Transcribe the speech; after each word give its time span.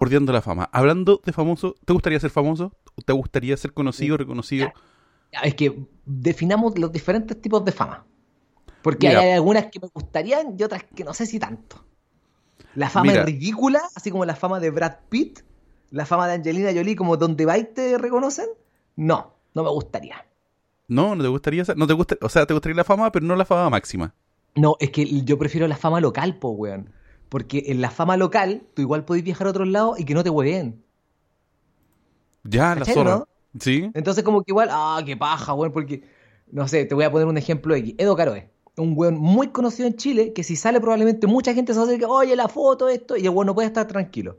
bordeando 0.00 0.32
la 0.32 0.40
fama. 0.40 0.70
Hablando 0.72 1.20
de 1.24 1.32
famoso, 1.32 1.76
¿te 1.84 1.92
gustaría 1.92 2.18
ser 2.18 2.30
famoso? 2.30 2.72
¿Te 3.04 3.12
gustaría 3.12 3.54
ser 3.58 3.74
conocido, 3.74 4.16
reconocido? 4.16 4.72
Es 5.44 5.54
que 5.54 5.86
definamos 6.06 6.78
los 6.78 6.90
diferentes 6.90 7.38
tipos 7.40 7.62
de 7.66 7.72
fama. 7.72 8.06
Porque 8.82 9.08
hay 9.08 9.32
algunas 9.32 9.66
que 9.66 9.78
me 9.78 9.88
gustarían 9.92 10.56
y 10.58 10.62
otras 10.62 10.84
que 10.84 11.04
no 11.04 11.12
sé 11.12 11.26
si 11.26 11.38
tanto. 11.38 11.84
La 12.74 12.88
fama 12.88 13.12
es 13.12 13.24
ridícula, 13.26 13.82
así 13.94 14.10
como 14.10 14.24
la 14.24 14.34
fama 14.34 14.58
de 14.58 14.70
Brad 14.70 14.96
Pitt, 15.10 15.40
la 15.90 16.06
fama 16.06 16.26
de 16.26 16.34
Angelina 16.34 16.72
Jolie, 16.72 16.96
como 16.96 17.18
donde 17.18 17.44
va 17.44 17.58
y 17.58 17.64
te 17.64 17.98
reconocen. 17.98 18.46
No, 18.96 19.34
no 19.54 19.62
me 19.62 19.70
gustaría. 19.70 20.24
No, 20.88 21.14
no 21.14 21.22
te 21.22 21.28
gustaría 21.28 21.64
no 21.76 21.86
te 21.86 21.92
gusta, 21.92 22.16
o 22.22 22.28
sea, 22.28 22.46
te 22.46 22.54
gustaría 22.54 22.76
la 22.76 22.84
fama, 22.84 23.12
pero 23.12 23.26
no 23.26 23.36
la 23.36 23.44
fama 23.44 23.68
máxima. 23.68 24.14
No, 24.54 24.76
es 24.80 24.90
que 24.90 25.04
yo 25.22 25.38
prefiero 25.38 25.68
la 25.68 25.76
fama 25.76 26.00
local, 26.00 26.38
po, 26.38 26.50
weón. 26.50 26.90
Porque 27.30 27.64
en 27.68 27.80
la 27.80 27.90
fama 27.90 28.18
local, 28.18 28.62
tú 28.74 28.82
igual 28.82 29.06
podés 29.06 29.24
viajar 29.24 29.46
a 29.46 29.50
otros 29.50 29.68
lados 29.68 29.98
y 29.98 30.04
que 30.04 30.12
no 30.14 30.22
te 30.22 30.30
hueven. 30.30 30.82
Ya, 32.44 32.74
la 32.74 32.84
zona. 32.84 33.24
Sí. 33.58 33.90
Entonces, 33.94 34.22
como 34.24 34.42
que 34.42 34.50
igual, 34.50 34.68
ah, 34.70 35.00
qué 35.06 35.16
paja, 35.16 35.54
weón, 35.54 35.72
porque, 35.72 36.02
no 36.50 36.68
sé, 36.68 36.84
te 36.84 36.94
voy 36.94 37.04
a 37.04 37.10
poner 37.10 37.26
un 37.26 37.38
ejemplo 37.38 37.74
aquí. 37.74 37.94
Edo 37.98 38.16
Caroe, 38.16 38.50
un 38.76 38.94
weón 38.96 39.16
muy 39.16 39.48
conocido 39.48 39.86
en 39.86 39.96
Chile, 39.96 40.32
que 40.32 40.42
si 40.42 40.56
sale 40.56 40.80
probablemente 40.80 41.26
mucha 41.26 41.54
gente 41.54 41.72
se 41.72 41.78
va 41.78 41.84
a 41.84 41.88
decir, 41.88 42.04
oye, 42.04 42.34
la 42.34 42.48
foto, 42.48 42.88
esto, 42.88 43.16
y 43.16 43.22
el 43.22 43.30
weón 43.30 43.46
no 43.46 43.54
puede 43.54 43.68
estar 43.68 43.86
tranquilo. 43.86 44.36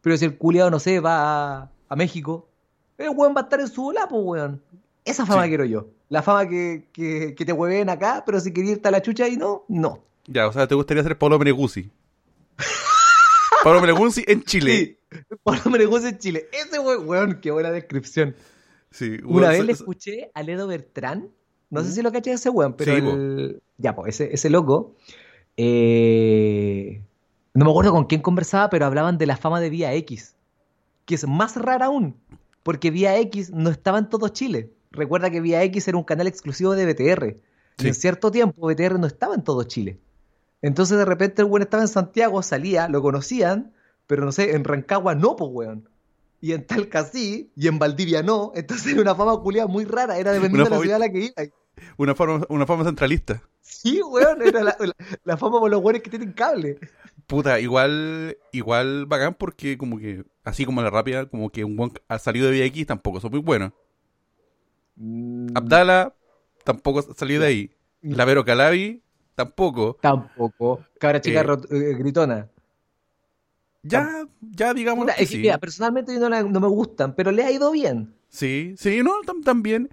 Pero 0.00 0.16
si 0.16 0.24
el 0.24 0.38
culiado, 0.38 0.70
no 0.70 0.78
sé, 0.78 1.00
va 1.00 1.70
a, 1.88 1.96
México, 1.96 2.48
el 2.96 3.10
weón 3.10 3.34
va 3.36 3.42
a 3.42 3.44
estar 3.44 3.60
en 3.60 3.68
su 3.68 3.92
lapo, 3.92 4.18
weón. 4.18 4.62
Esa 5.04 5.26
fama 5.26 5.46
quiero 5.46 5.64
yo. 5.64 5.88
La 6.08 6.22
fama 6.22 6.48
que, 6.48 6.88
que, 6.92 7.34
te 7.34 7.52
hueven 7.52 7.88
acá, 7.88 8.22
pero 8.24 8.40
si 8.40 8.52
quería 8.52 8.72
irte 8.72 8.88
a 8.88 8.90
la 8.90 9.02
chucha 9.02 9.28
y 9.28 9.36
no, 9.36 9.64
no. 9.68 10.00
Ya, 10.26 10.48
o 10.48 10.52
sea, 10.52 10.66
te 10.66 10.74
gustaría 10.74 11.02
ser 11.02 11.18
Pablo 11.18 11.38
Meneguzzi. 11.38 11.90
Pablo 13.64 13.80
Meneguzzi 13.80 14.24
en 14.26 14.42
Chile. 14.44 14.98
Sí, 15.10 15.18
Pablo 15.42 15.70
Meneguzzi 15.70 16.08
en 16.08 16.18
Chile. 16.18 16.48
Ese 16.52 16.78
weón, 16.78 17.08
weón, 17.08 17.40
qué 17.40 17.50
buena 17.50 17.70
descripción. 17.70 18.34
Sí, 18.90 19.18
Una 19.24 19.50
vez 19.50 19.64
le 19.64 19.72
escuché 19.72 20.30
a 20.34 20.42
Ledo 20.42 20.66
Bertrán, 20.66 21.30
no 21.70 21.84
sé 21.84 21.92
si 21.92 22.02
lo 22.02 22.10
caché 22.10 22.32
ese 22.32 22.50
weón, 22.50 22.74
pero 22.74 22.94
el... 22.94 23.62
ya, 23.78 23.94
pues 23.94 24.20
ese, 24.20 24.34
ese 24.34 24.50
loco, 24.50 24.96
eh... 25.56 27.00
no 27.54 27.64
me 27.64 27.70
acuerdo 27.70 27.92
con 27.92 28.06
quién 28.06 28.20
conversaba, 28.20 28.68
pero 28.68 28.86
hablaban 28.86 29.16
de 29.16 29.26
la 29.26 29.36
fama 29.36 29.60
de 29.60 29.70
Vía 29.70 29.94
X, 29.94 30.34
que 31.04 31.14
es 31.14 31.26
más 31.28 31.56
rara 31.56 31.86
aún, 31.86 32.16
porque 32.64 32.90
Vía 32.90 33.16
X 33.18 33.50
no 33.50 33.70
estaba 33.70 33.98
en 33.98 34.08
todo 34.08 34.28
Chile. 34.28 34.72
Recuerda 34.90 35.30
que 35.30 35.40
Vía 35.40 35.62
X 35.64 35.86
era 35.86 35.96
un 35.96 36.04
canal 36.04 36.26
exclusivo 36.26 36.74
de 36.74 36.92
BTR. 36.92 37.36
Y 37.78 37.86
en 37.86 37.94
cierto 37.94 38.30
tiempo 38.30 38.66
BTR 38.66 38.98
no 38.98 39.06
estaba 39.06 39.34
en 39.34 39.44
todo 39.44 39.62
Chile. 39.62 39.98
Entonces 40.62 40.98
de 40.98 41.04
repente 41.04 41.42
el 41.42 41.48
weón 41.48 41.62
estaba 41.62 41.82
en 41.82 41.88
Santiago, 41.88 42.42
salía, 42.42 42.88
lo 42.88 43.02
conocían, 43.02 43.72
pero 44.06 44.24
no 44.24 44.32
sé, 44.32 44.54
en 44.54 44.64
Rancagua 44.64 45.14
no, 45.14 45.36
pues 45.36 45.50
weón. 45.52 45.88
Y 46.42 46.52
en 46.52 46.66
Talca 46.66 47.04
sí, 47.04 47.50
y 47.54 47.68
en 47.68 47.78
Valdivia 47.78 48.22
no. 48.22 48.52
Entonces 48.54 48.92
era 48.92 49.02
una 49.02 49.14
fama 49.14 49.38
culiada 49.40 49.68
muy 49.68 49.84
rara, 49.84 50.18
era 50.18 50.32
dependiendo 50.32 50.70
de 50.70 50.76
la 50.76 50.82
ciudad 50.82 50.96
a 50.96 51.00
la 51.00 51.10
que 51.10 51.18
iba. 51.18 51.34
Una 51.96 52.14
fama, 52.14 52.44
una 52.48 52.66
fama 52.66 52.84
centralista. 52.84 53.42
Sí, 53.60 54.00
weón, 54.02 54.42
era 54.42 54.62
la, 55.24 55.36
fama 55.36 55.60
por 55.60 55.70
los 55.70 55.82
weones 55.82 56.02
que 56.02 56.10
tienen 56.10 56.32
cable. 56.32 56.78
Puta, 57.26 57.60
igual, 57.60 58.36
igual 58.52 59.06
bacán 59.06 59.34
porque 59.34 59.78
como 59.78 59.98
que, 59.98 60.24
así 60.44 60.64
como 60.64 60.82
la 60.82 60.90
rápida, 60.90 61.26
como 61.26 61.50
que 61.50 61.64
un 61.64 61.76
buen 61.76 61.92
ha 62.08 62.18
salido 62.18 62.50
de 62.50 62.68
VX 62.68 62.86
tampoco 62.86 63.20
son 63.20 63.30
muy 63.30 63.40
buenos. 63.40 63.72
Mm. 64.96 65.48
Abdala 65.54 66.14
tampoco 66.64 67.02
salió 67.14 67.40
de 67.40 67.46
ahí. 67.46 67.70
Mm. 68.02 68.14
Lavero 68.14 68.44
Calabi 68.44 69.02
tampoco. 69.44 69.98
Tampoco. 70.00 70.84
Cabra 70.98 71.20
chica 71.20 71.40
eh, 71.40 71.56
eh, 71.70 71.94
gritona. 71.98 72.48
Ya, 73.82 74.26
ya 74.40 74.74
digamos. 74.74 75.06
personalmente 75.60 76.18
no, 76.18 76.60
me 76.60 76.68
gustan, 76.68 77.14
pero 77.14 77.30
le 77.30 77.44
ha 77.44 77.50
ido 77.50 77.70
bien. 77.72 78.14
Sí, 78.28 78.74
sí, 78.76 79.02
no, 79.02 79.12
también. 79.42 79.88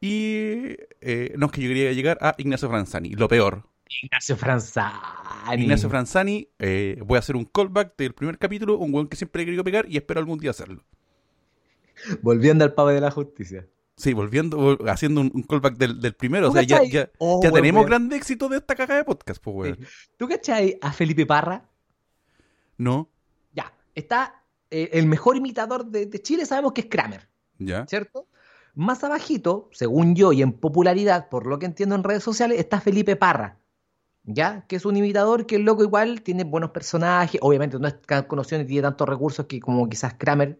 Y 0.00 0.76
eh, 1.00 1.34
no 1.36 1.46
es 1.46 1.52
que 1.52 1.62
yo 1.62 1.68
quería 1.68 1.92
llegar 1.92 2.18
a 2.20 2.34
Ignacio 2.38 2.68
Franzani, 2.68 3.10
lo 3.10 3.28
peor. 3.28 3.64
Ignacio 4.02 4.36
Franzani. 4.36 5.62
Ignacio 5.62 5.88
Franzani, 5.88 6.48
voy 7.04 7.16
a 7.16 7.18
hacer 7.18 7.34
un 7.36 7.44
callback 7.44 7.96
del 7.96 8.14
primer 8.14 8.38
capítulo, 8.38 8.78
un 8.78 8.94
weón 8.94 9.08
que 9.08 9.16
siempre 9.16 9.42
he 9.42 9.44
querido 9.46 9.64
pegar 9.64 9.86
y 9.88 9.96
espero 9.96 10.20
algún 10.20 10.38
día 10.38 10.50
hacerlo. 10.50 10.84
Volviendo 12.22 12.64
al 12.64 12.74
pavo 12.74 12.90
de 12.90 13.00
la 13.00 13.10
justicia. 13.10 13.66
Sí, 14.00 14.14
volviendo, 14.14 14.78
haciendo 14.86 15.20
un, 15.20 15.42
callback 15.42 15.76
del, 15.76 16.14
primero. 16.14 16.48
O 16.48 16.52
sea, 16.52 16.62
ya, 16.62 16.82
ya, 16.84 17.10
oh, 17.18 17.38
tenemos 17.38 17.84
gran 17.84 18.10
éxito 18.12 18.48
de 18.48 18.56
esta 18.56 18.74
caga 18.74 18.96
de 18.96 19.04
podcast, 19.04 19.42
pues, 19.42 19.54
weón. 19.54 19.78
¿Tú 20.16 20.26
cachai 20.26 20.78
a 20.80 20.90
Felipe 20.90 21.26
Parra? 21.26 21.68
No. 22.78 23.10
Ya, 23.52 23.74
está 23.94 24.42
eh, 24.70 24.88
el 24.94 25.06
mejor 25.06 25.36
imitador 25.36 25.84
de, 25.84 26.08
Chile, 26.22 26.46
sabemos 26.46 26.72
que 26.72 26.80
es 26.80 26.86
Kramer. 26.86 27.28
Ya. 27.58 27.86
¿Cierto? 27.86 28.26
Más 28.74 29.04
abajito, 29.04 29.68
según 29.70 30.14
yo, 30.14 30.32
y 30.32 30.40
en 30.40 30.54
popularidad, 30.54 31.28
por 31.28 31.46
lo 31.46 31.58
que 31.58 31.66
entiendo 31.66 31.94
en 31.94 32.02
redes 32.02 32.22
sociales, 32.22 32.58
está 32.58 32.80
Felipe 32.80 33.16
Parra. 33.16 33.58
¿Ya? 34.24 34.64
Que 34.66 34.76
es 34.76 34.86
un 34.86 34.96
imitador 34.96 35.44
que 35.44 35.56
el 35.56 35.64
loco 35.64 35.82
igual 35.82 36.22
tiene 36.22 36.44
buenos 36.44 36.70
personajes. 36.70 37.38
Obviamente 37.42 37.78
no 37.78 37.86
es 37.86 38.00
tan 38.00 38.24
conocido 38.24 38.62
ni 38.62 38.66
tiene 38.66 38.82
tantos 38.82 39.06
recursos 39.06 39.44
que 39.44 39.60
como 39.60 39.86
quizás 39.90 40.14
Kramer 40.14 40.58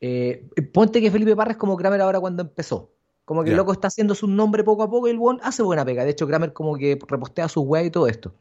eh, 0.00 0.46
ponte 0.72 1.00
que 1.00 1.10
Felipe 1.10 1.36
Parra 1.36 1.52
es 1.52 1.56
como 1.56 1.76
Kramer 1.76 2.00
ahora 2.00 2.20
cuando 2.20 2.42
empezó. 2.42 2.90
Como 3.24 3.42
que 3.42 3.50
el 3.50 3.56
loco 3.56 3.72
está 3.72 3.88
haciendo 3.88 4.14
su 4.14 4.28
nombre 4.28 4.62
poco 4.62 4.84
a 4.84 4.90
poco 4.90 5.08
y 5.08 5.10
el 5.10 5.18
buen 5.18 5.40
hace 5.42 5.62
buena 5.62 5.84
pega. 5.84 6.04
De 6.04 6.10
hecho, 6.10 6.28
Kramer 6.28 6.52
como 6.52 6.76
que 6.76 6.96
repostea 7.08 7.48
su 7.48 7.62
web 7.62 7.86
y 7.86 7.90
todo 7.90 8.06
esto. 8.06 8.32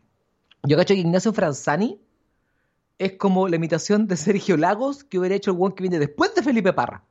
Yo 0.64 0.78
cacho 0.78 0.94
que 0.94 1.00
Ignacio 1.00 1.34
Franzani 1.34 2.00
es 3.00 3.14
como 3.14 3.48
la 3.48 3.56
imitación 3.56 4.08
de 4.08 4.16
Sergio 4.16 4.58
Lagos 4.58 5.04
que 5.04 5.18
hubiera 5.18 5.36
hecho 5.36 5.52
el 5.52 5.58
buen 5.58 5.74
que 5.74 5.82
viene 5.82 5.98
después 5.98 6.36
de 6.36 6.44
Felipe 6.44 6.72
Parra. 6.72 7.04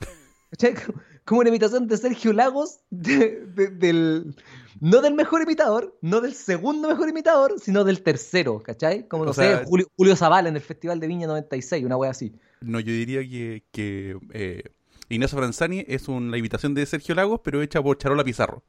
como 1.26 1.40
una 1.40 1.50
imitación 1.50 1.88
de 1.88 1.96
Sergio 1.96 2.32
Lagos 2.32 2.78
del, 2.88 4.34
no 4.80 5.02
del 5.02 5.14
mejor 5.14 5.42
imitador, 5.42 5.98
no 6.00 6.20
del 6.20 6.34
segundo 6.34 6.88
mejor 6.88 7.08
imitador, 7.08 7.58
sino 7.60 7.82
del 7.82 8.02
tercero, 8.02 8.62
¿cachai? 8.62 9.08
Como 9.08 9.24
no 9.24 9.32
sé, 9.32 9.64
Julio, 9.66 9.88
Julio 9.96 10.14
Zavala 10.14 10.48
en 10.48 10.54
el 10.54 10.62
Festival 10.62 11.00
de 11.00 11.08
Viña 11.08 11.26
96, 11.26 11.84
una 11.84 11.96
wea 11.96 12.12
así. 12.12 12.32
No, 12.60 12.78
yo 12.78 12.92
diría 12.92 13.20
que, 13.22 13.64
que 13.72 14.16
eh, 14.32 14.62
Ignacio 15.08 15.36
Franzani 15.36 15.84
es 15.88 16.06
una 16.06 16.38
imitación 16.38 16.74
de 16.74 16.86
Sergio 16.86 17.16
Lagos, 17.16 17.40
pero 17.42 17.60
hecha 17.60 17.82
por 17.82 17.98
Charola 17.98 18.22
Pizarro. 18.22 18.62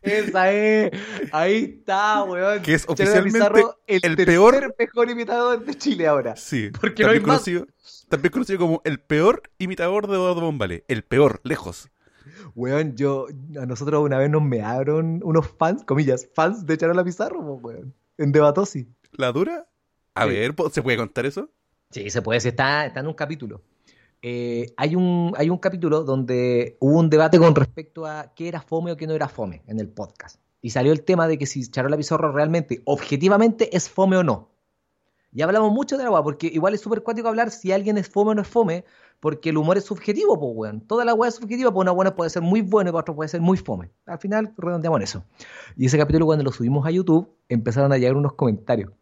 Esa 0.04 0.52
es. 0.52 0.92
Ahí 1.32 1.78
está, 1.80 2.24
weón. 2.24 2.62
Que 2.62 2.74
es 2.74 2.86
oficialmente 2.88 3.64
el, 3.88 4.16
peor 4.18 4.76
mejor 4.78 5.10
imitador 5.10 5.66
de 5.66 5.76
Chile 5.76 6.08
ahora. 6.08 6.36
Sí. 6.36 6.72
Porque 6.80 7.04
no 7.04 7.10
hay 7.10 7.22
conocido, 7.22 7.66
También 8.10 8.32
conocido 8.32 8.60
como 8.60 8.82
el 8.84 9.00
peor 9.00 9.44
imitador 9.58 10.08
de 10.08 10.16
Eduardo 10.16 10.42
Bombale. 10.42 10.84
El 10.88 11.04
peor, 11.04 11.40
lejos. 11.44 11.90
Weón, 12.54 12.96
yo. 12.96 13.28
A 13.60 13.66
nosotros 13.66 14.04
una 14.04 14.18
vez 14.18 14.30
nos 14.30 14.44
mearon 14.44 15.22
unos 15.24 15.48
fans, 15.58 15.84
comillas, 15.84 16.30
fans 16.36 16.66
de 16.66 16.78
Charola 16.78 17.04
Pizarro, 17.04 17.40
weón. 17.40 17.94
En 18.18 18.32
Debatosi. 18.32 18.88
¿La 19.14 19.32
dura? 19.32 19.68
A 20.16 20.26
ver, 20.26 20.54
¿se 20.72 20.82
puede 20.82 20.98
contar 20.98 21.26
eso? 21.26 21.50
Sí, 21.90 22.10
se 22.10 22.22
puede, 22.22 22.38
está, 22.38 22.86
está 22.86 23.00
en 23.00 23.08
un 23.08 23.14
capítulo. 23.14 23.62
Eh, 24.26 24.74
hay, 24.78 24.96
un, 24.96 25.34
hay 25.38 25.50
un 25.50 25.58
capítulo 25.58 26.04
donde 26.04 26.78
hubo 26.80 26.98
un 26.98 27.10
debate 27.10 27.38
con 27.38 27.54
respecto 27.54 28.06
a 28.06 28.34
qué 28.34 28.48
era 28.48 28.62
fome 28.62 28.94
o 28.94 28.98
qué 28.98 29.06
no 29.06 29.14
era 29.14 29.28
fome 29.28 29.62
en 29.68 29.82
el 29.82 29.90
podcast. 29.90 30.40
Y 30.62 30.70
salió 30.70 30.94
el 30.94 31.04
tema 31.04 31.28
de 31.28 31.38
que 31.38 31.46
si 31.46 31.70
Charola 31.70 31.98
Pizarro 31.98 32.32
realmente, 32.32 32.82
objetivamente, 32.86 33.76
es 33.76 33.90
fome 33.90 34.16
o 34.16 34.24
no. 34.24 34.48
Y 35.34 35.42
hablamos 35.42 35.74
mucho 35.74 35.98
de 35.98 36.06
la 36.06 36.12
weá, 36.12 36.24
porque 36.24 36.48
igual 36.48 36.74
es 36.74 36.80
súper 36.80 37.04
cuático 37.04 37.28
hablar 37.28 37.52
si 37.52 37.74
alguien 37.74 37.98
es 37.98 38.08
fome 38.08 38.32
o 38.32 38.36
no 38.36 38.44
es 38.44 38.48
fome, 38.48 38.86
porque 39.20 39.50
el 39.50 39.58
humor 39.58 39.78
es 39.78 39.84
subjetivo, 39.84 40.40
pues 40.40 40.52
weón. 40.56 40.82
Toda 40.82 41.04
la 41.04 41.14
weá 41.14 41.28
es 41.28 41.36
subjetiva, 41.36 41.74
pues 41.74 41.82
una 41.82 41.92
buena 41.92 42.16
puede 42.16 42.30
ser 42.30 42.44
muy 42.44 42.62
buena 42.62 42.92
y 42.92 42.94
para 42.94 43.02
otra 43.02 43.16
puede 43.16 43.28
ser 43.28 43.42
muy 43.42 43.58
fome. 43.58 43.92
Al 44.06 44.20
final 44.20 44.54
redondeamos 44.58 45.00
en 45.00 45.04
eso. 45.04 45.24
Y 45.76 45.88
ese 45.88 45.98
capítulo 45.98 46.28
cuando 46.28 46.46
lo 46.46 46.52
subimos 46.54 46.86
a 46.88 46.92
YouTube, 46.92 47.30
empezaron 47.50 47.92
a 47.92 47.98
llegar 47.98 48.16
unos 48.16 48.34
comentarios 48.34 48.94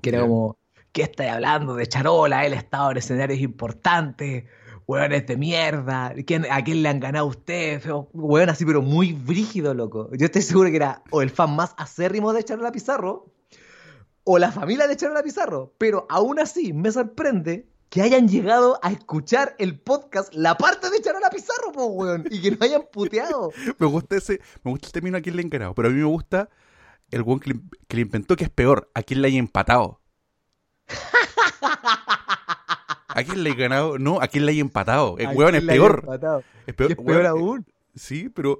que 0.00 0.10
era 0.10 0.20
como, 0.22 0.56
¿qué 0.92 1.02
estáis 1.02 1.30
hablando 1.30 1.74
de 1.74 1.86
Charola? 1.86 2.46
Él 2.46 2.52
ha 2.54 2.56
estado 2.56 2.90
en 2.90 2.98
escenarios 2.98 3.40
importantes, 3.40 4.44
weones 4.86 5.26
de 5.26 5.36
mierda, 5.36 6.06
¿a 6.50 6.62
quién 6.64 6.82
le 6.82 6.88
han 6.88 7.00
ganado 7.00 7.26
ustedes? 7.26 7.84
Weón 8.12 8.48
así, 8.48 8.64
pero 8.64 8.82
muy 8.82 9.12
brígido, 9.12 9.74
loco. 9.74 10.10
Yo 10.16 10.26
estoy 10.26 10.42
seguro 10.42 10.70
que 10.70 10.76
era 10.76 11.02
o 11.10 11.22
el 11.22 11.30
fan 11.30 11.54
más 11.54 11.74
acérrimo 11.76 12.32
de 12.32 12.42
Charola 12.42 12.72
Pizarro, 12.72 13.32
o 14.24 14.38
la 14.38 14.52
familia 14.52 14.86
de 14.86 14.96
Charola 14.96 15.22
Pizarro. 15.22 15.74
Pero 15.78 16.06
aún 16.10 16.38
así, 16.38 16.72
me 16.72 16.92
sorprende 16.92 17.66
que 17.88 18.02
hayan 18.02 18.28
llegado 18.28 18.78
a 18.82 18.92
escuchar 18.92 19.54
el 19.58 19.78
podcast, 19.78 20.34
la 20.34 20.56
parte 20.56 20.90
de 20.90 21.00
Charola 21.00 21.30
Pizarro, 21.30 21.72
po, 21.72 21.86
weón, 21.86 22.24
y 22.30 22.42
que 22.42 22.50
no 22.50 22.58
hayan 22.60 22.82
puteado. 22.92 23.50
me 23.78 23.86
gusta 23.86 24.16
ese, 24.16 24.40
me 24.62 24.70
gusta 24.70 24.88
el 24.88 24.92
término 24.92 25.16
a 25.16 25.20
quién 25.20 25.36
le 25.36 25.42
han 25.42 25.48
ganado, 25.48 25.74
pero 25.74 25.88
a 25.88 25.90
mí 25.90 25.98
me 25.98 26.04
gusta 26.04 26.50
el 27.10 27.22
weón 27.22 27.40
que, 27.40 27.54
le 27.96 28.00
inventó 28.02 28.36
que 28.36 28.44
es 28.44 28.50
peor, 28.50 28.90
a 28.94 29.02
quién 29.02 29.22
le 29.22 29.28
haya 29.28 29.38
empatado. 29.38 30.00
¿A 33.08 33.22
quién 33.24 33.42
le 33.42 33.50
haya 33.50 33.58
ganado? 33.58 33.98
No, 33.98 34.20
a 34.20 34.28
quién 34.28 34.46
le 34.46 34.52
haya 34.52 34.60
empatado. 34.60 35.16
El 35.18 35.28
weón 35.36 35.54
es 35.54 35.64
peor. 35.64 36.04
Es 36.66 36.74
peor, 36.74 37.26
aún. 37.26 37.66
Sí, 37.94 38.28
pero 38.28 38.58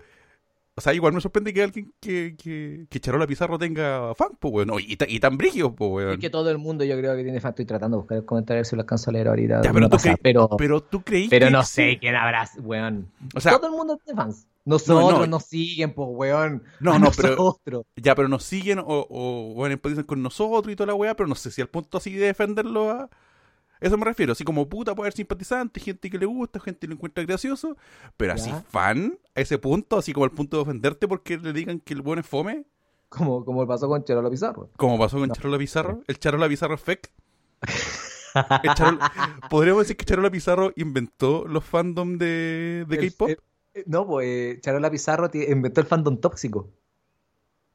O 0.74 0.80
sea, 0.80 0.94
igual 0.94 1.12
me 1.12 1.20
sorprende 1.20 1.52
que 1.52 1.62
alguien 1.62 1.92
que, 2.00 2.34
que, 2.36 2.86
que 2.88 3.00
Charola 3.00 3.26
Pizarro 3.26 3.58
tenga 3.58 4.14
fan, 4.14 4.30
pues, 4.38 4.54
weón. 4.54 4.70
Y, 4.80 4.96
ta- 4.96 5.06
y 5.08 5.20
tan 5.20 5.36
brígido, 5.36 5.74
pues, 5.74 5.90
weón. 5.90 6.12
Es 6.14 6.18
que 6.18 6.30
todo 6.30 6.50
el 6.50 6.58
mundo 6.58 6.84
yo 6.84 6.96
creo 6.96 7.14
que 7.16 7.22
tiene 7.24 7.40
fan. 7.40 7.50
Estoy 7.50 7.66
tratando 7.66 7.96
de 7.96 8.00
buscar 8.02 8.18
el 8.18 8.24
comentario 8.24 8.58
a 8.58 8.60
ver 8.60 8.66
si 8.66 8.76
lo 8.76 8.82
alcanzo 8.82 9.10
a 9.10 9.12
leer 9.12 9.28
ahorita. 9.28 9.62
Ya, 9.62 9.72
pero 9.72 9.86
tú 9.88 9.96
pasa, 9.96 10.10
creí- 10.14 10.20
pero, 10.22 10.48
Pero 10.56 10.80
tú 10.82 11.02
creí 11.02 11.28
pero 11.28 11.46
que 11.46 11.52
no 11.52 11.62
sé 11.64 11.98
quién 12.00 12.14
habrá, 12.16 12.48
weón. 12.60 13.10
O 13.34 13.40
sea, 13.40 13.56
todo 13.58 13.66
el 13.68 13.72
mundo 13.76 13.96
tiene 14.04 14.16
fans. 14.20 14.46
Nosotros 14.68 15.12
No, 15.12 15.18
no. 15.20 15.26
nos 15.26 15.44
siguen, 15.44 15.94
pues, 15.94 16.08
weón. 16.12 16.62
No, 16.80 16.92
A 16.92 16.98
no, 16.98 17.10
pero- 17.16 17.30
nosotros. 17.36 17.86
ya, 17.96 18.14
pero 18.14 18.28
nos 18.28 18.44
siguen 18.44 18.78
o, 18.78 18.84
o, 18.86 19.54
o 19.56 19.66
empatizan 19.66 20.04
con 20.04 20.22
nosotros 20.22 20.70
y 20.72 20.76
toda 20.76 20.88
la 20.88 20.94
weá, 20.94 21.14
pero 21.16 21.26
no 21.26 21.34
sé 21.34 21.50
si 21.50 21.60
al 21.62 21.68
punto 21.68 21.98
así 21.98 22.12
de 22.12 22.26
defenderlo 22.26 22.90
a... 22.90 23.08
Eso 23.80 23.96
me 23.96 24.04
refiero, 24.04 24.32
así 24.32 24.42
como 24.44 24.68
puta 24.68 24.94
puede 24.94 25.06
haber 25.06 25.12
simpatizantes, 25.14 25.82
gente 25.84 26.10
que 26.10 26.18
le 26.18 26.26
gusta, 26.26 26.58
gente 26.60 26.80
que 26.80 26.88
lo 26.88 26.94
encuentra 26.94 27.22
gracioso, 27.24 27.76
pero 28.16 28.32
así 28.32 28.52
fan 28.70 29.18
a 29.36 29.40
ese 29.40 29.56
punto, 29.56 29.96
así 29.96 30.12
como 30.12 30.24
al 30.24 30.32
punto 30.32 30.56
de 30.56 30.62
ofenderte 30.64 31.06
porque 31.06 31.38
le 31.38 31.52
digan 31.52 31.78
que 31.78 31.94
el 31.94 32.02
buen 32.02 32.18
es 32.18 32.26
fome, 32.26 32.66
Como, 33.08 33.44
como 33.44 33.66
pasó 33.68 33.86
con 33.88 34.02
Cherola 34.04 34.28
Pizarro. 34.30 34.68
como 34.76 34.98
pasó 34.98 35.16
con 35.18 35.28
No. 35.28 35.34
Charola 35.34 35.58
Pizarro, 35.58 36.00
el 36.08 36.18
Charola 36.18 36.48
Pizarro 36.48 36.74
Effect. 36.74 37.06
Charola- 38.34 39.10
Podríamos 39.50 39.84
decir 39.84 39.96
que 39.96 40.04
Charola 40.04 40.30
Pizarro 40.30 40.72
inventó 40.76 41.46
los 41.46 41.64
fandom 41.64 42.18
de, 42.18 42.84
de 42.88 42.98
K-pop. 43.10 43.30
No, 43.86 44.06
pues 44.06 44.26
eh, 44.26 44.58
Charola 44.60 44.90
Pizarro 44.90 45.30
inventó 45.32 45.80
el 45.80 45.86
fandom 45.86 46.18
tóxico. 46.18 46.68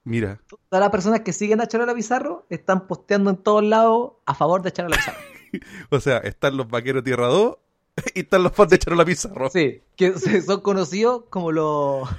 Mira, 0.05 0.41
Todas 0.69 0.81
las 0.81 0.89
personas 0.89 1.21
que 1.21 1.31
siguen 1.31 1.61
a 1.61 1.67
Charola 1.67 1.93
Pizarro 1.95 2.45
están 2.49 2.87
posteando 2.87 3.29
en 3.29 3.37
todos 3.37 3.63
lados 3.63 4.13
a 4.25 4.35
favor 4.35 4.61
de 4.61 4.71
Charola 4.71 4.97
Pizarro. 4.97 5.17
o 5.91 5.99
sea, 5.99 6.17
están 6.17 6.57
los 6.57 6.67
vaqueros 6.69 7.03
Tierra 7.03 7.27
2 7.27 7.55
y 8.15 8.19
están 8.21 8.43
los 8.43 8.51
fans 8.51 8.71
de 8.71 8.79
Charola 8.79 9.05
Pizarro. 9.05 9.49
Sí, 9.49 9.81
que 9.95 10.13
son 10.41 10.61
conocidos 10.61 11.23
como 11.29 11.51
los... 11.51 12.09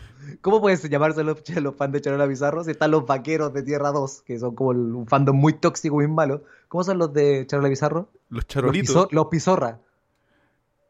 ¿Cómo 0.40 0.62
pueden 0.62 0.78
llamarse 0.88 1.22
los, 1.22 1.46
los 1.56 1.76
fans 1.76 1.92
de 1.92 2.00
Charola 2.00 2.26
Pizarro? 2.26 2.64
Si 2.64 2.70
están 2.70 2.90
los 2.90 3.04
vaqueros 3.06 3.52
de 3.52 3.62
Tierra 3.62 3.92
2, 3.92 4.22
que 4.22 4.38
son 4.38 4.54
como 4.54 4.70
un 4.70 5.06
fandom 5.06 5.36
muy 5.36 5.52
tóxico, 5.52 5.96
muy 5.96 6.08
malo. 6.08 6.42
¿Cómo 6.68 6.82
son 6.84 6.96
los 6.96 7.12
de 7.12 7.46
Charola 7.46 7.68
Pizarro? 7.68 8.08
Los 8.30 8.38
Los, 8.38 8.46
charolitos. 8.46 8.96
pizo- 8.96 9.08
los 9.10 9.26
Pizorra. 9.26 9.80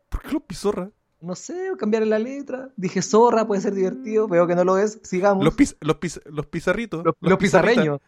¿Por 0.09 0.23
qué 0.23 0.33
los 0.35 0.43
pizorra? 0.43 0.91
No 1.25 1.35
sé, 1.35 1.71
cambiar 1.79 2.07
la 2.07 2.19
letra. 2.19 2.69
Dije 2.77 3.03
zorra, 3.03 3.47
puede 3.47 3.61
ser 3.63 3.75
divertido. 3.75 4.29
Veo 4.29 4.47
que 4.47 4.55
no 4.55 4.65
lo 4.65 4.79
es. 4.79 4.99
Sigamos. 5.03 5.45
Los, 5.45 5.55
piz- 5.57 5.77
los, 5.81 5.97
piz- 5.99 6.23
los 6.27 6.47
pizarritos. 6.47 7.05
Los- 7.21 7.39
pizarreños. 7.39 8.01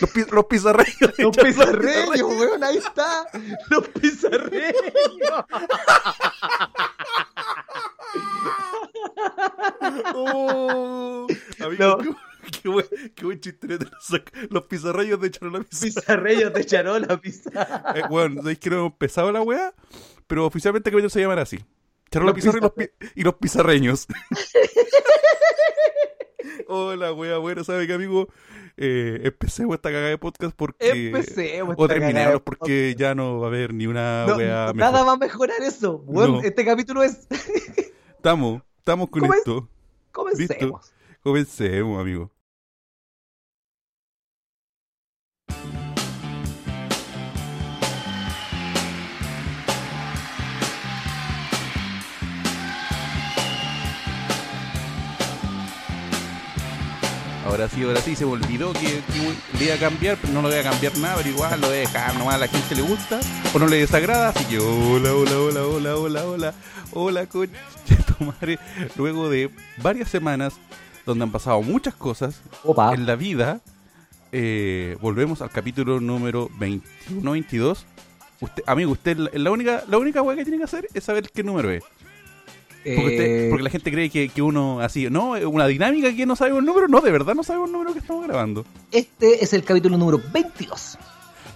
Los, 0.00 0.10
pi- 0.10 0.24
los 0.30 0.44
pizarreños. 0.46 0.96
Los 1.18 1.36
pizarreños, 1.36 2.22
weón, 2.22 2.64
ahí 2.64 2.78
está. 2.78 3.26
Los 3.70 3.86
pizarreños. 3.88 5.44
Oh, 10.14 11.26
amigo, 11.64 11.98
No. 12.02 12.16
qué, 12.62 12.68
buen, 12.68 12.86
qué 13.14 13.24
buen 13.24 13.40
chiste 13.40 13.66
los, 14.50 14.62
pizarreños 14.64 15.20
de 15.20 15.30
Charola 15.30 15.60
Pizarro. 15.60 15.94
Pizarreños 16.00 16.52
de 16.54 16.64
Charola, 16.66 17.20
pizarra. 17.20 17.92
Eh, 17.96 18.02
bueno, 18.08 18.42
sabéis 18.42 18.58
que 18.58 18.70
no 18.70 18.76
hemos 18.76 18.92
empezado 18.92 19.32
la 19.32 19.42
weá, 19.42 19.74
pero 20.26 20.46
oficialmente 20.46 20.90
capítulo 20.90 21.10
se 21.10 21.20
llaman 21.20 21.38
así. 21.38 21.58
Charola 22.14 22.30
Los 22.30 22.36
Pizarro 22.36 22.58
y 22.58 22.60
los, 22.60 22.72
pi- 22.72 22.90
y 23.16 23.22
los 23.24 23.34
pizarreños. 23.34 24.06
Hola, 26.68 27.12
wea, 27.12 27.38
bueno, 27.38 27.64
¿sabe 27.64 27.88
qué, 27.88 27.94
amigo? 27.94 28.28
Eh, 28.76 29.20
empecemos 29.24 29.74
esta 29.74 29.88
cagada 29.90 30.10
de 30.10 30.18
podcast 30.18 30.54
porque... 30.56 31.08
Empecemos. 31.08 31.74
O 31.76 31.88
terminemos 31.88 32.40
porque 32.42 32.94
ya 32.96 33.14
no 33.16 33.40
va 33.40 33.46
a 33.46 33.48
haber 33.48 33.74
ni 33.74 33.86
una 33.88 34.26
No, 34.26 34.36
wea 34.36 34.72
nada 34.74 34.92
mejor. 34.92 35.08
va 35.08 35.12
a 35.12 35.16
mejorar 35.16 35.60
eso. 35.62 35.98
Bueno, 35.98 36.34
No. 36.34 36.40
este 36.42 36.64
capítulo 36.64 37.02
es. 37.02 37.26
Estamos, 38.16 38.62
estamos 38.78 39.08
con 39.10 39.20
¿Cómo 39.22 39.32
es? 39.34 39.38
esto. 39.40 39.68
Comencemos. 40.12 40.92
Comencemos, 41.22 42.00
amigo. 42.00 42.30
Ahora 57.54 57.68
sí, 57.68 57.84
ahora 57.84 58.00
sí, 58.00 58.16
se 58.16 58.26
me 58.26 58.32
olvidó 58.32 58.72
que, 58.72 58.80
que 58.80 59.58
le 59.60 59.66
iba 59.66 59.76
a 59.76 59.78
cambiar, 59.78 60.18
pero 60.20 60.32
no 60.32 60.42
lo 60.42 60.48
voy 60.48 60.58
a 60.58 60.64
cambiar 60.64 60.98
nada, 60.98 61.14
pero 61.18 61.28
igual 61.28 61.60
lo 61.60 61.68
voy 61.68 61.76
a 61.76 61.80
dejar, 61.80 62.16
nomás 62.16 62.34
a 62.34 62.38
la 62.38 62.48
gente 62.48 62.74
le 62.74 62.82
gusta 62.82 63.20
o 63.54 63.58
no 63.60 63.68
le 63.68 63.76
desagrada, 63.76 64.30
así 64.30 64.44
que 64.46 64.58
hola, 64.58 65.14
hola, 65.14 65.38
hola, 65.38 65.64
hola, 65.64 65.96
hola, 65.96 66.24
hola, 66.26 66.54
hola, 66.90 67.26
coche 67.26 67.52
tu 68.18 68.24
madre. 68.24 68.58
Luego 68.96 69.30
de 69.30 69.50
varias 69.76 70.08
semanas 70.08 70.54
donde 71.06 71.22
han 71.22 71.30
pasado 71.30 71.62
muchas 71.62 71.94
cosas 71.94 72.40
Opa. 72.64 72.92
en 72.92 73.06
la 73.06 73.14
vida, 73.14 73.60
eh, 74.32 74.96
volvemos 75.00 75.40
al 75.40 75.50
capítulo 75.50 76.00
número 76.00 76.50
21-22. 76.58 77.84
Usted, 78.40 78.64
amigo, 78.66 78.90
usted 78.90 79.16
la, 79.16 79.30
la 79.32 79.52
única 79.52 79.84
la 79.86 79.98
única 79.98 80.22
weá 80.22 80.36
que 80.36 80.42
tiene 80.42 80.58
que 80.58 80.64
hacer 80.64 80.88
es 80.92 81.04
saber 81.04 81.30
qué 81.30 81.44
número 81.44 81.70
es. 81.70 81.84
Porque, 82.84 83.46
Eh, 83.46 83.48
porque 83.48 83.62
la 83.64 83.70
gente 83.70 83.90
cree 83.90 84.10
que, 84.10 84.28
que 84.28 84.42
uno 84.42 84.80
así, 84.80 85.08
no, 85.10 85.30
una 85.48 85.66
dinámica 85.66 86.14
que 86.14 86.26
no 86.26 86.36
sabemos 86.36 86.60
el 86.60 86.66
número, 86.66 86.86
no, 86.88 87.00
de 87.00 87.10
verdad 87.10 87.34
no 87.34 87.42
sabemos 87.42 87.68
el 87.68 87.72
número 87.72 87.92
que 87.94 88.00
estamos 88.00 88.26
grabando. 88.26 88.64
Este 88.92 89.42
es 89.42 89.52
el 89.54 89.64
capítulo 89.64 89.96
número 89.96 90.20
22. 90.32 90.98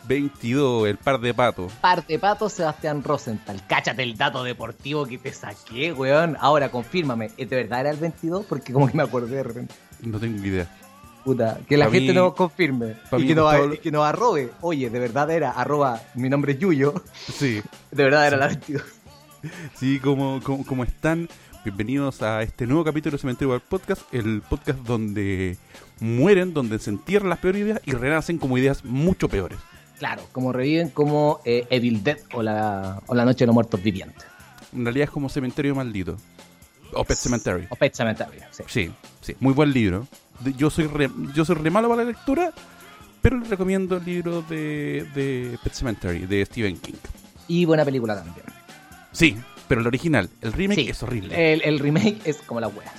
22, 0.07 0.89
el 0.89 0.97
par 0.97 1.21
de 1.21 1.35
patos. 1.35 1.71
Parte 1.83 2.19
pato 2.19 2.49
Sebastián 2.49 3.03
Rosenthal. 3.05 3.63
Cáchate 3.69 4.03
el 4.03 4.17
dato 4.17 4.43
deportivo 4.43 5.05
que 5.07 5.19
te 5.19 5.33
saqué, 5.33 5.93
weón. 5.93 6.37
Ahora, 6.41 6.71
confírmame. 6.71 7.29
¿De 7.37 7.45
verdad 7.45 7.81
era 7.81 7.91
el 7.91 7.99
22? 7.99 8.47
Porque 8.47 8.73
como 8.73 8.89
que 8.89 8.97
me 8.97 9.03
acordé 9.03 9.37
de 9.37 9.43
repente. 9.43 9.75
No 10.03 10.19
tengo 10.19 10.43
idea. 10.47 10.67
Puta, 11.25 11.59
que 11.69 11.77
la 11.77 11.87
Pa' 11.87 11.91
gente 11.93 12.13
mí- 12.13 12.15
nos 12.19 12.33
confirme. 12.35 12.95
Y 13.19 13.27
que, 13.27 13.35
nos, 13.35 13.75
y 13.75 13.79
que 13.79 13.91
nos 13.91 14.07
arrobe. 14.07 14.51
Oye, 14.63 14.89
de 14.89 14.99
verdad 14.99 15.31
era 15.31 15.51
arroba 15.51 16.01
mi 16.15 16.31
nombre 16.31 16.53
es 16.53 16.59
Yuyo. 16.59 16.95
Sí, 17.31 17.61
De 17.91 18.05
verdad 18.05 18.27
era 18.29 18.37
la 18.39 18.47
22. 18.47 18.83
Sí, 19.75 19.99
como, 20.01 20.41
como, 20.43 20.65
como 20.65 20.85
están. 20.85 21.29
Bienvenidos 21.65 22.23
a 22.23 22.43
este 22.43 22.67
nuevo 22.67 22.85
capítulo 22.85 23.17
de 23.17 23.21
Cementerio 23.21 23.53
del 23.53 23.61
Podcast, 23.61 24.03
el 24.15 24.43
podcast 24.49 24.79
donde 24.81 25.57
mueren, 26.01 26.55
donde 26.55 26.79
se 26.79 26.91
entierran 26.91 27.29
las 27.29 27.41
peores 27.41 27.63
ideas 27.63 27.81
y 27.85 27.93
renacen 27.93 28.39
como 28.39 28.57
ideas 28.57 28.85
mucho 28.85 29.29
peores. 29.29 29.59
Claro, 29.99 30.23
como 30.33 30.53
reviven 30.53 30.89
como 30.91 31.41
eh, 31.45 31.67
Evil 31.71 32.03
Dead 32.05 32.19
o 32.33 32.43
la, 32.43 33.03
o 33.07 33.15
la 33.15 33.25
Noche 33.25 33.41
de 33.41 33.47
los 33.47 33.55
Muertos 33.55 33.83
Vivientes. 33.83 34.25
En 34.73 34.85
realidad 34.85 35.05
es 35.05 35.11
como 35.11 35.29
Cementerio 35.29 35.75
Maldito. 35.75 36.17
O 36.95 37.05
Pet 37.05 37.19
Cemetery. 37.19 37.67
O 37.69 37.77
Pet 37.77 37.95
Cemetery, 37.95 38.39
sí. 38.51 38.63
Sí, 38.67 38.91
sí, 39.21 39.35
muy 39.41 39.53
buen 39.53 39.73
libro. 39.73 40.07
Yo 40.57 40.71
soy 40.71 40.87
re, 40.87 41.11
yo 41.35 41.45
soy 41.45 41.57
re 41.57 41.71
malo 41.71 41.89
para 41.89 42.05
la 42.05 42.11
lectura, 42.11 42.53
pero 43.21 43.37
les 43.39 43.49
recomiendo 43.51 43.97
el 43.97 44.05
libro 44.05 44.43
de, 44.43 45.07
de 45.15 45.59
Pet 45.63 45.73
Cemetery, 45.75 46.27
de 46.27 46.47
Stephen 46.47 46.79
King. 46.79 46.95
Y 47.49 47.65
buena 47.65 47.85
película 47.85 48.15
también. 48.15 48.58
Sí, 49.13 49.37
pero 49.69 49.81
el 49.81 49.87
original, 49.87 50.29
el 50.43 50.53
remake 50.53 50.81
Sí. 50.85 50.89
es 50.91 51.03
horrible. 51.03 51.53
El, 51.55 51.63
el 51.63 51.79
remake 51.79 52.19
es 52.25 52.39
como 52.39 52.61
la 52.61 52.69
wea. 52.69 52.93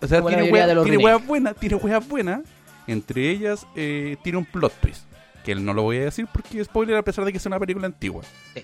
o 0.00 0.06
sea, 0.06 0.18
como 0.20 0.30
la 0.30 0.36
tiene 0.36 0.50
mayoría 0.50 0.52
weas 0.52 0.68
de 0.68 0.74
los 0.74 0.84
tiene 0.84 0.98
remakes. 0.98 1.16
weas 1.18 1.26
buenas, 1.28 1.56
tiene 1.56 1.76
weas 1.76 2.08
buenas. 2.08 2.40
Entre 2.86 3.30
ellas, 3.30 3.66
eh, 3.74 4.16
tiene 4.22 4.38
un 4.38 4.44
plot 4.44 4.72
twist. 4.80 5.02
Que 5.44 5.54
no 5.54 5.72
lo 5.74 5.82
voy 5.82 5.98
a 5.98 6.04
decir 6.04 6.26
porque 6.32 6.60
es 6.60 6.66
spoiler 6.66 6.96
a 6.96 7.02
pesar 7.02 7.24
de 7.24 7.32
que 7.32 7.38
es 7.38 7.46
una 7.46 7.58
película 7.60 7.86
antigua. 7.86 8.22
Sí. 8.54 8.62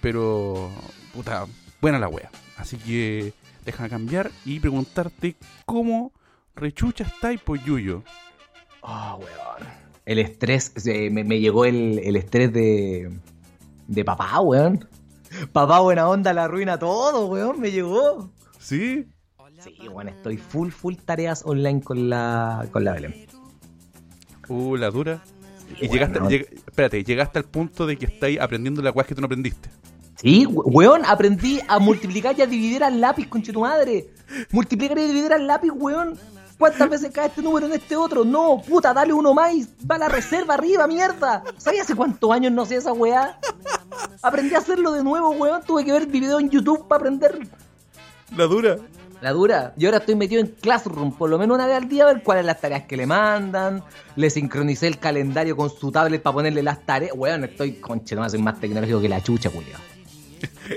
Pero, 0.00 0.70
puta, 1.12 1.46
buena 1.80 1.98
la 1.98 2.08
wea. 2.08 2.30
Así 2.56 2.76
que, 2.76 3.32
déjame 3.64 3.88
cambiar 3.88 4.30
y 4.44 4.58
preguntarte 4.60 5.36
cómo 5.64 6.12
rechucha 6.56 7.04
está 7.04 7.32
po 7.44 7.56
Yuyo. 7.56 8.02
Oh, 8.80 9.20
weón. 9.20 9.68
El 10.04 10.18
estrés, 10.18 10.72
eh, 10.86 11.10
me, 11.10 11.22
me 11.24 11.38
llegó 11.38 11.64
el, 11.64 12.00
el 12.02 12.16
estrés 12.16 12.52
de, 12.52 13.10
de 13.86 14.04
papá, 14.04 14.40
weón. 14.40 14.88
Papá 15.52 15.80
buena 15.80 16.08
onda 16.08 16.32
la 16.32 16.44
arruina 16.44 16.78
todo, 16.78 17.26
weón, 17.26 17.60
me 17.60 17.70
llegó. 17.70 18.30
¿Sí? 18.58 19.06
Sí, 19.62 19.88
weón, 19.88 20.08
estoy 20.08 20.36
full, 20.38 20.70
full 20.70 20.94
tareas 20.96 21.42
online 21.44 21.80
con 21.82 22.08
la, 22.10 22.66
con 22.72 22.84
la 22.84 22.92
Belén. 22.92 23.26
Uh, 24.48 24.76
la 24.76 24.90
dura. 24.90 25.22
Y 25.80 25.88
llegaste, 25.88 26.20
no. 26.20 26.28
lleg- 26.28 26.48
espérate, 26.66 27.02
llegaste 27.04 27.38
al 27.38 27.44
punto 27.46 27.86
de 27.86 27.96
que 27.96 28.06
estáis 28.06 28.40
aprendiendo 28.40 28.82
la 28.82 28.90
weá 28.90 29.06
que 29.06 29.14
tú 29.14 29.20
no 29.20 29.26
aprendiste. 29.26 29.70
Sí, 30.16 30.46
we- 30.46 30.64
weón, 30.66 31.02
aprendí 31.06 31.60
a 31.68 31.78
multiplicar 31.78 32.34
y 32.38 32.42
a 32.42 32.46
dividir 32.46 32.84
al 32.84 33.00
lápiz, 33.00 33.26
conche 33.28 33.52
tu 33.52 33.60
madre. 33.60 34.08
Multiplicar 34.50 34.98
y 34.98 35.06
dividir 35.06 35.32
al 35.32 35.46
lápiz, 35.46 35.70
weón. 35.70 36.18
¿Cuántas 36.62 36.90
veces 36.90 37.10
cae 37.12 37.26
este 37.26 37.42
número 37.42 37.66
en 37.66 37.72
este 37.72 37.96
otro? 37.96 38.24
No, 38.24 38.62
puta, 38.64 38.94
dale 38.94 39.12
uno 39.12 39.34
más 39.34 39.52
y 39.52 39.66
va 39.84 39.96
a 39.96 39.98
la 39.98 40.08
reserva 40.08 40.54
arriba, 40.54 40.86
mierda. 40.86 41.42
¿Sabes 41.56 41.80
hace 41.80 41.96
cuántos 41.96 42.30
años 42.30 42.52
no 42.52 42.64
sé 42.64 42.76
esa 42.76 42.92
weá? 42.92 43.36
Aprendí 44.22 44.54
a 44.54 44.58
hacerlo 44.58 44.92
de 44.92 45.02
nuevo, 45.02 45.30
weón. 45.30 45.60
Tuve 45.64 45.84
que 45.84 45.90
ver 45.90 46.06
video 46.06 46.38
en 46.38 46.50
YouTube 46.50 46.86
para 46.86 47.00
aprender 47.00 47.48
La 48.36 48.44
dura. 48.44 48.76
la 49.20 49.32
dura. 49.32 49.74
Y 49.76 49.86
ahora 49.86 49.98
estoy 49.98 50.14
metido 50.14 50.40
en 50.40 50.46
Classroom, 50.46 51.10
por 51.10 51.30
lo 51.30 51.36
menos 51.36 51.56
una 51.56 51.66
vez 51.66 51.78
al 51.78 51.88
día, 51.88 52.04
a 52.04 52.12
ver 52.12 52.22
cuáles 52.22 52.44
las 52.44 52.60
tareas 52.60 52.84
que 52.84 52.96
le 52.96 53.06
mandan. 53.06 53.82
Le 54.14 54.30
sincronicé 54.30 54.86
el 54.86 55.00
calendario 55.00 55.56
con 55.56 55.68
su 55.68 55.90
tablet 55.90 56.22
para 56.22 56.34
ponerle 56.34 56.62
las 56.62 56.86
tareas. 56.86 57.10
Weón, 57.16 57.42
estoy, 57.42 57.72
conche, 57.80 58.14
no 58.14 58.30
soy 58.30 58.40
más 58.40 58.60
tecnológico 58.60 59.00
que 59.00 59.08
la 59.08 59.20
chucha, 59.20 59.50
culiao. 59.50 59.80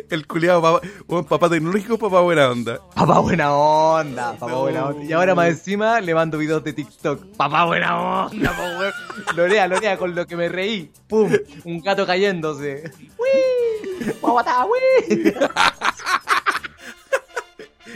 El 0.10 0.28
culiado, 0.28 0.62
papá, 0.62 0.82
papá 1.28 1.50
tecnológico, 1.50 1.98
papá 1.98 2.22
buena 2.22 2.50
onda. 2.50 2.80
Papá 2.96 3.20
buena 3.20 3.54
onda, 3.56 4.34
papá 4.34 4.52
No. 4.52 4.62
buena 4.62 4.86
onda. 4.88 5.04
Y 5.04 5.14
ahora 5.14 5.36
más 5.36 5.50
encima 5.50 6.02
le 6.02 6.14
mando 6.14 6.38
videos 6.38 6.64
de 6.64 6.74
TikTok. 6.74 7.26
Papá 7.38 7.66
buena 7.66 8.26
onda, 8.26 8.52
po, 8.56 8.64
weón. 8.80 8.94
Lorea, 9.36 9.68
Lorea, 9.68 9.98
con 9.98 10.16
lo 10.16 10.26
que 10.28 10.36
me 10.36 10.50
reí. 10.50 10.92
Pum, 11.08 11.32
un 11.64 11.82
gato 11.82 12.06
cayéndose. 12.06 12.92
¡Uy! 13.18 14.14
¡Guaguatá! 14.22 14.66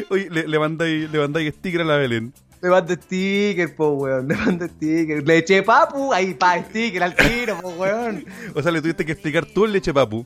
Oye, 0.09 0.29
le, 0.29 0.47
le 0.47 0.59
mandáis, 0.59 1.11
le 1.11 1.19
mandáis 1.19 1.53
sticker 1.55 1.81
a 1.81 1.83
la 1.83 1.97
Belén. 1.97 2.33
Le 2.61 2.69
mando 2.69 2.93
sticker, 2.93 3.75
po, 3.75 3.89
weón. 3.91 4.27
Le 4.27 4.35
mando 4.35 4.67
sticker. 4.67 5.25
Le 5.25 5.37
eché 5.37 5.63
papu, 5.63 6.11
ahí, 6.13 6.33
pa, 6.33 6.57
sticker 6.63 7.03
al 7.03 7.15
tiro, 7.15 7.59
po, 7.61 7.69
weón. 7.69 8.25
O 8.55 8.61
sea, 8.61 8.71
le 8.71 8.81
tuviste 8.81 9.05
que 9.05 9.11
explicar 9.13 9.45
tú 9.45 9.65
el 9.65 9.71
leche 9.73 9.93
papu. 9.93 10.25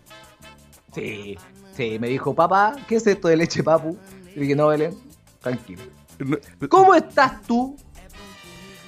Sí, 0.94 1.36
sí, 1.76 1.98
me 2.00 2.08
dijo, 2.08 2.34
papá, 2.34 2.76
¿qué 2.88 2.96
es 2.96 3.08
esto 3.08 3.28
de 3.28 3.38
leche 3.38 3.64
papu? 3.64 3.98
Y 4.36 4.40
dije, 4.42 4.56
no, 4.56 4.68
Belén, 4.68 4.98
tranquilo. 5.42 5.84
No, 6.20 6.38
¿Cómo 6.70 6.94
estás 6.96 7.42
tú? 7.44 7.76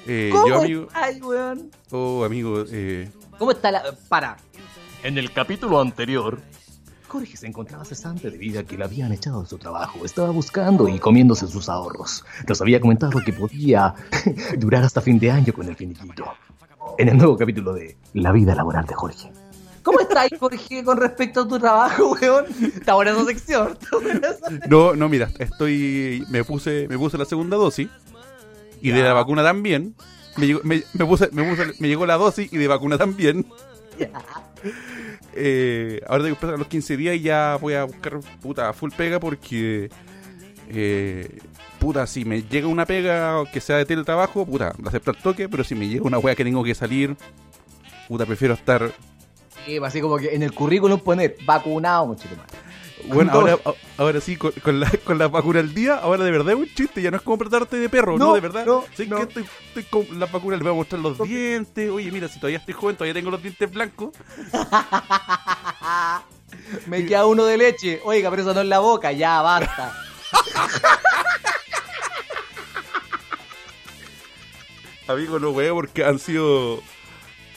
eh, 0.07 0.29
¿Cómo 0.31 0.47
yo, 0.47 0.59
amigo. 0.61 0.83
estás, 0.83 1.21
weón? 1.21 1.71
Oh, 1.91 2.23
amigo, 2.23 2.63
eh, 2.71 3.09
¿Cómo 3.37 3.51
está 3.51 3.71
la...? 3.71 3.83
Para. 4.07 4.37
En 5.03 5.17
el 5.17 5.31
capítulo 5.31 5.79
anterior... 5.81 6.41
Jorge 7.07 7.37
se 7.37 7.47
encontraba 7.47 7.85
cesante 7.85 8.29
debido 8.29 8.59
a 8.59 8.63
que 8.63 8.77
le 8.77 8.83
habían 8.83 9.11
echado 9.13 9.41
de 9.41 9.47
su 9.47 9.57
trabajo. 9.57 10.03
Estaba 10.03 10.31
buscando 10.31 10.89
y 10.89 10.99
comiéndose 10.99 11.47
sus 11.47 11.69
ahorros. 11.69 12.25
Nos 12.47 12.59
había 12.61 12.81
comentado 12.81 13.21
que 13.23 13.31
podía 13.31 13.93
durar 14.57 14.83
hasta 14.83 14.99
fin 15.01 15.17
de 15.19 15.31
año 15.31 15.53
con 15.53 15.67
el 15.69 15.75
finiquito. 15.75 16.25
En 16.97 17.07
el 17.09 17.17
nuevo 17.17 17.37
capítulo 17.37 17.73
de 17.73 17.95
La 18.13 18.31
vida 18.31 18.53
laboral 18.55 18.85
de 18.85 18.95
Jorge. 18.95 19.31
¿Cómo 19.85 19.99
estás, 20.01 20.27
Jorge, 20.39 20.83
con 20.83 20.97
respecto 20.97 21.41
a 21.41 21.47
tu 21.47 21.57
trabajo, 21.59 22.17
weón? 22.21 22.45
Está 22.75 22.95
buena 22.95 23.11
esa 23.11 23.23
sección. 23.25 23.77
No, 24.67 24.95
no, 24.95 25.07
mira, 25.07 25.29
estoy. 25.39 26.25
Me 26.29 26.43
puse, 26.43 26.87
me 26.89 26.97
puse 26.97 27.17
la 27.17 27.25
segunda 27.25 27.55
dosis. 27.55 27.87
Y 28.81 28.89
de 28.91 29.01
la 29.03 29.13
vacuna 29.13 29.43
también. 29.43 29.95
Me 30.37 30.47
llegó, 30.47 30.59
me, 30.63 30.83
me 30.93 31.05
puse, 31.05 31.29
me, 31.31 31.43
puse- 31.43 31.73
me 31.79 31.87
llegó 31.87 32.05
la 32.05 32.17
dosis 32.17 32.51
y 32.51 32.57
de 32.57 32.67
vacuna 32.67 32.97
también. 32.97 33.45
Eh, 35.33 36.01
ahora 36.07 36.23
tengo 36.23 36.35
que 36.35 36.45
empezar 36.45 36.55
a 36.55 36.57
los 36.57 36.67
15 36.67 36.97
días 36.97 37.15
y 37.15 37.21
ya 37.21 37.57
voy 37.61 37.73
a 37.75 37.83
buscar 37.83 38.19
puta 38.41 38.73
full 38.73 38.91
pega 38.95 39.19
porque. 39.19 39.89
eh, 40.69 41.39
puta, 41.79 42.07
si 42.07 42.25
me 42.25 42.41
llega 42.43 42.67
una 42.67 42.85
pega 42.85 43.43
que 43.51 43.61
sea 43.61 43.77
de 43.77 43.85
teletrabajo, 43.85 44.45
puta, 44.45 44.73
la 44.81 44.89
acepto 44.89 45.11
al 45.11 45.17
toque. 45.17 45.47
Pero 45.49 45.63
si 45.63 45.75
me 45.75 45.87
llega 45.87 46.03
una 46.05 46.19
wea 46.19 46.35
que 46.35 46.43
tengo 46.43 46.63
que 46.63 46.75
salir, 46.75 47.15
puta, 48.07 48.25
prefiero 48.25 48.53
estar. 48.55 48.91
Sí, 49.65 49.79
así 49.83 50.01
como 50.01 50.17
que 50.17 50.35
en 50.35 50.43
el 50.43 50.53
currículum 50.53 50.99
poner 50.99 51.37
vacunado, 51.45 52.05
mucho 52.07 52.27
más. 52.37 52.45
Bueno, 53.07 53.31
ahora, 53.97 54.19
sí, 54.19 54.35
con, 54.35 54.51
con 54.63 54.79
la, 54.79 54.89
con 55.03 55.19
la 55.19 55.27
vacuna 55.27 55.59
al 55.59 55.75
día, 55.75 55.93
ahora 55.95 56.23
de 56.23 56.31
verdad 56.31 56.53
es 56.53 56.59
un 56.59 56.73
chiste, 56.73 57.03
ya 57.03 57.11
no 57.11 57.17
es 57.17 57.23
como 57.23 57.37
tratarte 57.37 57.77
de 57.77 57.87
perro, 57.87 58.17
no, 58.17 58.29
No, 58.29 58.33
de 58.33 58.41
verdad. 58.41 58.65
no, 58.65 58.83
Sí, 58.95 59.05
no. 59.05 59.17
que 59.17 59.23
estoy, 59.23 59.45
estoy 59.67 59.83
con 59.83 60.19
la 60.19 60.25
vacuna, 60.25 60.57
le 60.57 60.63
voy 60.63 60.71
a 60.71 60.75
mostrar 60.75 61.01
los 61.01 61.19
dientes. 61.19 61.91
Oye, 61.91 62.11
mira, 62.11 62.27
si 62.27 62.39
todavía 62.39 62.57
estoy 62.57 62.73
joven, 62.73 62.95
todavía 62.95 63.13
tengo 63.13 63.29
los 63.29 63.43
dientes 63.43 63.69
blancos. 63.71 64.09
Me 66.87 67.05
queda 67.05 67.27
uno 67.27 67.45
de 67.45 67.57
leche. 67.57 68.01
Oiga, 68.05 68.31
pero 68.31 68.41
eso 68.41 68.55
no 68.55 68.61
es 68.61 68.67
la 68.67 68.79
boca. 68.79 69.11
Ya, 69.11 69.39
basta. 69.43 69.93
Amigo, 75.07 75.37
no 75.39 75.51
wea, 75.51 75.71
porque 75.73 76.03
han 76.03 76.17
sido 76.17 76.81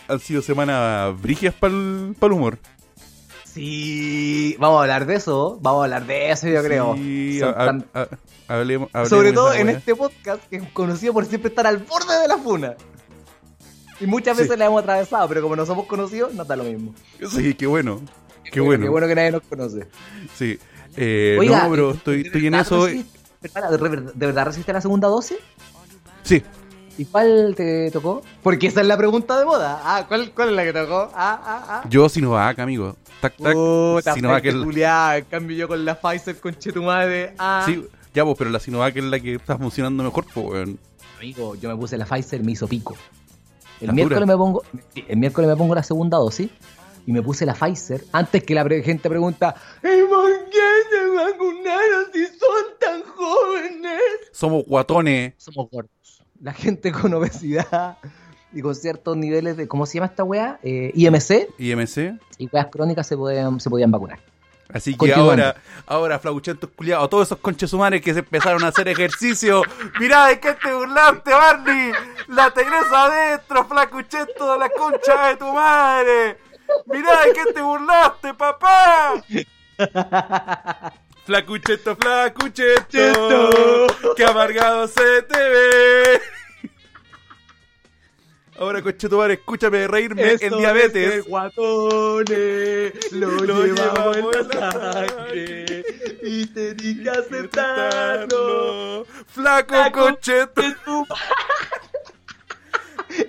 han 0.09 0.21
sido 0.21 0.43
semanas 0.43 1.21
brigias 1.21 1.55
para 1.55 1.73
el 1.75 2.15
humor. 2.33 2.59
Sí, 3.45 4.57
vamos 4.59 4.79
a 4.79 4.83
hablar 4.83 5.07
de 5.07 5.17
eso. 5.17 5.59
Vamos 5.61 5.81
a 5.81 5.85
hablar 5.85 6.07
de 6.07 6.31
eso, 6.31 6.49
yo 6.49 6.62
creo. 6.62 6.95
Sí, 6.97 7.41
tan- 7.41 7.85
hablemos, 8.47 8.88
hablemos 8.93 9.09
Sobre 9.09 9.33
todo 9.33 9.53
en 9.53 9.69
este 9.69 9.95
podcast 9.95 10.43
que 10.49 10.57
es 10.57 10.62
conocido 10.73 11.12
por 11.12 11.25
siempre 11.27 11.49
estar 11.49 11.67
al 11.67 11.79
borde 11.79 12.19
de 12.21 12.29
la 12.29 12.38
funa. 12.38 12.75
Y 14.00 14.07
muchas 14.07 14.37
Sí. 14.37 14.45
veces 14.45 14.59
la 14.59 14.67
hemos 14.67 14.81
atravesado, 14.83 15.27
pero 15.29 15.43
como 15.43 15.57
no 15.57 15.67
somos 15.67 15.87
conocidos, 15.87 16.33
no 16.35 16.43
está 16.43 16.55
lo 16.57 16.65
mismo. 16.65 16.95
Sí, 17.31 17.55
qué 17.55 17.67
bueno. 17.67 18.00
Qué 18.50 18.61
bueno. 18.61 18.85
Qué 18.85 18.88
bueno 18.91 19.07
que 19.09 19.15
nadie 19.15 19.33
nos 19.33 19.43
conoce. 19.43 19.88
Sí. 20.37 20.59
Eh, 20.97 21.37
Oiga, 21.38 21.65
no, 21.65 21.71
pero 21.71 21.88
¿de 21.91 21.97
estoy, 21.97 22.21
estoy 22.23 22.47
en 22.47 22.55
eso. 22.55 22.88
resist- 22.88 23.07
espera, 23.43 23.71
¿De 23.71 23.77
verdad- 23.77 24.12
de 24.15 24.27
verdad 24.27 24.47
resiste 24.47 24.73
la 24.73 24.81
segunda 24.81 25.09
dosis? 25.09 25.38
Sí. 26.23 26.43
¿Y 26.99 27.05
cuál 27.05 27.55
te 27.57 27.90
tocó? 27.93 28.23
Porque 28.43 28.67
esa 28.67 28.81
es 28.81 28.87
la 28.88 28.97
pregunta 28.97 29.38
de 29.38 29.45
moda. 29.45 29.81
Ah, 29.85 30.05
¿cuál, 30.09 30.33
cuál 30.33 30.50
es 30.50 30.55
la 30.57 30.64
que 30.64 30.73
tocó? 30.73 31.11
Ah, 31.14 31.40
ah, 31.45 31.64
ah. 31.69 31.87
Yo 31.88 32.09
Sinovac, 32.09 32.59
amigo. 32.59 32.97
Tac, 33.21 33.37
tac. 33.37 33.52
Puta, 33.55 34.14
Sinovac 34.14 34.45
es 34.45 34.55
la- 34.55 35.17
En 35.19 35.25
cambio 35.26 35.57
yo 35.57 35.69
con 35.69 35.85
la 35.85 35.95
Pfizer 35.95 36.38
con 36.40 36.57
madre. 36.85 37.35
Ah. 37.38 37.62
Sí, 37.64 37.87
ya 38.12 38.25
vos, 38.25 38.37
pero 38.37 38.50
la 38.50 38.59
Sinovac 38.59 38.97
es 38.97 39.05
la 39.05 39.21
que 39.21 39.37
está 39.37 39.57
funcionando 39.57 40.02
mejor, 40.02 40.25
pues, 40.35 40.47
weón. 40.47 40.78
Amigo, 41.19 41.55
yo 41.55 41.69
me 41.69 41.76
puse 41.76 41.97
la 41.97 42.05
Pfizer, 42.05 42.43
me 42.43 42.52
hizo 42.52 42.67
pico. 42.67 42.97
El 43.81 43.88
¿La 43.88 43.93
miércoles 43.93 44.19
dura? 44.21 44.26
me 44.26 44.37
pongo, 44.37 44.62
el 45.07 45.17
miércoles 45.17 45.49
me 45.49 45.57
pongo 45.57 45.75
la 45.76 45.85
segunda 45.85 46.19
dosis 46.19 46.50
y 47.07 47.12
me 47.12 47.23
puse 47.23 47.47
la 47.47 47.55
Pfizer 47.55 48.05
antes 48.12 48.43
que 48.43 48.55
la 48.55 48.64
gente 48.69 49.09
pregunta, 49.09 49.55
¿y 49.85 50.02
por 50.09 50.31
qué 50.50 50.59
se 50.90 51.09
vacunaron 51.14 52.05
si 52.12 52.26
son 52.26 52.64
tan 52.81 53.02
jóvenes? 53.05 54.00
Somos 54.33 54.64
guatones. 54.67 55.35
Somos 55.38 55.69
gordos. 55.71 55.90
La 56.40 56.52
gente 56.52 56.92
con 56.92 57.12
obesidad 57.14 57.99
y 58.52 58.62
con 58.62 58.75
ciertos 58.75 59.16
niveles 59.16 59.57
de, 59.57 59.68
¿cómo 59.68 59.87
se 59.87 59.95
llama 59.95 60.07
esta 60.07 60.25
weá? 60.25 60.59
Eh, 60.62 60.92
IMC 60.95 61.49
IMC. 61.59 62.18
y 62.38 62.49
weas 62.50 62.66
crónicas 62.71 63.07
se 63.07 63.16
podían, 63.16 63.61
se 63.61 63.68
podían 63.68 63.90
vacunar. 63.90 64.18
Así 64.73 64.97
que 64.97 65.14
ahora, 65.14 65.57
ahora, 65.87 66.18
flauchentos 66.18 66.68
culiados, 66.76 67.09
todos 67.09 67.28
esos 67.28 67.38
conches 67.38 67.73
humanos 67.73 68.02
que 68.02 68.12
se 68.12 68.18
empezaron 68.21 68.62
a 68.64 68.68
hacer 68.68 68.87
ejercicio. 68.88 69.62
Mirá 69.99 70.26
de 70.26 70.38
qué 70.40 70.52
te 70.52 70.75
burlaste, 70.75 71.30
Barney. 71.30 71.92
La 72.28 72.50
tenés 72.50 72.85
adentro, 72.95 73.64
flacuchento 73.64 74.52
de 74.52 74.59
la 74.59 74.68
concha 74.68 75.28
de 75.28 75.37
tu 75.37 75.50
madre. 75.52 76.37
Mirá 76.85 77.25
de 77.25 77.33
qué 77.33 77.52
te 77.54 77.62
burlaste, 77.62 78.35
papá. 78.35 79.25
Flacucheto, 81.29 81.95
flacucheto, 81.95 83.87
que 84.17 84.25
amargado 84.25 84.89
se 84.89 85.21
te 85.25 85.39
ve. 85.39 86.21
Ahora, 88.59 88.81
conchetumare, 88.81 89.35
escúchame 89.35 89.87
reírme 89.87 90.37
en 90.41 90.57
diabetes. 90.57 91.27
guatones, 91.27 92.93
lo, 93.13 93.29
Lo 93.31 93.63
llevamos 93.67 94.17
llevamos 94.17 94.37
en 94.37 94.49
la 94.59 94.73
sangre 94.73 95.85
y 96.23 96.47
tenés 96.47 96.99
que 97.03 97.11
aceptarlo. 97.11 99.05
Flaco 99.27 99.75
Flaco 99.75 100.01
concheto. 100.01 100.63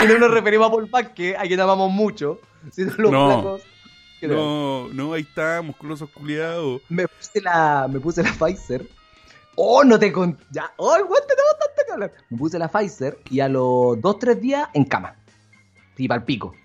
Y 0.01 0.05
no 0.07 0.19
nos 0.19 0.31
referimos 0.31 0.67
a 0.67 0.71
Paul 0.71 0.85
Vázquez, 0.85 1.35
a 1.37 1.41
quien 1.41 1.59
amamos 1.59 1.91
mucho, 1.91 2.39
sino 2.71 2.93
a 2.93 2.95
los 2.97 3.11
No. 3.11 3.27
flacos. 3.41 3.61
No. 4.27 4.87
No, 4.89 5.13
ahí 5.13 5.21
está, 5.21 5.61
musculosos 5.61 6.09
culiados. 6.09 6.81
Me 6.89 7.07
puse 7.07 7.41
la, 7.41 7.87
me 7.89 7.99
puse 7.99 8.23
la 8.23 8.33
Pfizer. 8.33 8.85
Oh, 9.55 9.83
no 9.83 9.99
te 9.99 10.11
con... 10.11 10.37
Ya, 10.51 10.71
oh, 10.77 10.97
igual 10.97 11.21
tenemos 11.27 11.51
tanto 11.59 11.81
que 11.85 11.91
hablar. 11.91 12.11
Me 12.29 12.37
puse 12.37 12.57
la 12.57 12.69
Pfizer 12.69 13.17
y 13.29 13.39
a 13.41 13.49
los 13.49 13.97
2-3 13.97 14.39
días 14.39 14.69
en 14.73 14.85
cama. 14.85 15.15
Y 15.97 16.11
al 16.11 16.23
pico. 16.23 16.55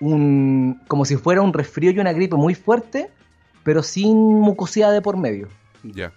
Un, 0.00 0.80
como 0.86 1.04
si 1.04 1.16
fuera 1.16 1.42
un 1.42 1.52
resfrío 1.52 1.90
y 1.90 1.98
una 1.98 2.12
gripe 2.12 2.36
muy 2.36 2.54
fuerte, 2.54 3.10
pero 3.64 3.82
sin 3.82 4.16
mucosidad 4.16 4.92
de 4.92 5.02
por 5.02 5.16
medio. 5.16 5.48
Ya. 5.82 6.12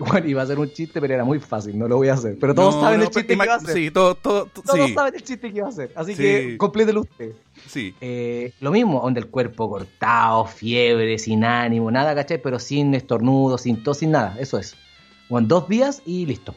Bueno, 0.00 0.26
iba 0.28 0.40
a 0.42 0.46
ser 0.46 0.58
un 0.58 0.70
chiste, 0.72 0.98
pero 1.00 1.12
era 1.14 1.24
muy 1.24 1.38
fácil, 1.40 1.78
no 1.78 1.86
lo 1.86 1.96
voy 1.98 2.08
a 2.08 2.14
hacer. 2.14 2.36
Pero 2.40 2.54
todos 2.54 2.74
No, 2.76 2.80
saben 2.80 2.98
no, 3.00 3.04
el 3.04 3.10
chiste 3.10 3.26
que 3.36 3.44
iba 3.44 3.52
a 3.52 3.56
hacer. 3.56 3.74
Sí, 3.74 3.90
todo, 3.90 4.14
todo, 4.14 4.46
todo- 4.46 4.64
todos 4.64 4.86
sí, 4.88 4.94
saben 4.94 5.14
el 5.14 5.22
chiste 5.22 5.50
que 5.52 5.58
iba 5.58 5.66
a 5.66 5.70
hacer. 5.70 5.92
Así 5.94 6.14
Sí. 6.14 6.22
que 6.22 6.56
complételo 6.58 7.02
usted. 7.02 7.32
sí. 7.68 7.94
Eh, 8.00 8.52
lo 8.60 8.70
mismo, 8.70 9.00
donde 9.02 9.20
el 9.20 9.26
cuerpo 9.26 9.68
cortado, 9.68 10.46
fiebre, 10.46 11.18
sin 11.18 11.44
ánimo, 11.44 11.90
nada, 11.90 12.14
¿cachai? 12.14 12.40
Pero 12.42 12.58
sin 12.58 12.94
estornudo, 12.94 13.58
sin 13.58 13.82
tos, 13.82 13.98
sin 13.98 14.10
nada, 14.12 14.36
eso 14.40 14.58
es. 14.58 14.74
Bueno, 15.28 15.46
dos 15.48 15.68
días 15.68 16.00
y 16.06 16.24
listo. 16.26 16.54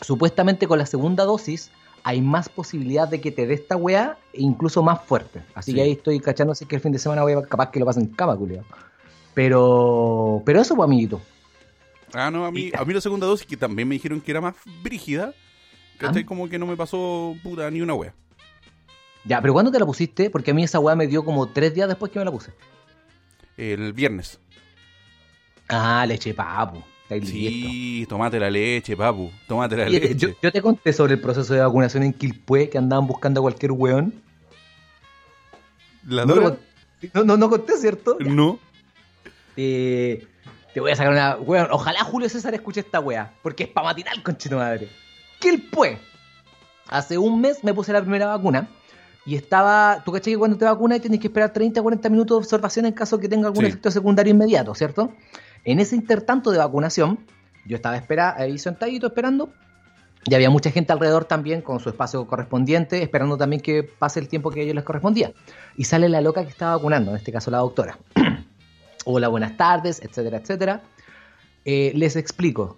Supuestamente 0.00 0.68
con 0.68 0.78
la 0.78 0.86
segunda 0.86 1.24
dosis 1.24 1.70
hay 2.04 2.22
más 2.22 2.48
posibilidad 2.48 3.08
de 3.08 3.20
que 3.20 3.32
te 3.32 3.46
dé 3.46 3.54
esta 3.54 3.76
weá, 3.76 4.16
e 4.32 4.40
incluso 4.40 4.82
más 4.84 5.02
fuerte. 5.02 5.40
Así 5.54 5.72
Sí. 5.72 5.74
que 5.74 5.82
ahí 5.82 5.90
estoy 5.92 6.20
cachando 6.20 6.54
si 6.54 6.62
es 6.64 6.68
que 6.68 6.76
el 6.76 6.80
fin 6.82 6.92
de 6.92 6.98
semana 7.00 7.22
voy 7.22 7.32
a 7.32 7.42
capaz 7.42 7.70
que 7.72 7.80
lo 7.80 7.86
pasen 7.86 8.04
en 8.04 8.10
cama, 8.10 8.36
culiao. 8.36 8.64
Pero, 9.34 10.42
pero 10.44 10.60
eso, 10.60 10.74
pues, 10.74 10.86
amiguito. 10.86 11.20
Ah, 12.12 12.30
no, 12.30 12.44
a 12.44 12.50
mí, 12.50 12.70
a 12.76 12.84
mí 12.84 12.94
la 12.94 13.00
segunda 13.00 13.26
dosis, 13.26 13.46
que 13.46 13.56
también 13.56 13.88
me 13.88 13.94
dijeron 13.94 14.20
que 14.20 14.30
era 14.30 14.40
más 14.40 14.54
brígida, 14.82 15.34
¿cachai? 15.98 16.22
Ah. 16.22 16.26
Como 16.26 16.48
que 16.48 16.58
no 16.58 16.66
me 16.66 16.76
pasó 16.76 17.36
puta 17.42 17.70
ni 17.70 17.80
una 17.80 17.94
wea. 17.94 18.14
Ya, 19.24 19.40
pero 19.40 19.52
¿cuándo 19.52 19.70
te 19.70 19.78
la 19.78 19.86
pusiste? 19.86 20.30
Porque 20.30 20.52
a 20.52 20.54
mí 20.54 20.64
esa 20.64 20.78
weá 20.78 20.96
me 20.96 21.06
dio 21.06 21.24
como 21.24 21.48
tres 21.48 21.74
días 21.74 21.88
después 21.88 22.10
que 22.10 22.18
me 22.18 22.24
la 22.24 22.30
puse. 22.30 22.52
El 23.56 23.92
viernes. 23.92 24.38
Ah, 25.68 26.06
leche 26.06 26.32
papu. 26.32 26.82
Sí, 27.24 28.06
tomate 28.08 28.38
la 28.38 28.50
leche, 28.50 28.96
papu. 28.96 29.30
Tomate 29.46 29.76
la 29.76 29.88
leche. 29.88 30.14
yo, 30.14 30.28
yo 30.42 30.52
te 30.52 30.62
conté 30.62 30.92
sobre 30.92 31.14
el 31.14 31.20
proceso 31.20 31.54
de 31.54 31.60
vacunación 31.60 32.02
en 32.02 32.12
Quilpué 32.12 32.68
que 32.68 32.78
andaban 32.78 33.06
buscando 33.06 33.40
a 33.40 33.42
cualquier 33.42 33.72
weón. 33.72 34.14
¿La 36.06 36.24
No, 36.24 36.34
no, 36.34 37.24
no, 37.24 37.36
no 37.36 37.50
conté, 37.50 37.76
¿cierto? 37.76 38.16
No. 38.20 38.58
te, 39.56 40.26
te 40.74 40.80
voy 40.80 40.92
a 40.92 40.96
sacar 40.96 41.12
una. 41.12 41.36
Weón, 41.36 41.68
ojalá 41.70 42.00
Julio 42.04 42.28
César 42.28 42.54
escuche 42.54 42.80
esta 42.80 43.00
wea, 43.00 43.32
porque 43.42 43.64
es 43.64 43.68
para 43.70 43.88
matinal, 43.88 44.22
conchito 44.22 44.56
madre. 44.56 44.88
¿Qué 45.40 45.50
el 45.50 45.62
pues? 45.62 45.98
Hace 46.88 47.18
un 47.18 47.40
mes 47.40 47.62
me 47.64 47.74
puse 47.74 47.92
la 47.92 48.00
primera 48.00 48.26
vacuna. 48.26 48.68
Y 49.26 49.34
estaba, 49.36 50.02
tú 50.06 50.12
caché 50.12 50.30
que 50.30 50.38
cuando 50.38 50.56
te 50.56 50.64
vacunas 50.64 51.00
tienes 51.02 51.20
que 51.20 51.26
esperar 51.26 51.52
30 51.52 51.82
40 51.82 52.08
minutos 52.08 52.36
de 52.38 52.38
observación 52.38 52.86
en 52.86 52.92
caso 52.92 53.18
que 53.20 53.28
tenga 53.28 53.48
algún 53.48 53.62
Sí. 53.64 53.68
efecto 53.68 53.90
secundario 53.90 54.30
inmediato, 54.32 54.74
¿cierto? 54.74 55.12
En 55.64 55.80
ese 55.80 55.96
intertanto 55.96 56.50
de 56.50 56.56
vacunación, 56.56 57.18
yo 57.66 57.76
estaba 57.76 57.96
espera, 57.96 58.34
ahí 58.38 58.56
sentadito 58.56 59.08
esperando, 59.08 59.52
y 60.24 60.34
había 60.34 60.48
mucha 60.48 60.70
gente 60.70 60.94
alrededor 60.94 61.26
también 61.26 61.60
con 61.60 61.78
su 61.78 61.90
espacio 61.90 62.26
correspondiente, 62.26 63.02
esperando 63.02 63.36
también 63.36 63.60
que 63.60 63.82
pase 63.82 64.18
el 64.18 64.28
tiempo 64.28 64.50
que 64.50 64.60
a 64.60 64.62
ellos 64.62 64.74
les 64.74 64.84
correspondía. 64.84 65.32
Y 65.76 65.84
sale 65.84 66.08
la 66.08 66.22
loca 66.22 66.42
que 66.44 66.50
estaba 66.50 66.76
vacunando, 66.76 67.10
en 67.10 67.18
este 67.18 67.30
caso 67.30 67.50
la 67.50 67.58
doctora. 67.58 67.98
Hola, 69.10 69.28
buenas 69.28 69.56
tardes, 69.56 70.02
etcétera, 70.02 70.36
etcétera. 70.36 70.82
Eh, 71.64 71.92
les 71.94 72.14
explico. 72.14 72.76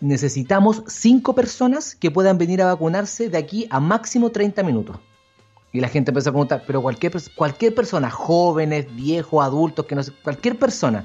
Necesitamos 0.00 0.82
cinco 0.86 1.34
personas 1.34 1.94
que 1.94 2.10
puedan 2.10 2.38
venir 2.38 2.62
a 2.62 2.72
vacunarse 2.72 3.28
de 3.28 3.36
aquí 3.36 3.66
a 3.68 3.78
máximo 3.78 4.30
30 4.30 4.62
minutos. 4.62 4.96
Y 5.70 5.80
la 5.80 5.88
gente 5.88 6.10
empezó 6.10 6.30
a 6.30 6.32
preguntar, 6.32 6.64
pero 6.66 6.80
cualquier, 6.80 7.12
cualquier 7.36 7.74
persona, 7.74 8.08
jóvenes, 8.08 8.86
viejos, 8.96 9.44
adultos, 9.44 9.84
que 9.84 9.94
no 9.94 10.02
sé, 10.02 10.12
cualquier 10.22 10.58
persona, 10.58 11.04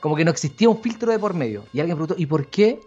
como 0.00 0.16
que 0.16 0.24
no 0.24 0.30
existía 0.30 0.70
un 0.70 0.80
filtro 0.80 1.12
de 1.12 1.18
por 1.18 1.34
medio. 1.34 1.66
Y 1.74 1.80
alguien 1.80 1.98
preguntó, 1.98 2.14
¿y 2.16 2.24
por 2.24 2.46
qué? 2.46 2.80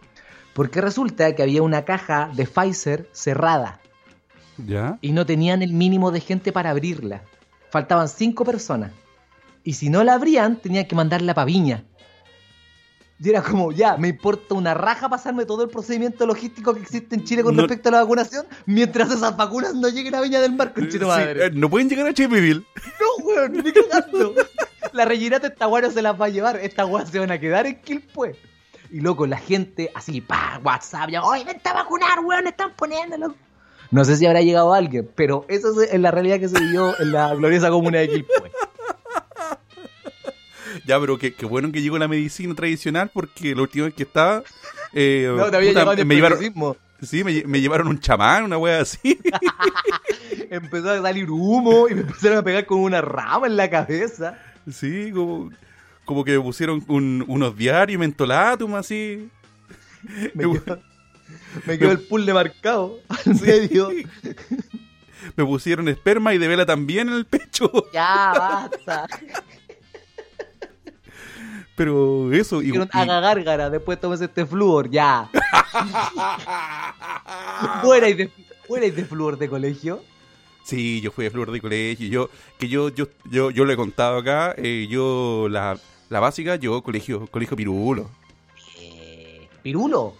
Porque 0.55 0.81
resulta 0.81 1.35
que 1.35 1.43
había 1.43 1.61
una 1.61 1.85
caja 1.85 2.31
de 2.33 2.47
Pfizer 2.47 3.07
cerrada 3.11 3.81
¿Ya? 4.65 4.97
y 5.01 5.11
no 5.11 5.27
tenían 5.27 5.61
el 5.61 5.73
mínimo 5.73 6.09
de 6.09 6.21
gente 6.21 6.51
para 6.51 6.71
abrirla. 6.71 7.21
Faltaban 7.69 8.09
cinco 8.09 8.43
personas. 8.43 8.93
Y 9.67 9.73
si 9.73 9.89
no 9.89 10.01
la 10.05 10.13
abrían, 10.13 10.55
tenían 10.55 10.85
que 10.85 10.95
mandarla 10.95 11.33
para 11.33 11.43
Viña. 11.43 11.83
Y 13.19 13.29
era 13.29 13.41
como, 13.41 13.73
ya, 13.73 13.97
me 13.97 14.07
importa 14.07 14.53
una 14.53 14.73
raja 14.73 15.09
pasarme 15.09 15.43
todo 15.45 15.63
el 15.63 15.69
procedimiento 15.69 16.25
logístico 16.25 16.73
que 16.73 16.79
existe 16.83 17.15
en 17.15 17.25
Chile 17.25 17.43
con 17.43 17.53
No- 17.53 17.63
respecto 17.63 17.89
a 17.89 17.91
la 17.91 18.01
vacunación, 18.01 18.45
mientras 18.65 19.11
esas 19.11 19.35
vacunas 19.35 19.73
no 19.75 19.89
lleguen 19.89 20.15
a 20.15 20.21
Viña 20.21 20.39
del 20.39 20.53
Mar, 20.53 20.71
Sí, 20.73 20.81
conchito 20.81 21.07
madre. 21.07 21.47
eh, 21.47 21.51
no 21.51 21.69
pueden 21.69 21.89
llegar 21.89 22.07
a 22.07 22.13
Chipiville. 22.13 22.63
No, 23.01 23.25
weón, 23.25 23.51
ni 23.61 23.73
cagando. 23.73 24.35
La 24.93 25.03
rellenata 25.03 25.47
esta 25.47 25.67
weá 25.67 25.81
no 25.81 25.91
se 25.91 26.01
las 26.01 26.19
va 26.21 26.27
a 26.27 26.29
llevar. 26.29 26.55
Estas 26.57 26.87
weas 26.87 27.09
se 27.09 27.19
van 27.19 27.31
a 27.31 27.37
quedar 27.37 27.65
en 27.65 27.81
Quilpue. 27.81 28.37
Y 28.89 29.01
loco, 29.01 29.27
la 29.27 29.37
gente 29.37 29.91
así, 29.95 30.21
pa, 30.21 30.61
WhatsApp, 30.63 31.09
ya, 31.09 31.23
oye, 31.23 31.43
vente 31.43 31.67
a 31.67 31.73
vacunar, 31.73 32.19
weón, 32.23 32.47
están 32.47 32.71
poniéndolo. 32.73 33.35
No 33.91 34.05
sé 34.05 34.15
si 34.15 34.25
habrá 34.25 34.41
llegado 34.41 34.73
alguien, 34.73 35.09
pero 35.15 35.45
esa 35.49 35.69
es 35.91 35.99
la 35.99 36.11
realidad 36.11 36.39
que 36.39 36.47
se 36.49 36.59
vivió 36.59 36.97
en 36.99 37.11
la 37.11 37.33
gloriosa 37.35 37.69
comuna 37.69 37.99
de 37.99 38.09
Quilpue. 38.09 38.51
Ya, 40.87 40.99
pero 40.99 41.17
qué, 41.17 41.33
qué 41.33 41.45
bueno 41.45 41.71
que 41.71 41.81
llegó 41.81 41.97
la 41.97 42.07
medicina 42.07 42.55
tradicional 42.55 43.11
porque 43.13 43.53
la 43.53 43.61
última 43.63 43.85
vez 43.85 43.93
que 43.93 44.03
estaba. 44.03 44.41
eh, 44.93 45.31
No, 45.35 45.49
te 45.51 45.57
había 45.57 45.69
puta, 45.71 45.79
llegado 45.81 46.05
me 46.05 46.15
llevaron, 46.15 46.39
sí, 47.01 47.23
me, 47.23 47.31
lle- 47.33 47.45
me 47.45 47.59
llevaron 47.61 47.87
un 47.89 47.99
chamán, 47.99 48.45
una 48.45 48.57
wea 48.57 48.79
así. 48.81 49.19
Empezó 50.49 50.91
a 50.91 51.01
salir 51.01 51.29
humo 51.29 51.87
y 51.89 51.95
me 51.95 52.01
empezaron 52.01 52.37
a 52.37 52.43
pegar 52.43 52.65
con 52.65 52.79
una 52.79 53.01
rama 53.01 53.47
en 53.47 53.57
la 53.57 53.69
cabeza. 53.69 54.39
Sí, 54.71 55.11
como, 55.13 55.51
como 56.05 56.23
que 56.23 56.31
me 56.37 56.39
pusieron 56.41 56.83
un- 56.87 57.23
unos 57.27 57.55
diarios, 57.57 57.99
mentolatum, 57.99 58.75
así. 58.75 59.29
Me 60.33 60.43
quedó, 60.63 60.79
me 61.65 61.77
quedó 61.77 61.91
el 61.91 61.99
puzzle 61.99 62.33
marcado 62.33 62.99
al 63.09 63.35
medio. 63.41 63.89
Me 65.35 65.43
pusieron 65.43 65.87
esperma 65.89 66.33
y 66.33 66.37
de 66.37 66.47
vela 66.47 66.65
también 66.65 67.09
en 67.09 67.15
el 67.15 67.25
pecho. 67.25 67.69
Ya, 67.91 68.33
basta. 68.37 69.07
Pero 71.77 72.33
eso, 72.33 72.61
y, 72.61 72.65
Dijeron, 72.65 72.89
y- 72.91 72.97
haga 72.97 73.21
gárgara, 73.21 73.69
después 73.69 73.97
tomes 74.01 74.19
este 74.19 74.45
flúor, 74.45 74.89
ya. 74.89 75.29
¿Fuera 77.81 78.09
y 78.09 78.13
de, 78.13 78.31
y 78.69 78.89
de 78.89 79.05
flúor 79.05 79.37
de 79.37 79.47
colegio? 79.47 80.03
Sí, 80.63 80.99
yo 81.01 81.11
fui 81.11 81.23
de 81.25 81.31
flor 81.31 81.51
de 81.51 81.61
colegio. 81.61 82.07
Yo, 82.09 82.29
que 82.57 82.67
yo, 82.67 82.89
yo, 82.89 83.07
yo, 83.29 83.51
yo 83.51 83.63
lo 83.63 83.71
he 83.71 83.77
contado 83.77 84.17
acá. 84.17 84.53
eh, 84.57 84.87
yo, 84.89 85.47
la, 85.49 85.77
la 86.09 86.19
básica, 86.19 86.55
yo 86.57 86.81
colegio, 86.81 87.27
colegio 87.27 87.55
pirulo. 87.55 88.09
Eh, 88.79 89.47
¿Pirulo? 89.63 90.15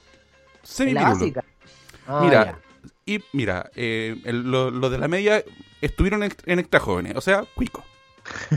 Semi 0.63 0.91
¿En 0.91 0.95
la 0.95 1.01
pirulo. 1.01 1.19
básica? 1.19 1.43
Ah, 2.07 2.21
Mira, 2.23 2.59
y 3.05 3.19
mira, 3.33 3.69
eh, 3.75 4.15
el- 4.23 4.49
lo- 4.49 4.71
los 4.71 4.89
de 4.91 4.97
la 4.99 5.07
media 5.09 5.43
estuvieron 5.81 6.23
en, 6.23 6.33
en 6.45 6.59
extra 6.59 6.79
jóvenes, 6.79 7.15
o 7.17 7.21
sea, 7.21 7.43
cuico. 7.55 7.83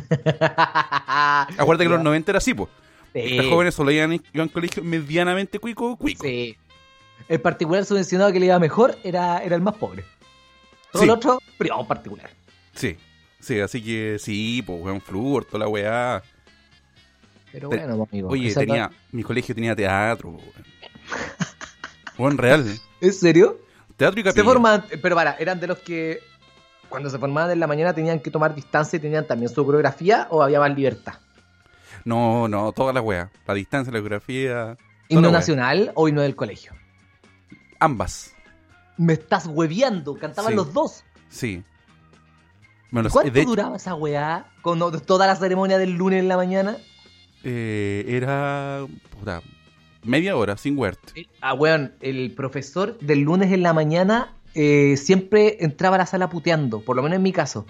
Acuérdate 1.56 1.84
que 1.84 1.90
Ya. 1.90 1.94
los 1.96 2.02
90 2.04 2.30
era 2.32 2.38
así, 2.38 2.54
pues. 2.54 2.68
Sí, 3.12 3.18
Extra 3.20 3.44
jóvenes 3.50 3.74
solo 3.74 3.90
iban, 3.90 4.12
iban 4.32 4.48
a 4.48 4.52
colegio 4.52 4.84
medianamente 4.84 5.58
cuico, 5.58 5.96
cuico. 5.96 6.22
sí. 6.24 6.56
El 7.28 7.40
particular 7.40 7.84
subvencionado 7.84 8.32
que 8.32 8.40
le 8.40 8.46
iba 8.46 8.58
mejor 8.58 8.96
era, 9.04 9.38
era 9.38 9.54
el 9.56 9.62
más 9.62 9.74
pobre. 9.74 10.04
Todo 10.92 11.02
Sí. 11.02 11.04
el 11.08 11.10
otro, 11.10 11.40
privado 11.58 11.86
particular. 11.86 12.30
Sí, 12.74 12.96
sí, 13.40 13.60
así 13.60 13.82
que 13.82 14.16
sí, 14.18 14.62
pues, 14.66 14.80
weón, 14.82 15.00
flúor, 15.00 15.44
toda 15.44 15.60
la 15.60 15.68
weá. 15.68 16.22
Pero 17.52 17.68
Te- 17.68 17.76
bueno, 17.78 18.06
amigo. 18.10 18.28
Oye, 18.30 18.52
tenía, 18.54 18.90
mi 19.12 19.22
colegio 19.22 19.54
tenía 19.54 19.74
teatro, 19.76 20.30
weón. 20.30 20.42
Weón, 22.18 22.38
real. 22.38 22.66
¿En 23.00 23.12
serio? 23.12 23.58
Teatro 23.96 24.20
y 24.20 24.22
Se 24.22 24.28
capilla. 24.30 24.44
forman, 24.44 24.84
pero 25.02 25.14
para, 25.16 25.36
eran 25.38 25.60
de 25.60 25.66
los 25.66 25.78
que 25.78 26.20
cuando 26.88 27.08
se 27.10 27.18
formaban 27.18 27.50
en 27.52 27.60
la 27.60 27.66
mañana 27.66 27.94
tenían 27.94 28.18
que 28.20 28.30
tomar 28.30 28.54
distancia 28.54 28.96
y 28.96 29.00
tenían 29.00 29.26
también 29.26 29.48
su 29.52 29.64
coreografía 29.64 30.26
o 30.30 30.42
había 30.42 30.58
más 30.58 30.74
libertad. 30.74 31.14
No, 32.04 32.48
no, 32.48 32.72
toda 32.72 32.92
la 32.92 33.00
weá. 33.00 33.30
La 33.46 33.54
distancia, 33.54 33.92
la 33.92 33.98
geografía. 33.98 34.76
¿Himno 35.08 35.30
nacional 35.30 35.92
o 35.94 36.08
himno 36.08 36.22
del 36.22 36.36
colegio? 36.36 36.72
Ambas, 37.78 38.34
Me 38.96 39.14
estás 39.14 39.46
hueveando, 39.46 40.14
cantaban 40.16 40.50
Sí. 40.52 40.56
los 40.56 40.72
dos. 40.74 41.04
sí. 41.28 41.62
Me. 42.90 43.08
¿Cuánto 43.08 43.30
De 43.32 43.44
duraba 43.44 43.76
esa 43.76 43.94
weá 43.94 44.46
con 44.62 44.80
toda 45.06 45.26
la 45.28 45.36
ceremonia 45.36 45.78
del 45.78 45.92
lunes 45.96 46.18
en 46.20 46.28
la 46.28 46.36
mañana? 46.36 46.76
eh, 47.44 48.04
era. 48.08 48.84
Puta, 49.18 49.42
media 50.02 50.36
hora, 50.36 50.56
sin 50.56 50.76
word. 50.76 50.98
Ah, 51.40 51.54
weón, 51.54 51.94
el 52.00 52.32
profesor 52.34 52.98
del 52.98 53.20
lunes 53.20 53.52
en 53.52 53.62
la 53.62 53.72
mañana 53.72 54.34
eh, 54.54 54.96
siempre 54.96 55.58
entraba 55.60 55.94
a 55.94 55.98
la 56.00 56.06
sala 56.06 56.28
puteando, 56.28 56.80
por 56.80 56.96
lo 56.96 57.02
menos 57.02 57.16
en 57.16 57.22
mi 57.22 57.32
caso. 57.32 57.64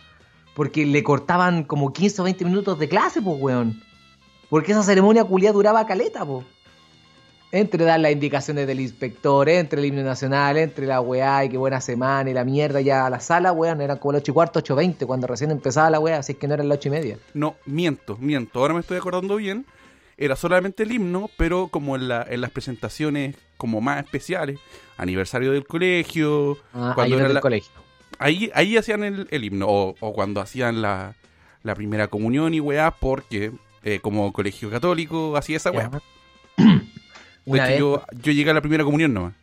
Porque 0.56 0.84
le 0.86 1.02
cortaban 1.04 1.64
como 1.64 1.92
15 1.92 2.22
o 2.22 2.24
20 2.24 2.44
minutos 2.46 2.78
de 2.78 2.88
clase, 2.88 3.20
pues, 3.22 3.36
weón. 3.40 3.82
Porque 4.50 4.72
esa 4.72 4.82
ceremonia 4.82 5.24
culia 5.24 5.52
duraba 5.52 5.86
caleta, 5.86 6.26
pues. 6.26 6.44
Entre 7.52 7.84
dar 7.84 7.98
las 7.98 8.12
indicaciones 8.12 8.64
del 8.68 8.78
inspector, 8.78 9.48
entre 9.48 9.80
el 9.80 9.86
himno 9.86 10.02
nacional, 10.04 10.56
entre 10.56 10.86
la 10.86 11.00
weá 11.00 11.44
y 11.44 11.48
qué 11.48 11.56
buena 11.56 11.80
semana 11.80 12.30
y 12.30 12.34
la 12.34 12.44
mierda 12.44 12.80
ya 12.80 13.06
a 13.06 13.10
la 13.10 13.18
sala, 13.18 13.50
weón, 13.50 13.80
eran 13.80 13.98
como 13.98 14.12
las 14.12 14.20
8 14.22 14.30
y 14.30 14.34
cuarto, 14.34 14.58
8 14.60 14.76
20, 14.76 15.04
cuando 15.06 15.26
recién 15.26 15.50
empezaba 15.50 15.90
la 15.90 15.98
weá, 15.98 16.18
así 16.18 16.32
es 16.32 16.38
que 16.38 16.46
no 16.46 16.54
eran 16.54 16.68
las 16.68 16.78
8 16.78 16.88
y 16.88 16.90
media. 16.92 17.18
No, 17.34 17.56
miento, 17.66 18.16
miento. 18.20 18.60
Ahora 18.60 18.74
me 18.74 18.80
estoy 18.80 18.98
acordando 18.98 19.34
bien. 19.34 19.66
Era 20.16 20.36
solamente 20.36 20.84
el 20.84 20.92
himno, 20.92 21.28
pero 21.36 21.66
como 21.68 21.96
en, 21.96 22.06
la, 22.06 22.24
en 22.28 22.40
las 22.40 22.50
presentaciones 22.52 23.34
como 23.56 23.80
más 23.80 24.04
especiales, 24.04 24.60
aniversario 24.96 25.50
del 25.50 25.66
colegio, 25.66 26.56
Ah, 26.72 26.92
Cuando 26.94 27.16
era 27.16 27.22
era 27.24 27.28
el 27.30 27.34
la- 27.34 27.40
colegio. 27.40 27.72
ahí, 28.20 28.48
ahí 28.54 28.76
hacían 28.76 29.02
el, 29.02 29.26
el 29.32 29.42
himno, 29.44 29.66
o, 29.66 29.94
o 29.98 30.12
cuando 30.12 30.40
hacían 30.40 30.82
la, 30.82 31.16
la 31.64 31.74
primera 31.74 32.06
comunión 32.06 32.54
y 32.54 32.60
weá, 32.60 32.92
porque 32.92 33.50
eh, 33.82 34.00
como 34.00 34.32
colegio 34.32 34.70
católico 34.70 35.36
hacía 35.36 35.56
esa 35.56 35.70
weá. 35.70 35.88
De 35.88 36.00
Una 37.46 37.72
hecho, 37.72 37.92
vez, 37.92 38.02
yo, 38.12 38.22
yo 38.22 38.32
llegué 38.32 38.50
a 38.50 38.54
la 38.54 38.60
primera 38.60 38.84
comunión 38.84 39.14
nomás. 39.14 39.34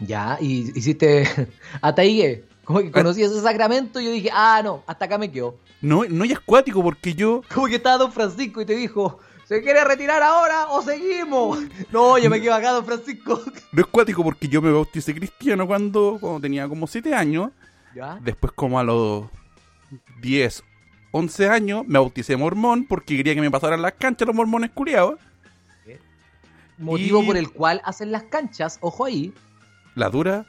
Ya, 0.00 0.38
y 0.40 0.70
hiciste 0.74 1.28
ataígue. 1.80 2.44
Como 2.64 2.80
que 2.80 2.90
conocí 2.90 3.22
ese 3.22 3.40
sacramento 3.40 4.00
y 4.00 4.06
yo 4.06 4.10
dije, 4.10 4.28
ah, 4.32 4.60
no, 4.62 4.82
hasta 4.88 5.04
acá 5.04 5.18
me 5.18 5.30
quedo. 5.30 5.56
No, 5.80 6.04
no 6.04 6.24
es 6.24 6.34
acuático 6.34 6.82
porque 6.82 7.14
yo. 7.14 7.42
Como 7.54 7.68
que 7.68 7.76
estaba 7.76 7.98
Don 7.98 8.12
Francisco 8.12 8.60
y 8.60 8.66
te 8.66 8.74
dijo, 8.74 9.20
¿se 9.44 9.62
quiere 9.62 9.84
retirar 9.84 10.20
ahora 10.22 10.66
o 10.70 10.82
seguimos? 10.82 11.60
No, 11.92 12.18
yo 12.18 12.28
me 12.28 12.40
quedo 12.40 12.54
acá, 12.54 12.72
Don 12.72 12.84
Francisco. 12.84 13.40
No 13.70 13.80
es 13.80 13.86
cuático 13.86 14.24
porque 14.24 14.48
yo 14.48 14.60
me 14.60 14.72
bauticé 14.72 15.14
cristiano 15.14 15.66
cuando, 15.66 16.18
cuando 16.20 16.40
tenía 16.40 16.68
como 16.68 16.88
7 16.88 17.14
años. 17.14 17.50
Ya. 17.94 18.18
Después, 18.20 18.52
como 18.52 18.80
a 18.80 18.82
los 18.82 19.26
10, 20.20 20.64
11 21.12 21.48
años, 21.48 21.84
me 21.86 21.98
bauticé 21.98 22.36
mormón 22.36 22.86
porque 22.86 23.16
quería 23.16 23.34
que 23.34 23.40
me 23.40 23.50
pasaran 23.50 23.82
las 23.82 23.92
canchas 23.94 24.26
los 24.26 24.36
mormones 24.36 24.70
culiados. 24.70 25.18
Motivo 26.78 27.22
Y- 27.22 27.26
por 27.26 27.36
el 27.36 27.50
cual 27.50 27.80
hacen 27.84 28.12
las 28.12 28.24
canchas, 28.24 28.78
ojo 28.82 29.04
ahí. 29.06 29.32
La 29.94 30.10
dura, 30.10 30.44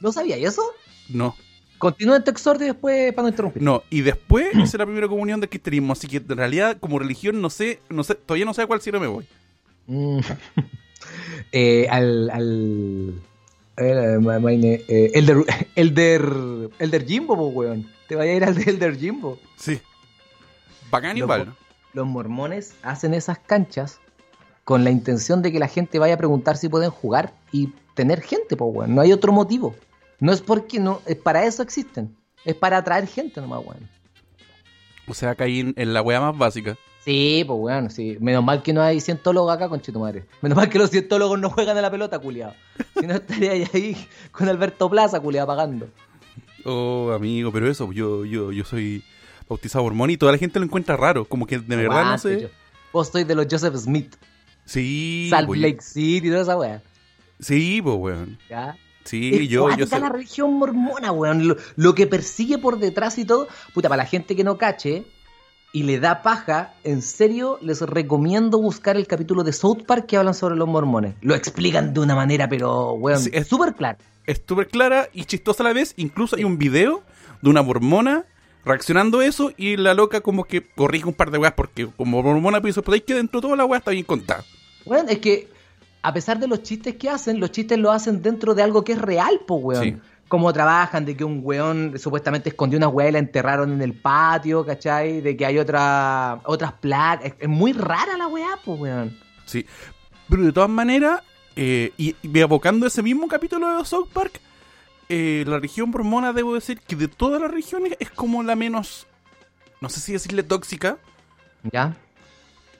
¿No 0.00 0.12
sabía 0.12 0.36
eso? 0.36 0.62
no. 1.08 1.34
Continúa 1.78 2.22
tu 2.22 2.30
exordio 2.30 2.68
después 2.68 3.12
para 3.12 3.24
no 3.24 3.28
interrumpir. 3.30 3.60
No, 3.60 3.82
y 3.90 4.02
después 4.02 4.46
hice 4.54 4.78
la 4.78 4.86
primera 4.86 5.08
comunión 5.08 5.40
del 5.40 5.48
cristianismo. 5.50 5.94
Así 5.94 6.06
que 6.06 6.18
en 6.18 6.36
realidad, 6.36 6.76
como 6.78 7.00
religión, 7.00 7.40
no 7.40 7.50
sé, 7.50 7.80
no 7.88 8.04
sé, 8.04 8.14
todavía 8.14 8.44
no 8.44 8.54
sé 8.54 8.62
a 8.62 8.68
cuál 8.68 8.80
cielo 8.80 9.00
me 9.00 9.08
voy. 9.08 9.26
Mm. 9.86 10.20
Eh, 11.50 11.88
al. 11.90 12.30
al 12.30 13.14
eh, 13.76 14.84
eh, 14.88 15.10
Elder, 15.14 15.38
Elder, 15.74 16.22
Elder 16.78 17.04
Jimbo, 17.06 17.36
po, 17.36 17.48
weón. 17.48 17.90
Te 18.06 18.14
vaya 18.14 18.32
a 18.32 18.36
ir 18.36 18.44
al 18.44 18.54
de 18.54 18.70
Elder 18.70 18.96
Jimbo. 18.96 19.40
Sí. 19.56 19.80
Bacán 20.92 21.18
Lo 21.18 21.24
igual. 21.24 21.54
los 21.94 22.06
mormones 22.06 22.76
hacen 22.82 23.14
esas 23.14 23.38
canchas 23.38 23.98
con 24.64 24.84
la 24.84 24.90
intención 24.90 25.42
de 25.42 25.50
que 25.50 25.58
la 25.58 25.66
gente 25.66 25.98
vaya 25.98 26.14
a 26.14 26.18
preguntar 26.18 26.56
si 26.56 26.68
pueden 26.68 26.90
jugar 26.90 27.32
y 27.50 27.68
tener 27.94 28.20
gente, 28.20 28.56
pues, 28.56 28.70
weón. 28.72 28.94
No 28.94 29.00
hay 29.00 29.12
otro 29.12 29.32
motivo. 29.32 29.74
No 30.20 30.32
es 30.32 30.40
porque 30.40 30.78
no, 30.78 31.00
es 31.06 31.16
para 31.16 31.44
eso 31.46 31.62
existen. 31.62 32.14
Es 32.44 32.54
para 32.54 32.76
atraer 32.76 33.06
gente 33.06 33.40
nomás, 33.40 33.60
weón. 33.64 33.88
O 35.08 35.14
sea, 35.14 35.34
caí 35.34 35.60
en, 35.60 35.74
en 35.76 35.94
la 35.94 36.02
wea 36.02 36.20
más 36.20 36.36
básica. 36.36 36.76
Sí, 37.04 37.42
pues 37.46 37.58
weón, 37.58 37.90
sí. 37.90 38.16
Menos 38.20 38.44
mal 38.44 38.62
que 38.62 38.72
no 38.72 38.82
hay 38.82 39.00
cientólogos 39.00 39.52
acá, 39.52 39.68
con 39.68 39.80
madre. 39.98 40.26
Menos 40.42 40.56
mal 40.56 40.68
que 40.68 40.78
los 40.78 40.90
cientólogos 40.90 41.40
no 41.40 41.50
juegan 41.50 41.76
a 41.76 41.80
la 41.80 41.90
pelota, 41.90 42.18
culiado. 42.18 42.54
Si 43.00 43.06
no 43.06 43.14
estaría 43.14 43.52
ahí 43.52 43.96
con 44.30 44.48
Alberto 44.48 44.88
Plaza, 44.88 45.18
culiado, 45.18 45.46
pagando. 45.48 45.88
Oh, 46.64 47.10
amigo, 47.12 47.50
pero 47.50 47.68
eso, 47.68 47.90
yo, 47.92 48.24
yo, 48.24 48.52
yo 48.52 48.64
soy 48.64 49.02
bautizado 49.48 49.84
mormón 49.84 50.10
y 50.10 50.16
toda 50.16 50.32
la 50.32 50.38
gente 50.38 50.58
lo 50.58 50.64
encuentra 50.64 50.96
raro. 50.96 51.24
Como 51.24 51.46
que 51.46 51.58
de 51.58 51.76
verdad 51.76 52.04
no 52.12 52.18
sé. 52.18 52.42
yo- 52.42 52.48
Vos 52.92 53.08
sois 53.08 53.26
de 53.26 53.34
los 53.34 53.46
Joseph 53.50 53.74
Smith, 53.76 54.14
Sí, 54.64 55.28
Salt 55.30 55.48
Lake 55.56 55.80
City 55.82 56.28
y 56.28 56.30
toda 56.30 56.42
esa 56.42 56.56
weá. 56.56 56.82
Sí, 57.40 57.80
pues, 57.82 57.96
weón. 57.98 58.38
¿Ya? 58.48 58.76
Sí, 59.04 59.30
es 59.34 59.48
yo, 59.48 59.68
yo 59.76 59.86
sé. 59.86 59.98
la 59.98 60.08
religión 60.08 60.52
mormona, 60.54 61.10
weón. 61.10 61.48
Lo, 61.48 61.56
lo 61.76 61.94
que 61.94 62.06
persigue 62.06 62.58
por 62.58 62.78
detrás 62.78 63.18
y 63.18 63.24
todo. 63.24 63.48
Puta, 63.74 63.88
para 63.88 64.04
la 64.04 64.08
gente 64.08 64.36
que 64.36 64.44
no 64.44 64.58
cache 64.58 65.04
y 65.72 65.82
le 65.84 65.98
da 65.98 66.22
paja, 66.22 66.74
en 66.84 67.02
serio 67.02 67.58
les 67.62 67.80
recomiendo 67.80 68.58
buscar 68.60 68.96
el 68.96 69.06
capítulo 69.08 69.42
de 69.42 69.52
South 69.52 69.84
Park 69.86 70.06
que 70.06 70.16
hablan 70.18 70.34
sobre 70.34 70.54
los 70.54 70.68
mormones. 70.68 71.14
Lo 71.22 71.34
explican 71.34 71.92
de 71.94 72.00
una 72.00 72.14
manera, 72.14 72.48
pero, 72.48 72.92
weón, 72.92 73.18
Sí, 73.20 73.30
es- 73.32 73.48
súper 73.48 73.74
clara. 73.74 73.98
Es 74.26 74.40
súper 74.46 74.68
clara 74.68 75.08
y 75.12 75.24
chistosa 75.24 75.64
a 75.64 75.66
la 75.68 75.72
vez. 75.72 75.94
Incluso 75.96 76.36
hay 76.36 76.44
un 76.44 76.56
video 76.58 77.02
de 77.40 77.50
una 77.50 77.62
mormona 77.62 78.24
reaccionando 78.64 79.20
a 79.20 79.26
eso 79.26 79.52
y 79.56 79.76
la 79.76 79.94
loca 79.94 80.20
como 80.20 80.44
que 80.44 80.62
corrige 80.62 81.06
un 81.06 81.14
par 81.14 81.30
de 81.30 81.38
weas 81.38 81.54
porque 81.54 81.88
como 81.96 82.22
mormona 82.22 82.60
pues 82.60 82.78
pero 82.84 82.94
es 82.94 83.02
que 83.02 83.14
dentro 83.14 83.40
de 83.40 83.42
toda 83.42 83.56
la 83.56 83.64
wea 83.64 83.78
está 83.78 83.90
bien 83.90 84.04
contada. 84.04 84.44
Weón, 84.84 85.08
es 85.08 85.18
que 85.18 85.48
a 86.02 86.12
pesar 86.12 86.38
de 86.38 86.48
los 86.48 86.62
chistes 86.62 86.96
que 86.96 87.08
hacen, 87.08 87.40
los 87.40 87.52
chistes 87.52 87.78
lo 87.78 87.92
hacen 87.92 88.22
dentro 88.22 88.54
de 88.54 88.62
algo 88.62 88.84
que 88.84 88.92
es 88.92 88.98
real, 89.00 89.40
po, 89.46 89.56
weón. 89.56 89.84
Sí. 89.84 89.96
Cómo 90.28 90.52
trabajan, 90.52 91.04
de 91.04 91.14
que 91.16 91.24
un 91.24 91.40
weón 91.42 91.98
supuestamente 91.98 92.48
escondió 92.48 92.78
una 92.78 92.88
weá 92.88 93.10
y 93.10 93.12
la 93.12 93.18
enterraron 93.18 93.70
en 93.72 93.82
el 93.82 93.92
patio, 93.92 94.64
¿cachai? 94.64 95.20
De 95.20 95.36
que 95.36 95.44
hay 95.44 95.58
otra, 95.58 96.40
otras 96.44 96.72
placas. 96.72 97.26
Es, 97.26 97.34
es 97.38 97.48
muy 97.48 97.72
rara 97.72 98.16
la 98.16 98.26
weá, 98.26 98.58
po, 98.64 98.74
weón. 98.74 99.16
Sí. 99.44 99.66
Pero 100.28 100.42
de 100.42 100.52
todas 100.52 100.70
maneras, 100.70 101.20
eh, 101.54 101.92
y, 101.98 102.16
y 102.22 102.38
evocando 102.38 102.86
ese 102.86 103.02
mismo 103.02 103.28
capítulo 103.28 103.78
de 103.78 103.84
South 103.84 104.08
Park, 104.12 104.40
eh, 105.14 105.44
la 105.46 105.58
región 105.58 105.90
mormona, 105.90 106.32
debo 106.32 106.54
decir 106.54 106.80
que 106.80 106.96
de 106.96 107.06
todas 107.08 107.40
las 107.40 107.50
regiones 107.50 107.94
es 108.00 108.10
como 108.10 108.42
la 108.42 108.56
menos, 108.56 109.06
no 109.82 109.88
sé 109.90 110.00
si 110.00 110.12
decirle 110.12 110.42
tóxica, 110.42 110.96
¿Ya? 111.70 111.94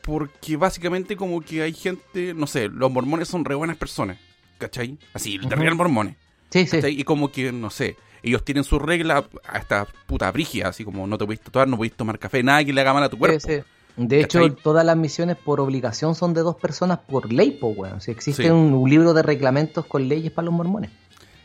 porque 0.03 0.57
básicamente 0.57 1.16
como 1.16 1.40
que 1.42 1.62
hay 1.62 1.73
gente, 1.75 2.35
no 2.35 2.47
sé, 2.47 2.68
los 2.68 2.90
mormones 2.90 3.29
son 3.29 3.45
re 3.45 3.55
buenas 3.55 3.77
personas, 3.77 4.18
¿cachai? 4.59 4.99
Así, 5.14 5.38
de 5.38 5.47
Ujú. 5.47 5.57
real 5.57 5.75
mormones. 5.75 6.16
Sí, 6.51 6.66
sí. 6.66 6.79
Y 6.87 7.05
como 7.05 7.31
que, 7.31 7.53
no 7.53 7.71
sé, 7.71 7.97
ellos 8.23 8.45
tienen 8.45 8.64
sus 8.64 8.81
reglas 8.81 9.25
hasta 9.47 9.87
puta 10.07 10.31
brígida, 10.33 10.68
así 10.68 10.85
como 10.85 11.07
no 11.07 11.18
te 11.18 11.25
podéis 11.25 11.40
tatuar, 11.40 11.68
no 11.68 11.77
podéis 11.77 11.95
tomar 11.95 12.18
café, 12.18 12.42
nada 12.42 12.64
que 12.64 12.73
le 12.73 12.81
haga 12.81 12.92
mal 12.95 13.03
a 13.05 13.09
tu 13.09 13.18
cuerpo. 13.18 13.38
Sí, 13.40 13.57
sí. 13.59 13.62
De 13.97 14.21
hecho, 14.23 14.51
todas 14.55 14.87
las 14.87 14.97
misiones 14.97 15.37
por 15.37 15.61
obligación 15.61 16.14
son 16.14 16.33
de 16.33 16.40
dos 16.40 16.57
personas 16.57 16.99
por 17.01 17.31
ley, 17.31 17.51
po, 17.51 17.68
weón. 17.68 18.01
Si 18.01 18.11
existe 18.11 18.45
Sí. 18.45 18.49
un, 18.49 18.73
un 18.73 18.88
libro 18.88 19.12
de 19.12 19.23
reglamentos 19.23 19.85
con 19.85 20.09
leyes 20.09 20.33
para 20.33 20.47
los 20.47 20.55
mormones. 20.55 20.90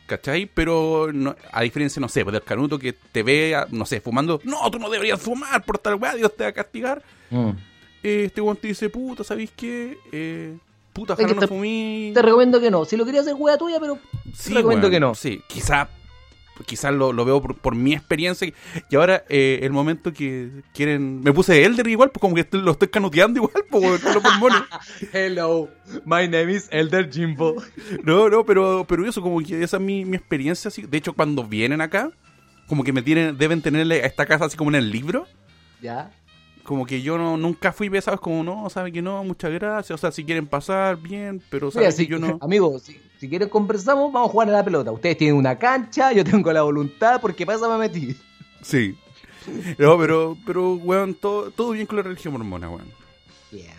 ¿Cachai? 0.08 0.46
Pero 0.52 1.10
no- 1.12 1.36
a 1.52 1.62
diferencia, 1.62 2.00
no 2.00 2.08
sé, 2.08 2.24
pues 2.24 2.32
del 2.32 2.42
canuto 2.42 2.78
que 2.78 2.94
te 2.94 3.22
ve, 3.22 3.54
no 3.70 3.84
sé, 3.84 4.00
fumando, 4.00 4.40
no, 4.42 4.68
tú 4.70 4.78
no 4.78 4.88
deberías 4.88 5.20
fumar 5.20 5.62
por 5.64 5.78
tal 5.78 5.94
weá, 5.96 6.14
Dios 6.14 6.34
te 6.34 6.44
va 6.44 6.48
a 6.50 6.52
castigar. 6.52 7.02
Mm. 7.30 7.50
Eh, 8.02 8.24
este 8.26 8.40
weón 8.40 8.56
te 8.56 8.68
dice, 8.68 8.88
puta, 8.88 9.22
¿sabéis 9.22 9.50
qué? 9.54 9.98
Eh, 10.10 10.56
puta, 10.94 11.12
ojalá 11.12 11.34
no 11.34 11.40
te- 11.40 11.46
fumí. 11.46 12.10
Te 12.14 12.22
recomiendo 12.22 12.58
que 12.58 12.70
no. 12.70 12.86
Si 12.86 12.96
lo 12.96 13.04
querías 13.04 13.26
hacer 13.26 13.34
weá 13.38 13.58
tuya, 13.58 13.76
pero 13.80 13.98
Sí, 14.34 14.48
te 14.48 14.54
recomiendo 14.56 14.88
que 14.88 14.98
no. 14.98 15.14
Sí, 15.14 15.42
quizá, 15.46 15.88
quizás 16.66 16.92
lo, 16.94 17.12
lo 17.12 17.24
veo 17.24 17.40
por, 17.40 17.56
por 17.56 17.74
mi 17.74 17.92
experiencia. 17.92 18.52
Y 18.90 18.96
ahora, 18.96 19.24
eh, 19.28 19.60
el 19.62 19.72
momento 19.72 20.12
que 20.12 20.50
quieren. 20.74 21.20
Me 21.22 21.32
puse 21.32 21.64
Elder 21.64 21.86
igual, 21.86 22.10
pues 22.10 22.20
como 22.20 22.34
que 22.34 22.46
lo 22.52 22.72
estoy 22.72 22.88
canuteando 22.88 23.38
igual, 23.38 23.64
pues, 23.70 24.02
con 24.02 24.14
los 24.14 24.22
pulmones. 24.22 24.62
Hello, 25.12 25.68
my 26.04 26.28
name 26.28 26.52
is 26.52 26.68
Elder 26.70 27.10
Jimbo. 27.10 27.56
No, 28.04 28.28
no, 28.28 28.44
pero, 28.44 28.84
pero 28.88 29.06
eso, 29.06 29.22
como 29.22 29.40
que 29.40 29.62
esa 29.62 29.76
es 29.76 29.82
mi, 29.82 30.04
mi 30.04 30.16
experiencia. 30.16 30.68
Así. 30.68 30.82
De 30.82 30.98
hecho, 30.98 31.12
cuando 31.12 31.44
vienen 31.44 31.80
acá, 31.80 32.10
como 32.66 32.84
que 32.84 32.92
me 32.92 33.02
tienen, 33.02 33.36
deben 33.38 33.62
tenerle 33.62 34.02
a 34.02 34.06
esta 34.06 34.26
casa 34.26 34.46
así 34.46 34.56
como 34.56 34.70
en 34.70 34.76
el 34.76 34.90
libro. 34.90 35.26
¿Ya? 35.80 36.10
Como 36.68 36.84
que 36.84 37.00
yo 37.00 37.16
no, 37.16 37.38
nunca 37.38 37.72
fui 37.72 37.88
pesado, 37.88 38.16
es 38.16 38.20
como, 38.20 38.44
no, 38.44 38.68
sabe 38.68 38.92
que 38.92 39.00
no, 39.00 39.24
muchas 39.24 39.50
gracias. 39.52 39.90
O 39.90 39.96
sea, 39.96 40.12
si 40.12 40.22
quieren 40.22 40.46
pasar, 40.46 40.98
bien, 40.98 41.40
pero 41.48 41.68
Mira, 41.68 41.90
saben 41.90 41.92
si, 41.92 42.04
que 42.04 42.12
yo 42.12 42.18
no. 42.18 42.36
Amigo, 42.42 42.78
si, 42.78 43.00
si 43.18 43.26
quieren 43.26 43.48
conversamos, 43.48 44.12
vamos 44.12 44.28
a 44.28 44.32
jugar 44.32 44.50
a 44.50 44.52
la 44.52 44.62
pelota. 44.62 44.92
Ustedes 44.92 45.16
tienen 45.16 45.36
una 45.36 45.58
cancha, 45.58 46.12
yo 46.12 46.22
tengo 46.24 46.52
la 46.52 46.60
voluntad, 46.60 47.22
porque 47.22 47.44
eso 47.44 47.70
me 47.70 47.78
metí. 47.78 48.14
Sí. 48.60 48.98
No, 49.78 49.96
pero, 49.96 50.36
pero, 50.44 50.74
weón, 50.74 51.14
todo, 51.14 51.50
todo 51.52 51.70
bien 51.70 51.86
con 51.86 51.96
la 51.96 52.02
religión 52.02 52.34
mormona, 52.34 52.68
weón. 52.68 52.92
Bien. 53.50 53.72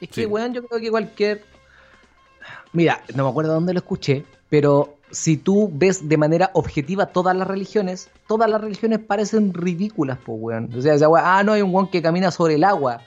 Es 0.00 0.08
Sí. 0.10 0.22
que, 0.22 0.26
weón, 0.26 0.52
yo 0.52 0.66
creo 0.66 0.80
que 0.80 0.90
cualquier. 0.90 1.44
Mira, 2.72 3.04
no 3.14 3.22
me 3.22 3.30
acuerdo 3.30 3.54
dónde 3.54 3.72
lo 3.72 3.78
escuché, 3.78 4.24
pero 4.50 4.96
si 5.12 5.36
tú 5.36 5.70
ves 5.72 6.08
de 6.08 6.16
manera 6.16 6.50
objetiva 6.54 7.06
todas 7.06 7.36
las 7.36 7.46
religiones, 7.46 8.08
todas 8.26 8.50
las 8.50 8.60
religiones 8.60 8.98
parecen 8.98 9.54
ridículas, 9.54 10.18
pues, 10.24 10.38
weón. 10.40 10.70
O 10.76 10.80
sea, 10.80 10.94
esa 10.94 11.08
weá, 11.08 11.38
ah, 11.38 11.42
no, 11.44 11.52
hay 11.52 11.62
un 11.62 11.72
weón 11.72 11.88
que 11.88 12.02
camina 12.02 12.30
sobre 12.30 12.54
el 12.54 12.64
agua, 12.64 13.02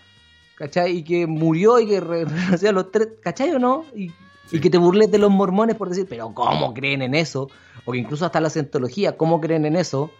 ¿cachai? 0.58 0.98
Y 0.98 1.04
que 1.04 1.28
murió 1.28 1.80
y 1.80 1.88
que 1.88 2.00
re- 2.00 2.26
renunció 2.26 2.70
a 2.70 2.72
los 2.74 2.92
tres, 2.92 3.10
¿cachai 3.22 3.52
o 3.52 3.60
no? 3.60 3.86
Y, 3.96 4.12
Sí. 4.48 4.58
y 4.58 4.60
que 4.60 4.70
te 4.70 4.78
burles 4.78 5.10
de 5.10 5.18
los 5.18 5.32
mormones 5.32 5.76
por 5.76 5.90
decir, 5.90 6.06
pero 6.08 6.32
¿cómo 6.32 6.72
creen 6.76 7.02
en 7.02 7.16
eso? 7.16 7.50
O 7.84 7.92
que 7.92 7.98
incluso 7.98 8.28
hasta 8.28 8.40
la 8.40 8.52
cientología, 8.52 9.18
¿cómo 9.18 9.42
creen 9.42 9.66
en 9.66 9.76
eso? 9.76 10.12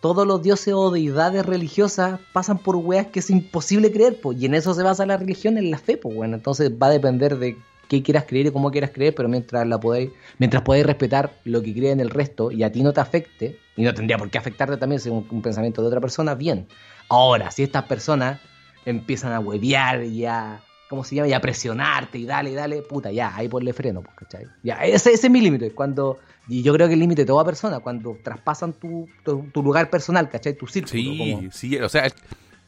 Todos 0.00 0.26
los 0.26 0.42
dioses 0.42 0.74
o 0.74 0.90
deidades 0.90 1.46
religiosas 1.46 2.18
pasan 2.32 2.58
por 2.58 2.74
weas 2.74 3.06
que 3.06 3.20
es 3.20 3.30
imposible 3.30 3.92
creer, 3.92 4.20
pues, 4.20 4.36
y 4.40 4.46
en 4.46 4.54
eso 4.54 4.74
se 4.74 4.82
basa 4.82 5.06
la 5.06 5.16
religión, 5.16 5.58
en 5.58 5.70
la 5.70 5.78
fe, 5.78 5.96
pues, 5.96 6.12
bueno. 6.12 6.34
Entonces 6.34 6.72
va 6.72 6.88
a 6.88 6.90
depender 6.90 7.38
de 7.38 7.56
qué 7.88 8.02
quieras 8.02 8.24
creer 8.28 8.46
y 8.46 8.50
cómo 8.52 8.70
quieras 8.70 8.90
creer, 8.92 9.14
pero 9.14 9.28
mientras 9.28 9.66
la 9.66 9.80
podéis, 9.80 10.10
mientras 10.38 10.62
podéis 10.62 10.86
respetar 10.86 11.32
lo 11.44 11.62
que 11.62 11.72
creen 11.74 12.00
el 12.00 12.10
resto 12.10 12.50
y 12.50 12.62
a 12.62 12.70
ti 12.70 12.82
no 12.82 12.92
te 12.92 13.00
afecte, 13.00 13.58
y 13.76 13.82
no 13.82 13.94
tendría 13.94 14.18
por 14.18 14.30
qué 14.30 14.38
afectarte 14.38 14.76
también 14.76 15.00
según 15.00 15.26
un 15.30 15.42
pensamiento 15.42 15.80
de 15.82 15.88
otra 15.88 16.00
persona, 16.00 16.34
bien. 16.34 16.66
Ahora, 17.08 17.50
si 17.50 17.62
estas 17.62 17.84
personas 17.84 18.40
empiezan 18.84 19.32
a 19.32 19.40
huevear 19.40 20.04
y 20.04 20.26
a, 20.26 20.60
¿cómo 20.90 21.04
se 21.04 21.14
llama? 21.14 21.28
Y 21.28 21.32
a 21.32 21.40
presionarte 21.40 22.18
y 22.18 22.24
dale, 22.26 22.50
y 22.50 22.54
dale, 22.54 22.82
puta, 22.82 23.10
ya, 23.10 23.34
ahí 23.34 23.48
ponle 23.48 23.72
freno, 23.72 24.02
pues, 24.02 24.14
¿cachai? 24.16 24.46
Ya, 24.62 24.76
ese, 24.84 25.12
ese 25.12 25.26
es 25.26 25.30
mi 25.30 25.40
límite, 25.40 25.70
cuando, 25.72 26.18
y 26.48 26.62
yo 26.62 26.72
creo 26.74 26.88
que 26.88 26.94
el 26.94 27.00
límite 27.00 27.22
de 27.22 27.26
toda 27.26 27.44
persona, 27.44 27.80
cuando 27.80 28.18
traspasan 28.22 28.72
tu, 28.74 29.08
tu, 29.24 29.44
tu 29.52 29.62
lugar 29.62 29.88
personal, 29.90 30.28
¿cachai? 30.28 30.54
Tu 30.54 30.66
círculo. 30.66 30.92
Sí, 31.00 31.18
como- 31.18 31.50
sí, 31.52 31.76
o 31.78 31.88
sea, 31.88 32.04
el, 32.06 32.12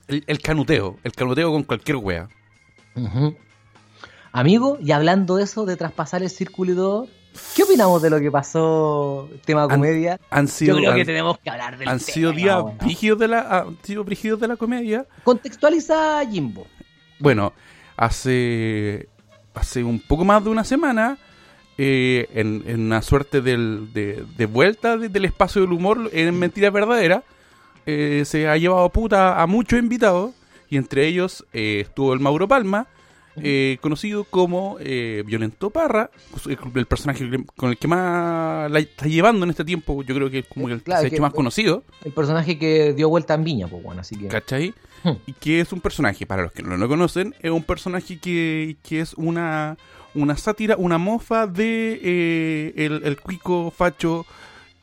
el- 0.09 0.25
el 0.27 0.39
canuteo, 0.41 0.99
el 1.05 1.13
canuteo 1.13 1.51
con 1.53 1.63
cualquier 1.65 1.97
wea. 1.99 2.29
Ujú. 2.97 3.37
Amigo, 4.33 4.79
y 4.81 4.93
hablando 4.93 5.37
de 5.37 5.45
eso, 5.45 5.65
de 5.67 5.77
traspasar 5.77 6.23
el 6.23 6.31
círculo 6.31 7.09
¿qué 7.57 7.63
opinamos 7.65 8.01
de 8.03 8.11
lo 8.11 8.21
que 8.21 8.31
pasó, 8.31 9.29
tema 9.45 9.65
Han- 9.65 9.69
comedia? 9.71 10.21
Han 10.31 10.47
Yo 10.47 10.53
sido, 10.53 10.77
creo 10.77 10.95
que 10.95 11.05
tenemos 11.05 11.39
que 11.39 11.51
hablar 11.51 11.79
del 11.79 11.89
han 11.89 11.99
tema, 11.99 12.13
sido 12.13 12.33
días 12.33 12.63
brígidos 12.81 13.19
de 13.19 13.29
la, 13.29 13.41
han 13.41 13.79
sido 13.83 14.05
brígidos 14.05 14.41
de 14.41 14.49
la 14.49 14.57
comedia. 14.57 15.07
Contextualiza 15.25 16.21
Jimbo. 16.31 16.67
Bueno, 17.19 17.53
hace, 17.97 19.09
hace 19.55 19.83
un 19.85 20.01
poco 20.01 20.25
más 20.25 20.43
de 20.45 20.51
una 20.51 20.65
semana, 20.65 21.19
eh, 21.79 22.29
en, 22.35 22.63
en 22.67 22.81
una 22.83 23.03
suerte 23.03 23.41
del- 23.41 23.93
de, 23.93 24.25
de 24.37 24.47
vuelta 24.47 24.97
de- 24.97 25.09
del 25.09 25.25
espacio 25.25 25.63
del 25.63 25.73
humor 25.73 26.11
en 26.13 26.39
Mentiras 26.39 26.73
Verdaderas, 26.73 27.23
eh, 27.87 28.23
se 28.27 28.47
ha 28.49 28.57
llevado 28.57 28.89
puta 28.91 29.41
a 29.43 29.47
muchos 29.47 29.79
invitados, 29.79 30.33
y 30.69 30.77
entre 30.77 31.07
ellos 31.07 31.45
eh, 31.53 31.81
estuvo 31.81 32.13
el 32.13 32.21
Mauro 32.21 32.47
Palma, 32.47 32.87
eh, 33.37 33.79
conocido 33.81 34.25
como 34.25 34.77
eh, 34.81 35.23
Violento 35.27 35.71
Parra, 35.71 36.11
el, 36.47 36.59
el 36.75 36.87
personaje 36.87 37.29
con 37.57 37.71
el 37.71 37.79
que 37.79 37.89
más 37.89 38.71
la 38.71 38.79
está 38.81 39.07
llevando 39.07 39.45
en 39.45 39.51
este 39.51 39.65
tiempo, 39.65 40.03
yo 40.03 40.15
creo 40.15 40.31
que 40.31 40.41
es 40.41 40.47
como 40.47 40.69
el 40.69 40.83
que 40.83 40.91
se 40.93 40.97
ha 40.97 41.03
hecho 41.07 41.23
más 41.23 41.33
conocido. 41.33 41.85
El 42.05 42.13
personaje 42.13 42.59
que 42.59 42.93
dio 42.93 43.09
vuelta 43.09 43.35
en 43.35 43.45
Viña, 43.45 43.69
pues 43.69 43.83
bueno, 43.83 44.01
así 44.01 44.17
que. 44.17 44.29
¿Cachai? 44.29 44.75
Hmm. 45.03 45.13
Y 45.27 45.33
que 45.35 45.61
es 45.61 45.73
un 45.73 45.81
personaje, 45.81 46.27
para 46.27 46.43
los 46.43 46.53
que 46.53 46.63
no 46.63 46.77
lo 46.77 46.89
conocen, 46.89 47.35
es 47.41 47.51
un 47.51 47.63
personaje 47.65 48.19
que, 48.19 48.77
que 48.83 49.01
es 49.01 49.15
una, 49.15 49.79
una 50.15 50.37
sátira, 50.37 50.77
una 50.77 50.99
mofa 50.99 51.47
de 51.47 51.99
eh, 52.03 52.73
el, 52.77 53.03
el 53.05 53.19
cuico 53.21 53.71
facho 53.71 54.27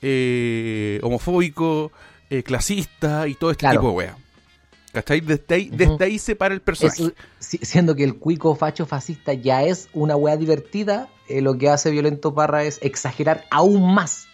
eh, 0.01 0.99
homofóbico, 1.03 1.91
eh, 2.29 2.43
clasista 2.43 3.27
y 3.27 3.35
todo 3.35 3.51
este 3.51 3.61
Claro. 3.61 3.79
tipo 3.81 3.89
de 3.91 3.95
wea. 3.97 4.17
¿Cachai? 5.01 5.19
Desde 5.21 6.03
ahí, 6.03 6.17
se 6.17 6.35
para 6.35 6.55
el 6.55 6.61
personaje. 6.61 7.13
Es- 7.39 7.59
siendo 7.61 7.95
que 7.95 8.03
el 8.03 8.15
cuico 8.15 8.55
facho 8.55 8.85
fascista 8.87 9.33
ya 9.33 9.61
es 9.63 9.89
una 9.93 10.15
wea 10.15 10.37
divertida, 10.37 11.07
eh, 11.27 11.41
lo 11.41 11.55
que 11.57 11.69
hace 11.69 11.91
Violento 11.91 12.33
Parra 12.33 12.63
es 12.63 12.79
exagerar 12.81 13.45
aún 13.51 13.93
más 13.93 14.27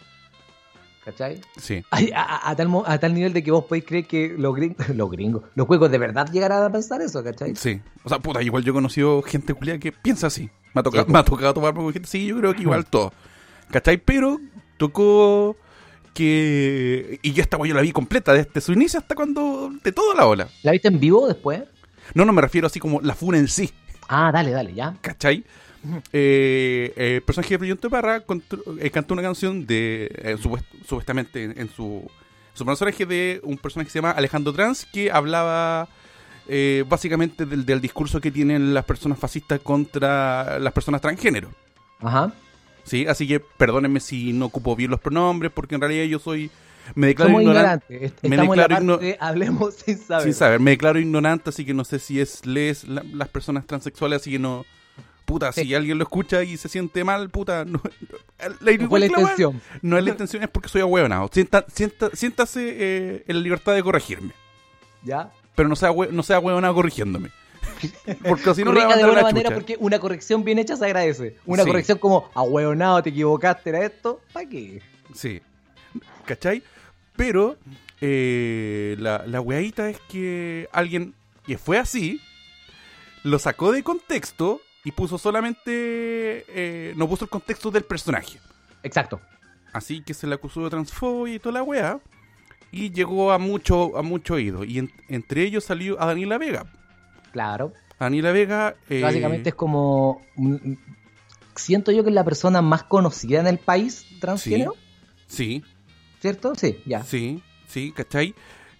¿Cachai? 1.03 1.41
Sí. 1.57 1.83
A, 1.91 1.97
a- 2.15 2.49
a 2.51 2.55
tal, 2.55 2.69
a 2.85 2.97
tal 2.97 3.13
nivel 3.13 3.33
de 3.33 3.43
que 3.43 3.51
vos 3.51 3.65
podéis 3.65 3.83
creer 3.85 4.07
que 4.07 4.33
los 4.37 4.55
gringos, 4.55 4.87
los 4.95 5.11
gringos, 5.11 5.43
los 5.53 5.67
juegos 5.67 5.91
de 5.91 5.97
verdad 5.97 6.31
llegarán 6.31 6.63
a 6.63 6.71
pensar 6.71 7.01
eso, 7.01 7.21
¿cachai? 7.21 7.57
Sí. 7.57 7.81
O 8.05 8.09
sea, 8.09 8.19
puta, 8.19 8.41
igual 8.41 8.63
yo 8.63 8.71
he 8.71 8.73
conocido 8.73 9.21
gente 9.21 9.53
culia 9.53 9.77
que 9.79 9.91
piensa 9.91 10.27
así. 10.27 10.49
Me 10.73 10.79
ha 10.79 10.83
tocado, 10.83 11.03
Sí, 11.05 11.11
me 11.11 11.19
ha 11.19 11.25
tocado 11.25 11.53
tomarme 11.55 11.81
con 11.81 11.91
gente. 11.91 12.07
Sí, 12.07 12.25
yo 12.25 12.37
creo 12.37 12.53
que 12.55 12.61
igual 12.61 12.85
todo. 12.85 13.11
¿Cachai? 13.69 13.97
Pero 13.97 14.39
tocó 14.77 15.57
que. 16.13 17.19
Y 17.21 17.33
yo 17.33 17.41
esta 17.41 17.57
weá 17.57 17.69
yo 17.69 17.75
la 17.75 17.81
vi 17.81 17.91
completa, 17.91 18.33
desde 18.33 18.61
su 18.61 18.73
inicio 18.73 18.99
hasta 18.99 19.15
cuando. 19.15 19.71
De 19.83 19.91
toda 19.91 20.15
la 20.15 20.25
ola. 20.25 20.47
¿La 20.61 20.71
viste 20.71 20.87
en 20.87 20.99
vivo 20.99 21.27
después? 21.27 21.63
No, 22.13 22.25
no 22.25 22.33
me 22.33 22.41
refiero 22.41 22.67
así 22.67 22.79
como 22.79 23.01
la 23.01 23.15
funa 23.15 23.37
en 23.37 23.47
sí. 23.47 23.71
Ah, 24.07 24.31
dale, 24.31 24.51
dale, 24.51 24.73
ya. 24.73 24.95
¿Cachai? 25.01 25.43
Eh, 26.13 26.93
eh, 26.95 27.15
el 27.15 27.21
personaje 27.23 27.53
de 27.53 27.57
Brillante 27.57 27.89
Parra 27.89 28.23
eh, 28.79 28.89
cantó 28.89 29.13
una 29.13 29.23
canción 29.23 29.65
de, 29.65 30.05
eh, 30.15 30.37
supuest- 30.41 30.63
supuestamente 30.87 31.43
en, 31.43 31.59
en 31.59 31.69
su, 31.69 32.09
su 32.53 32.65
personaje 32.65 33.05
de 33.05 33.41
un 33.43 33.57
personaje 33.57 33.87
que 33.87 33.91
se 33.91 33.99
llama 33.99 34.11
Alejandro 34.11 34.53
Trans, 34.53 34.85
que 34.85 35.11
hablaba 35.11 35.89
eh, 36.47 36.85
básicamente 36.87 37.45
del, 37.45 37.65
del 37.65 37.81
discurso 37.81 38.21
que 38.21 38.31
tienen 38.31 38.73
las 38.73 38.85
personas 38.85 39.19
fascistas 39.19 39.59
contra 39.61 40.57
las 40.59 40.71
personas 40.73 41.01
transgénero. 41.01 41.49
Ajá. 41.99 42.33
¿Sí? 42.83 43.05
Así 43.07 43.27
que 43.27 43.39
perdónenme 43.39 43.99
si 43.99 44.33
no 44.33 44.45
ocupo 44.45 44.75
bien 44.75 44.91
los 44.91 44.99
pronombres, 44.99 45.51
porque 45.53 45.75
en 45.75 45.81
realidad 45.81 46.05
yo 46.05 46.19
soy... 46.19 46.49
Me 46.95 47.07
declaro 47.07 47.29
Somos 47.29 47.43
ignorante. 47.43 47.85
ignorantes. 47.95 48.11
Est- 48.23 48.29
me 48.29 48.35
declaro 48.37 48.75
igno- 48.75 48.97
de 48.99 49.17
hablemos 49.21 49.73
sin 49.85 49.97
saber. 49.97 50.23
Sin 50.25 50.33
saber, 50.33 50.59
me 50.59 50.71
declaro 50.71 50.99
ignorante, 50.99 51.49
así 51.49 51.63
que 51.65 51.73
no 51.73 51.85
sé 51.85 51.97
si 51.99 52.19
es 52.19 52.45
les 52.45 52.83
la- 52.83 53.03
las 53.13 53.29
personas 53.29 53.65
transexuales, 53.65 54.21
así 54.21 54.31
que 54.31 54.39
no. 54.39 54.65
Puta, 55.23 55.53
Sí. 55.53 55.63
si 55.63 55.73
alguien 55.73 55.97
lo 55.97 56.03
escucha 56.03 56.43
y 56.43 56.57
se 56.57 56.67
siente 56.67 57.05
mal, 57.05 57.29
puta, 57.29 57.63
no. 57.63 57.81
La, 58.59 58.73
No 58.73 58.89
fue 58.89 58.99
la 58.99 59.05
intención. 59.05 59.61
No 59.81 59.97
es 59.97 60.03
la 60.03 60.09
intención, 60.09 60.43
es 60.43 60.49
porque 60.49 60.67
soy 60.67 60.81
ahueonado. 60.81 61.29
Sienta, 61.31 61.65
sienta, 61.73 62.09
siéntase 62.13 62.75
eh, 62.77 63.23
en 63.29 63.37
la 63.37 63.41
libertad 63.41 63.73
de 63.73 63.81
corregirme. 63.81 64.33
¿Ya? 65.05 65.31
Pero 65.55 65.69
no 65.69 65.77
sea, 65.77 65.91
no 66.11 66.23
sea 66.23 66.41
corrigiéndome. 66.41 67.29
Porque 68.27 68.53
si 68.55 68.63
no, 68.63 68.71
le 68.73 68.81
de 68.81 68.85
buena 69.05 69.21
manera 69.23 69.49
chucha. 69.49 69.55
porque 69.55 69.77
una 69.79 69.99
corrección 69.99 70.43
bien 70.43 70.59
hecha 70.59 70.75
se 70.75 70.85
agradece. 70.85 71.37
Una 71.45 71.63
Sí. 71.63 71.69
corrección 71.69 71.97
como, 71.97 72.29
ahueonado, 72.33 73.01
te 73.03 73.09
equivocaste, 73.09 73.69
era 73.69 73.85
esto. 73.85 74.21
¿Para 74.33 74.47
qué? 74.49 74.81
Sí. 75.13 75.41
¿Cachai? 76.25 76.63
Pero 77.15 77.57
eh, 78.01 78.95
la, 78.99 79.23
la 79.27 79.41
weadita 79.41 79.89
es 79.89 79.99
que 80.09 80.67
alguien 80.71 81.13
que 81.45 81.57
fue 81.57 81.77
así 81.77 82.19
lo 83.23 83.37
sacó 83.39 83.71
de 83.71 83.83
contexto 83.83 84.61
y 84.83 84.91
puso 84.91 85.17
solamente. 85.17 85.71
eh, 86.47 86.93
no 86.95 87.07
puso 87.07 87.25
el 87.25 87.29
contexto 87.29 87.71
del 87.71 87.83
personaje. 87.83 88.39
Exacto. 88.83 89.21
Así 89.71 90.01
que 90.03 90.13
se 90.13 90.27
le 90.27 90.35
acusó 90.35 90.63
de 90.63 90.69
transfobia 90.69 91.35
y 91.35 91.39
toda 91.39 91.53
la 91.53 91.63
weá. 91.63 91.99
Y 92.71 92.91
llegó 92.91 93.31
a 93.31 93.37
mucho, 93.37 93.95
a 93.97 94.01
mucho 94.01 94.33
oído. 94.33 94.63
Y 94.63 94.79
en- 94.79 94.91
entre 95.07 95.43
ellos 95.43 95.63
salió 95.63 96.01
a 96.01 96.07
Daniela 96.07 96.37
Vega. 96.39 96.65
Claro. 97.33 97.73
A 97.99 98.05
Daniela 98.05 98.31
Vega. 98.31 98.75
eh, 98.89 99.01
Básicamente 99.01 99.49
es 99.49 99.55
como. 99.55 100.21
Siento 101.55 101.91
yo 101.91 102.03
que 102.03 102.09
es 102.09 102.15
la 102.15 102.23
persona 102.23 102.61
más 102.61 102.83
conocida 102.83 103.39
en 103.39 103.47
el 103.47 103.57
país 103.57 104.05
transgénero, 104.21 104.75
Sí, 105.27 105.63
¿cierto? 106.19 106.53
Sí, 106.55 106.79
ya. 106.85 107.03
Sí, 107.03 107.41
sí, 107.67 107.91
¿cachai? 107.91 108.33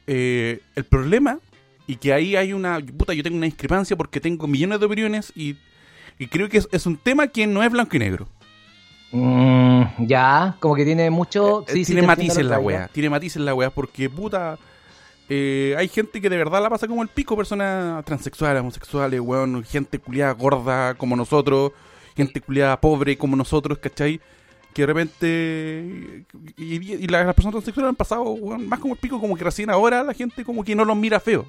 Eh, 0.08 0.60
el 0.76 0.84
problema, 0.84 1.40
y 1.88 1.96
que 1.98 2.14
ahí 2.14 2.36
hay 2.36 2.54
una. 2.54 2.80
Puta, 2.80 3.14
yo 3.14 3.24
tengo 3.24 3.38
una 3.38 3.46
discrepancia 3.46 3.96
porque 3.98 4.20
tengo 4.20 4.48
millones 4.48 4.80
de 4.80 4.86
opiniones 4.86 5.32
y, 5.36 5.56
y 6.20 6.28
creo 6.28 6.48
que 6.50 6.60
es, 6.60 6.70
es 6.72 6.86
un 6.86 6.98
tema 6.98 7.28
que 7.28 7.46
no 7.48 7.64
es 7.64 7.72
blanco 7.72 7.96
y 7.96 8.00
negro. 8.00 8.28
Mm, 9.12 9.84
ya, 10.08 10.58
como 10.60 10.76
que 10.76 10.86
tiene 10.86 11.10
mucho. 11.10 11.62
Eh, 11.68 11.74
sí, 11.74 11.86
sí, 11.86 11.94
tiene 11.94 12.02
te 12.02 12.08
matices 12.08 12.46
la 12.46 12.60
wea, 12.60 12.88
tiene 12.88 13.10
matices 13.10 13.42
la 13.42 13.54
wea, 13.56 13.70
porque 13.70 14.10
puta. 14.10 14.58
Eh, 15.30 15.76
hay 15.78 15.88
gente 15.88 16.20
que 16.22 16.30
de 16.30 16.38
verdad 16.38 16.62
la 16.62 16.70
pasa 16.70 16.88
como 16.88 17.02
el 17.04 17.10
pico, 17.10 17.36
personas 17.38 18.04
transexuales, 18.06 18.62
homosexuales, 18.62 19.20
weón, 19.20 19.64
gente 19.64 20.00
culiada 20.00 20.32
gorda 20.34 20.94
como 20.96 21.16
nosotros, 21.16 21.72
gente 22.16 22.42
culiada 22.42 22.80
pobre 22.80 23.18
como 23.18 23.36
nosotros, 23.36 23.78
¿cachai? 23.80 24.20
Que 24.74 24.82
de 24.84 24.86
repente. 24.88 26.26
Y, 26.58 26.76
y- 26.76 26.94
y 27.04 27.08
las, 27.08 27.26
las 27.26 27.36
personas 27.36 27.54
transexuales 27.54 27.90
han 27.90 27.96
pasado 27.96 28.24
weón, 28.24 28.68
más 28.68 28.80
como 28.80 28.94
el 28.96 29.00
pico, 29.00 29.20
como 29.20 29.36
que 29.36 29.44
recién 29.44 29.70
ahora 29.70 30.04
la 30.04 30.14
gente 30.14 30.44
como 30.44 30.64
que 30.64 30.76
no 30.76 30.84
los 30.86 30.98
mira 30.98 31.20
feo. 31.20 31.46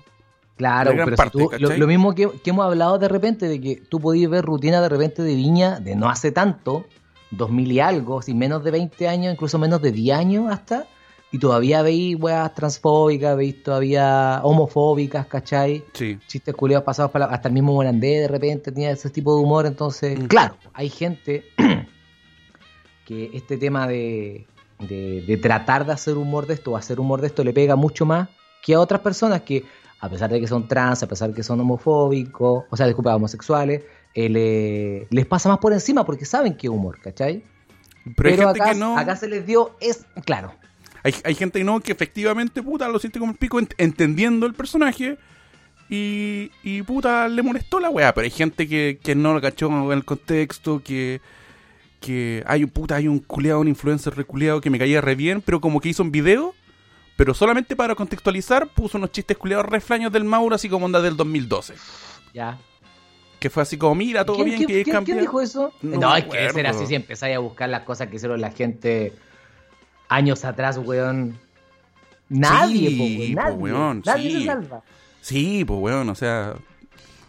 Claro, 0.57 0.93
pero 0.93 1.05
si 1.11 1.17
parte, 1.17 1.39
tú- 1.39 1.51
lo, 1.79 1.87
mismo 1.89 2.15
que, 2.15 2.31
que 2.45 2.51
hemos 2.51 2.65
hablado 2.65 2.99
de 2.99 3.09
repente, 3.09 3.49
de 3.49 3.61
que 3.61 3.77
tú 3.89 3.99
podías 4.01 4.31
ver 4.31 4.45
rutina 4.45 4.81
de 4.81 4.89
repente 4.89 5.23
de 5.23 5.35
Viña 5.35 5.81
de 5.81 5.97
no 5.97 6.09
hace 6.09 6.31
tanto, 6.31 6.87
2000 7.33 7.73
y 7.73 7.81
algo, 7.81 8.23
sin 8.23 8.39
menos 8.39 8.63
de 8.63 8.71
20 8.71 9.09
años, 9.09 9.33
incluso 9.35 9.59
menos 9.59 9.83
de 9.83 9.91
10 9.91 10.17
años 10.17 10.53
hasta, 10.53 10.87
y 11.35 11.39
todavía 11.41 11.83
veis 11.83 12.17
weas 12.21 12.55
transfóbicas, 12.55 13.37
veis 13.37 13.61
todavía 13.63 14.41
homofóbicas, 14.45 15.27
¿cachai? 15.27 15.83
Sí. 15.93 16.17
Chistes 16.29 16.55
culiados 16.55 16.85
pasados 16.85 17.11
para 17.11 17.25
hasta 17.25 17.49
el 17.49 17.55
mismo 17.55 17.73
Morandé 17.73 18.21
de 18.21 18.29
repente 18.29 18.71
tenía 18.71 18.93
ese 18.93 19.11
tipo 19.11 19.37
de 19.37 19.43
humor, 19.43 19.67
entonces, 19.67 20.17
Mm. 20.19 20.27
claro, 20.27 20.55
hay 20.73 20.89
gente 20.89 21.45
que 23.05 23.31
este 23.35 23.57
tema 23.59 23.87
de, 23.89 24.47
de, 24.79 25.23
de 25.27 25.37
tratar 25.37 25.85
de 25.87 25.93
hacer 25.93 26.17
humor 26.17 26.47
de 26.47 26.55
esto 26.55 26.73
o 26.73 26.77
hacer 26.77 27.01
humor 27.01 27.21
de 27.21 27.27
esto 27.27 27.43
le 27.45 27.53
pega 27.53 27.77
mucho 27.77 28.07
más 28.07 28.29
que 28.63 28.75
a 28.75 28.81
otras 28.81 29.01
personas 29.01 29.43
que, 29.43 29.65
a 30.01 30.09
pesar 30.09 30.31
de 30.31 30.41
que 30.41 30.47
son 30.47 30.69
trans, 30.69 31.03
a 31.03 31.07
pesar 31.09 31.31
de 31.31 31.35
que 31.35 31.43
son 31.43 31.61
homofóbicos, 31.61 32.65
o 32.71 32.77
sea, 32.77 32.87
disculpa, 32.87 33.15
homosexuales, 33.15 33.83
eh, 34.15 34.29
le- 34.29 35.07
les 35.11 35.27
pasa 35.27 35.49
más 35.49 35.59
por 35.59 35.73
encima 35.73 36.05
porque 36.05 36.25
saben 36.25 36.55
que 36.57 36.69
es 36.69 36.71
humor, 36.73 36.99
¿cachai? 37.03 37.43
Pero, 38.17 38.51
acá, 38.51 38.71
que 38.73 38.75
no. 38.79 38.97
acá 38.97 39.17
se 39.17 39.29
les 39.29 39.45
dio, 39.47 39.77
es 39.81 40.07
claro, 40.25 40.53
Hay, 41.05 41.15
hay 41.23 41.35
gente 41.37 41.59
que 41.61 41.65
no, 41.65 41.79
que 41.81 41.93
efectivamente, 41.93 42.63
puta, 42.63 42.89
lo 42.89 42.99
siente 42.99 43.19
como 43.21 43.31
el 43.33 43.39
pico, 43.39 43.61
ent- 43.61 43.75
entendiendo 43.79 44.47
el 44.47 44.55
personaje. 44.55 45.17
Y, 45.91 46.51
y 46.63 46.83
puta, 46.83 47.29
le 47.29 47.43
molestó 47.43 47.79
la 47.79 47.91
weá. 47.91 48.13
Pero 48.15 48.25
hay 48.25 48.31
gente 48.31 48.67
que, 48.67 48.99
que 49.03 49.15
no 49.15 49.35
lo 49.35 49.41
cachó 49.41 49.67
en 49.69 49.93
el 49.93 50.05
contexto, 50.05 50.83
que. 50.83 51.21
Que 52.01 52.43
hay 52.47 52.63
un 52.65 52.69
puta, 52.71 52.97
hay 52.97 53.09
un 53.09 53.19
culeado, 53.19 53.61
un 53.61 53.69
influencer 53.69 54.15
reculeado 54.15 54.61
que 54.61 54.69
me 54.69 54.79
caía 54.79 55.01
re 55.01 55.15
bien, 55.15 55.41
pero 55.41 55.59
como 55.61 55.81
que 55.81 55.89
hizo 55.89 56.03
un 56.03 56.11
video, 56.13 56.55
pero 57.17 57.33
solamente 57.33 57.77
para 57.77 57.95
contextualizar, 57.95 58.67
puso 58.69 58.99
unos 58.99 59.11
chistes 59.11 59.39
culeados 59.39 59.65
re 59.65 59.81
flaños 59.81 60.13
del 60.13 60.25
Mauro, 60.25 60.55
así 60.55 60.69
como 60.69 60.85
onda 60.85 61.01
del 61.01 61.17
2012. 61.17 61.75
ya. 62.35 62.59
Que 63.41 63.49
fue 63.51 63.63
así 63.63 63.77
como, 63.79 63.95
mira, 63.95 64.25
todo 64.25 64.37
¿Quién, 64.37 64.47
bien, 64.49 64.57
quién- 64.59 64.69
que 64.69 64.91
quién- 64.91 65.05
quién 65.05 65.19
dijo 65.21 65.41
eso? 65.41 65.73
No 65.83 65.99
No, 65.99 66.17
es 66.17 66.25
que 66.25 66.31
ser 66.33 66.49
acuerdo. 66.51 66.69
así 66.71 66.87
si 66.87 66.95
empezáis 66.95 67.37
a 67.37 67.39
buscar 67.41 67.69
las 67.71 67.83
cosas 67.85 68.09
que 68.09 68.17
hicieron 68.17 68.39
la 68.41 68.51
gente 68.51 69.13
años 70.09 70.45
atrás, 70.45 70.79
weón. 70.79 71.39
Nadie, 72.29 72.89
Sí, 72.91 72.97
po, 72.97 73.05
weón, 73.05 73.35
po, 73.35 73.43
nadie. 73.43 73.57
weón, 73.57 74.03
nadie 74.05 74.31
sí. 74.31 74.41
se 74.41 74.47
salva. 74.47 74.83
Sí, 75.21 75.65
pues 75.65 75.81
weón, 75.81 76.09
o 76.09 76.15
sea, 76.15 76.55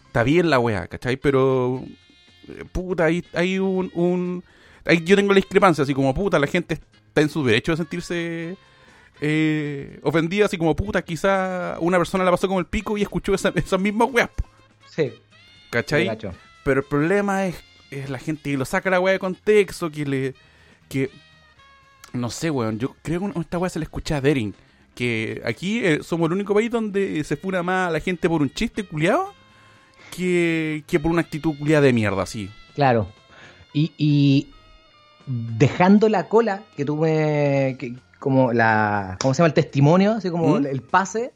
está 0.06 0.22
bien 0.22 0.50
la 0.50 0.58
weá, 0.58 0.86
¿cachai? 0.86 1.16
Pero, 1.16 1.82
puta, 2.72 3.04
hay, 3.04 3.24
hay 3.34 3.58
un... 3.58 3.90
un 3.94 4.44
ahí 4.84 5.02
yo 5.04 5.16
tengo 5.16 5.32
la 5.32 5.36
discrepancia, 5.36 5.82
así 5.82 5.94
como, 5.94 6.14
puta, 6.14 6.38
la 6.38 6.46
gente 6.46 6.74
está 7.08 7.20
en 7.20 7.28
su 7.28 7.44
derecho 7.44 7.72
de 7.72 7.76
sentirse 7.76 8.56
eh, 9.20 9.98
ofendida, 10.02 10.46
así 10.46 10.56
como, 10.58 10.74
puta, 10.76 11.02
quizá 11.02 11.76
una 11.80 11.98
persona 11.98 12.24
la 12.24 12.30
pasó 12.30 12.46
como 12.48 12.60
el 12.60 12.66
pico 12.66 12.96
y 12.98 13.02
escuchó 13.02 13.34
esa- 13.34 13.52
esas 13.54 13.80
mismas 13.80 14.08
weas, 14.12 14.30
Sí, 14.88 15.12
¿cachai? 15.70 16.10
Pero 16.64 16.80
el 16.80 16.86
problema 16.86 17.46
es, 17.46 17.56
es 17.90 18.08
la 18.10 18.18
gente 18.18 18.50
que 18.50 18.56
lo 18.56 18.64
saca 18.64 18.90
la 18.90 19.00
weá 19.00 19.12
de 19.12 19.18
contexto, 19.18 19.90
que 19.90 20.04
le... 20.06 20.34
que 20.88 21.10
No 22.16 22.30
sé, 22.30 22.50
weón, 22.50 22.78
yo 22.78 22.94
creo 23.02 23.20
que 23.32 23.40
esta 23.40 23.58
weá 23.58 23.68
se 23.70 23.78
la 23.78 23.84
escuché 23.84 24.14
a 24.14 24.20
Dering. 24.20 24.54
Que 24.94 25.42
aquí 25.44 25.84
eh, 25.84 26.00
somos 26.02 26.26
el 26.28 26.32
único 26.34 26.54
país 26.54 26.70
donde 26.70 27.22
se 27.24 27.36
funa 27.36 27.62
más 27.62 27.88
a 27.88 27.92
la 27.92 28.00
gente 28.00 28.28
por 28.28 28.40
un 28.40 28.50
chiste 28.50 28.82
culiado 28.84 29.32
que, 30.14 30.84
que 30.86 30.98
por 31.00 31.10
una 31.10 31.20
actitud 31.20 31.56
culiada 31.58 31.82
de 31.82 31.92
mierda, 31.92 32.22
así. 32.22 32.50
Claro. 32.74 33.08
Y, 33.74 33.92
y 33.98 34.48
dejando 35.26 36.08
la 36.08 36.28
cola 36.28 36.62
que 36.76 36.84
tú 36.84 36.96
me. 36.96 37.76
que- 37.78 37.94
como 38.18 38.52
la. 38.52 39.18
¿Cómo 39.20 39.34
se 39.34 39.38
llama? 39.38 39.48
El 39.48 39.54
testimonio, 39.54 40.12
así 40.12 40.30
como 40.30 40.58
¿Mm? 40.58 40.66
el 40.66 40.82
pase. 40.82 41.32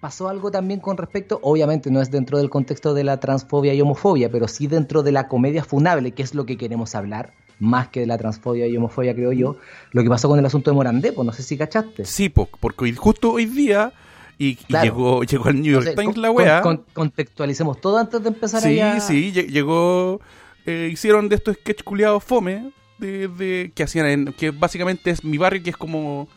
Pasó 0.00 0.28
algo 0.28 0.50
también 0.50 0.80
con 0.80 0.98
respecto, 0.98 1.38
obviamente 1.42 1.90
no 1.90 2.02
es 2.02 2.10
dentro 2.10 2.36
del 2.36 2.50
contexto 2.50 2.92
de 2.92 3.04
la 3.04 3.20
transfobia 3.20 3.72
y 3.72 3.80
homofobia, 3.80 4.30
pero 4.30 4.48
sí 4.48 4.66
dentro 4.66 5.02
de 5.02 5.12
la 5.12 5.28
comedia 5.28 5.64
funable, 5.64 6.10
que 6.10 6.22
es 6.22 6.34
lo 6.34 6.44
que 6.44 6.58
queremos 6.58 6.94
hablar, 6.94 7.32
más 7.60 7.88
que 7.88 8.00
de 8.00 8.06
la 8.06 8.18
transfobia 8.18 8.66
y 8.66 8.76
homofobia, 8.76 9.14
creo 9.14 9.32
yo. 9.32 9.56
Lo 9.92 10.02
que 10.02 10.08
pasó 10.08 10.28
con 10.28 10.38
el 10.38 10.46
asunto 10.46 10.70
de 10.70 10.74
Morandé, 10.74 11.12
pues 11.12 11.24
no 11.26 11.32
sé 11.32 11.42
si 11.42 11.56
cachaste. 11.56 12.04
Sí, 12.04 12.28
po, 12.28 12.48
porque 12.60 12.84
hoy- 12.84 12.94
justo 12.94 13.32
hoy 13.32 13.46
día, 13.46 13.92
y, 14.38 14.58
llegó, 14.82 15.22
llegó 15.22 15.46
al 15.48 15.54
New 15.62 15.72
York 15.72 15.86
Entonces, 15.86 15.94
Times 15.96 16.14
con- 16.14 16.22
la 16.22 16.30
weá. 16.30 16.60
con- 16.62 16.76
con- 16.78 16.86
contextualicemos 16.92 17.80
todo 17.80 17.98
antes 17.98 18.20
de 18.22 18.28
empezar 18.28 18.60
Sí, 18.62 18.80
allá. 18.80 19.00
sí, 19.00 19.32
lle- 19.34 19.46
llegó. 19.48 20.20
eh, 20.66 20.88
hicieron 20.92 21.28
de 21.28 21.36
estos 21.36 21.56
sketch 21.56 21.82
culiados 21.84 22.24
fome. 22.24 22.72
De, 22.98 23.28
de- 23.28 23.72
que 23.74 23.82
hacían 23.82 24.06
en. 24.06 24.32
que 24.32 24.50
básicamente 24.50 25.10
es 25.10 25.22
mi 25.24 25.36
barrio, 25.36 25.62
que 25.62 25.70
es 25.70 25.76
como. 25.76 26.28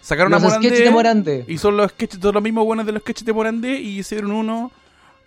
Sacaron 0.00 0.30
Los 0.32 0.40
a 0.42 0.46
Morandé. 0.46 0.68
sketches 0.68 0.84
de 0.86 0.90
Morandé. 0.92 1.44
Y 1.48 1.58
son 1.58 1.76
los 1.76 1.90
sketches, 1.90 2.20
todos 2.20 2.32
los 2.34 2.42
mismos 2.42 2.64
buenos 2.64 2.86
de 2.86 2.92
los 2.92 3.02
sketches 3.02 3.24
de 3.26 3.32
Morandé. 3.32 3.80
Y 3.80 3.98
hicieron 3.98 4.30
uno 4.32 4.70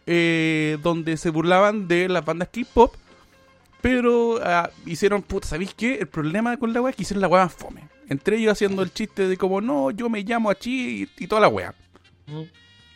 eh, 0.08 0.78
donde 0.82 1.17
se 1.17 1.30
burlaban 1.30 1.88
de 1.88 2.08
las 2.10 2.23
bandas 2.25 2.49
K-pop. 2.52 2.95
Pero 3.82 4.39
ah, 4.44 4.70
hicieron, 4.86 5.22
puta, 5.22 5.48
¿sabéis 5.48 5.74
qué? 5.74 5.96
El 5.96 6.08
problema 6.08 6.58
con 6.58 6.74
la 6.74 6.82
weá 6.82 6.89
es 6.92 6.96
que 6.96 7.04
hicieron 7.04 7.22
la 7.22 7.28
weá 7.28 7.46
más 7.46 7.54
fome. 7.54 7.88
Entre 8.10 8.38
ellos 8.38 8.52
haciendo 8.54 8.82
el 8.82 8.92
chiste 8.94 9.28
de 9.28 9.38
como, 9.38 9.62
no, 9.62 9.92
yo 9.92 10.10
me 10.10 10.22
llamo 10.24 10.50
Achi 10.50 11.04
y, 11.18 11.24
y 11.24 11.28
toda 11.28 11.42
la 11.42 11.48
wea. 11.48 11.74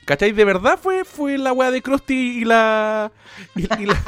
¿Cachai? 0.05 0.31
De 0.31 0.43
verdad 0.43 0.77
fue, 0.81 1.05
fue 1.05 1.37
la 1.37 1.53
wea 1.53 1.71
de 1.71 1.81
Krusty 1.81 2.39
y 2.41 2.45
la. 2.45 3.11
Y, 3.55 3.61
y 3.81 3.85
la... 3.85 4.03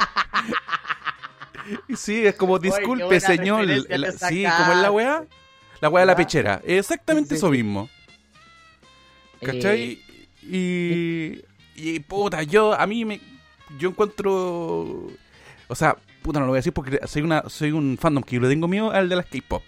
sí, 1.96 2.26
es 2.26 2.34
como, 2.34 2.58
disculpe, 2.58 3.20
señor. 3.20 3.64
la- 3.66 4.12
sí, 4.12 4.44
como 4.44 4.72
es 4.72 4.78
la 4.78 4.90
wea. 4.90 5.24
La 5.80 5.88
wea 5.88 6.02
de 6.02 6.06
la 6.06 6.16
pechera. 6.16 6.60
Exactamente 6.64 7.30
Sí, 7.30 7.34
eso 7.36 7.50
mismo. 7.50 7.88
¿Cachai? 9.40 10.00
Eh, 10.50 11.42
y, 11.76 11.90
y 11.94 12.00
puta, 12.00 12.42
yo 12.42 12.72
a 12.74 12.86
mí 12.86 13.04
me 13.04 13.20
yo 13.78 13.90
encuentro 13.90 15.08
o 15.68 15.74
sea, 15.74 15.96
puta 16.26 16.38
no 16.40 16.46
lo 16.46 16.52
voy 16.52 16.56
a 16.58 16.60
decir 16.60 16.72
porque 16.74 17.00
soy 17.06 17.22
una 17.22 17.44
soy 17.48 17.72
un 17.72 17.96
fandom 17.98 18.22
que 18.22 18.36
yo 18.36 18.42
le 18.42 18.48
tengo 18.48 18.68
miedo 18.68 18.90
al 18.90 19.08
de 19.08 19.16
las 19.16 19.26
K-pop. 19.26 19.62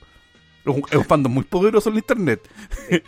Es 0.65 0.97
un, 0.97 1.05
fandom 1.05 1.33
muy 1.33 1.45
poderoso 1.45 1.89
en 1.91 1.97
internet. 1.97 2.41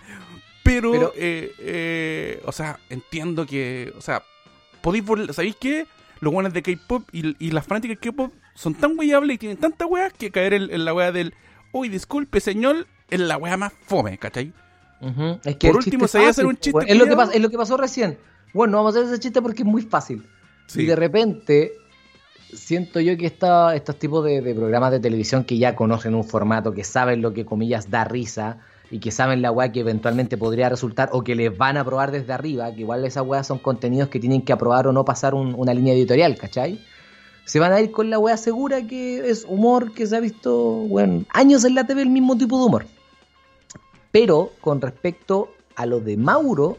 Pero, 0.62 0.92
Pero- 0.92 1.12
eh, 1.16 1.52
eh, 1.58 2.42
o 2.44 2.52
sea, 2.52 2.78
entiendo 2.90 3.46
que, 3.46 3.92
o 3.96 4.00
sea, 4.00 4.22
podéis 4.82 5.04
burla- 5.04 5.32
¿sabéis 5.32 5.56
qué? 5.60 5.86
Los 6.20 6.32
buenos 6.32 6.52
de 6.52 6.62
K-pop 6.62 7.08
y, 7.12 7.34
y 7.44 7.50
las 7.50 7.66
fanáticas 7.66 7.98
de 8.00 8.10
K-pop 8.10 8.32
son 8.54 8.74
tan 8.74 8.98
weyables 8.98 9.36
y 9.36 9.38
tienen 9.38 9.56
tantas 9.58 9.88
weas 9.90 10.12
que 10.12 10.30
caer 10.30 10.52
en, 10.54 10.70
en 10.70 10.84
la 10.84 10.92
wea 10.92 11.12
del, 11.12 11.34
uy, 11.72 11.88
disculpe, 11.88 12.40
señor, 12.40 12.86
es 13.08 13.20
la 13.20 13.38
wea 13.38 13.56
más 13.56 13.72
fome, 13.86 14.18
¿cachai? 14.18 14.52
Es 15.44 15.56
Por 15.56 15.76
último, 15.76 16.06
fácil, 16.06 16.28
hacer 16.28 16.44
un 16.46 16.56
chiste 16.58 16.78
es 16.86 16.96
lo, 16.98 17.04
que 17.06 17.10
culiao. 17.12 17.28
pas- 17.28 17.34
es 17.34 17.40
lo 17.40 17.48
que 17.48 17.56
pasó 17.56 17.78
recién. 17.78 18.18
Bueno, 18.52 18.76
vamos 18.76 18.94
a 18.94 18.98
hacer 18.98 19.10
ese 19.10 19.18
chiste 19.20 19.40
porque 19.40 19.62
es 19.62 19.66
muy 19.68 19.80
fácil. 19.82 20.26
Sí. 20.66 20.82
Y 20.82 20.86
de 20.86 20.94
repente 20.94 21.72
siento 22.54 23.00
yo 23.00 23.16
que 23.16 23.26
estos 23.26 23.96
tipos 23.98 24.24
de, 24.24 24.42
programas 24.54 24.90
de 24.92 25.00
televisión 25.00 25.44
que 25.44 25.58
ya 25.58 25.74
conocen 25.76 26.14
un 26.14 26.24
formato, 26.24 26.72
que 26.72 26.84
saben 26.84 27.22
lo 27.22 27.32
que 27.32 27.44
comillas 27.44 27.90
da 27.90 28.04
risa 28.04 28.58
y 28.90 28.98
que 28.98 29.10
saben 29.10 29.40
la 29.42 29.52
weá 29.52 29.70
que 29.72 29.80
eventualmente 29.80 30.36
podría 30.36 30.68
resultar 30.68 31.10
o 31.12 31.22
que 31.22 31.34
les 31.34 31.56
van 31.56 31.76
a 31.76 31.80
aprobar 31.82 32.10
desde 32.10 32.32
arriba, 32.32 32.72
que 32.74 32.80
igual 32.80 33.04
esas 33.04 33.24
weas 33.24 33.46
son 33.46 33.58
contenidos 33.58 34.08
que 34.08 34.18
tienen 34.18 34.42
que 34.42 34.52
aprobar 34.52 34.86
o 34.86 34.92
no 34.92 35.04
pasar 35.04 35.34
un- 35.34 35.54
una 35.56 35.72
línea 35.74 35.94
editorial, 35.94 36.36
¿cachai? 36.36 36.80
Se 37.44 37.58
van 37.60 37.72
a 37.72 37.80
ir 37.80 37.90
con 37.90 38.10
la 38.10 38.18
weá 38.18 38.36
segura 38.36 38.86
que 38.86 39.28
es 39.30 39.44
humor 39.48 39.92
que 39.92 40.06
se 40.06 40.16
ha 40.16 40.20
visto, 40.20 40.52
bueno, 40.88 41.24
años 41.30 41.64
en 41.64 41.74
la 41.74 41.86
TV 41.86 42.02
el 42.02 42.10
mismo 42.10 42.36
tipo 42.36 42.58
de 42.58 42.64
humor. 42.66 42.86
Pero 44.12 44.52
con 44.60 44.80
respecto 44.80 45.52
a 45.76 45.86
lo 45.86 46.00
de 46.00 46.16
Mauro, 46.16 46.78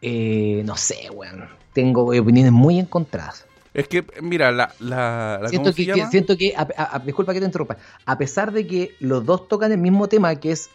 eh, 0.00 0.62
no 0.64 0.76
sé, 0.76 1.08
weón. 1.14 1.44
Tengo 1.72 2.02
opiniones 2.04 2.52
muy 2.52 2.78
encontradas. 2.78 3.46
Es 3.74 3.88
que, 3.88 4.04
mira, 4.20 4.50
la... 4.52 4.74
la, 4.80 5.38
la 5.42 5.48
Siento 5.48 5.72
¿cómo 5.72 5.76
que, 5.94 6.06
siento 6.10 6.36
que, 6.36 6.54
a- 6.56 6.98
disculpa 7.04 7.32
que 7.32 7.40
te 7.40 7.46
interrumpa, 7.46 7.78
a 8.04 8.18
pesar 8.18 8.52
de 8.52 8.66
que 8.66 8.94
los 9.00 9.24
dos 9.24 9.48
tocan 9.48 9.72
el 9.72 9.78
mismo 9.78 10.08
tema, 10.08 10.34
que 10.36 10.52
es 10.52 10.68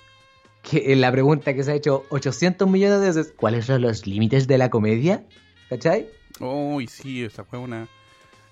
que 0.64 0.92
en 0.92 1.02
la 1.02 1.12
pregunta 1.12 1.54
que 1.54 1.64
se 1.64 1.72
ha 1.72 1.76
hecho 1.76 2.06
800 2.10 2.68
millones 2.68 3.00
de 3.02 3.08
veces, 3.08 3.34
¿cuáles 3.38 3.66
son 3.66 3.82
los 3.84 4.08
límites 4.08 4.48
de 4.48 4.58
la 4.58 4.70
comedia? 4.70 5.24
¿Cachai? 5.70 6.08
Uy, 6.40 6.88
sí, 6.88 7.24
esa 7.24 7.44
fue 7.44 7.60
una... 7.60 7.88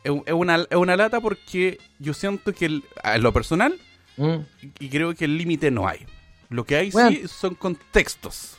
Es, 0.03 0.12
un- 0.12 0.23
es 0.25 0.34
una... 0.34 0.55
es 0.69 0.77
una 0.77 0.95
lata 0.95 1.19
porque 1.21 1.79
yo 1.99 2.13
siento 2.13 2.53
que, 2.53 2.65
el- 2.67 2.84
en 3.03 3.23
lo 3.23 3.34
personal, 3.34 3.79
Mm. 4.17 4.36
y 4.79 4.88
creo 4.88 5.13
que 5.13 5.25
el 5.25 5.38
límite 5.38 5.71
no 5.71 5.89
hay. 5.89 6.05
Lo 6.47 6.63
que 6.63 6.77
hay 6.77 6.89
Bueno. 6.91 7.10
sí 7.10 7.27
son 7.27 7.53
contextos. 7.55 8.55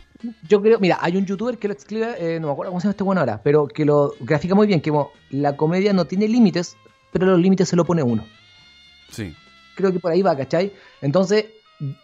Yo 0.48 0.62
creo, 0.62 0.79
mira, 0.79 0.98
hay 1.00 1.16
un 1.16 1.26
youtuber 1.26 1.59
que 1.59 1.68
lo 1.68 1.74
explica, 1.74 2.16
eh, 2.16 2.38
no 2.40 2.48
me 2.48 2.52
acuerdo 2.52 2.70
cómo 2.70 2.81
se 2.81 2.85
llama 2.85 2.92
este 2.92 3.05
bueno 3.05 3.20
ahora, 3.20 3.40
pero 3.42 3.66
que 3.68 3.85
lo 3.85 4.14
grafica 4.20 4.55
muy 4.55 4.66
bien, 4.66 4.81
que 4.81 4.90
como, 4.90 5.12
la 5.31 5.57
comedia 5.57 5.92
no 5.92 6.07
tiene 6.07 6.29
límites, 6.29 6.76
pero 7.12 7.26
los 7.26 7.40
límites 7.40 7.68
se 7.68 7.76
lo 7.76 7.85
pone 7.85 8.02
uno. 8.02 8.24
Sí. 9.11 9.35
creo 9.74 9.92
que 9.92 10.00
por 10.00 10.12
ahí 10.12 10.22
va, 10.22 10.37
¿cachai? 10.37 10.72
Entonces, 11.00 11.46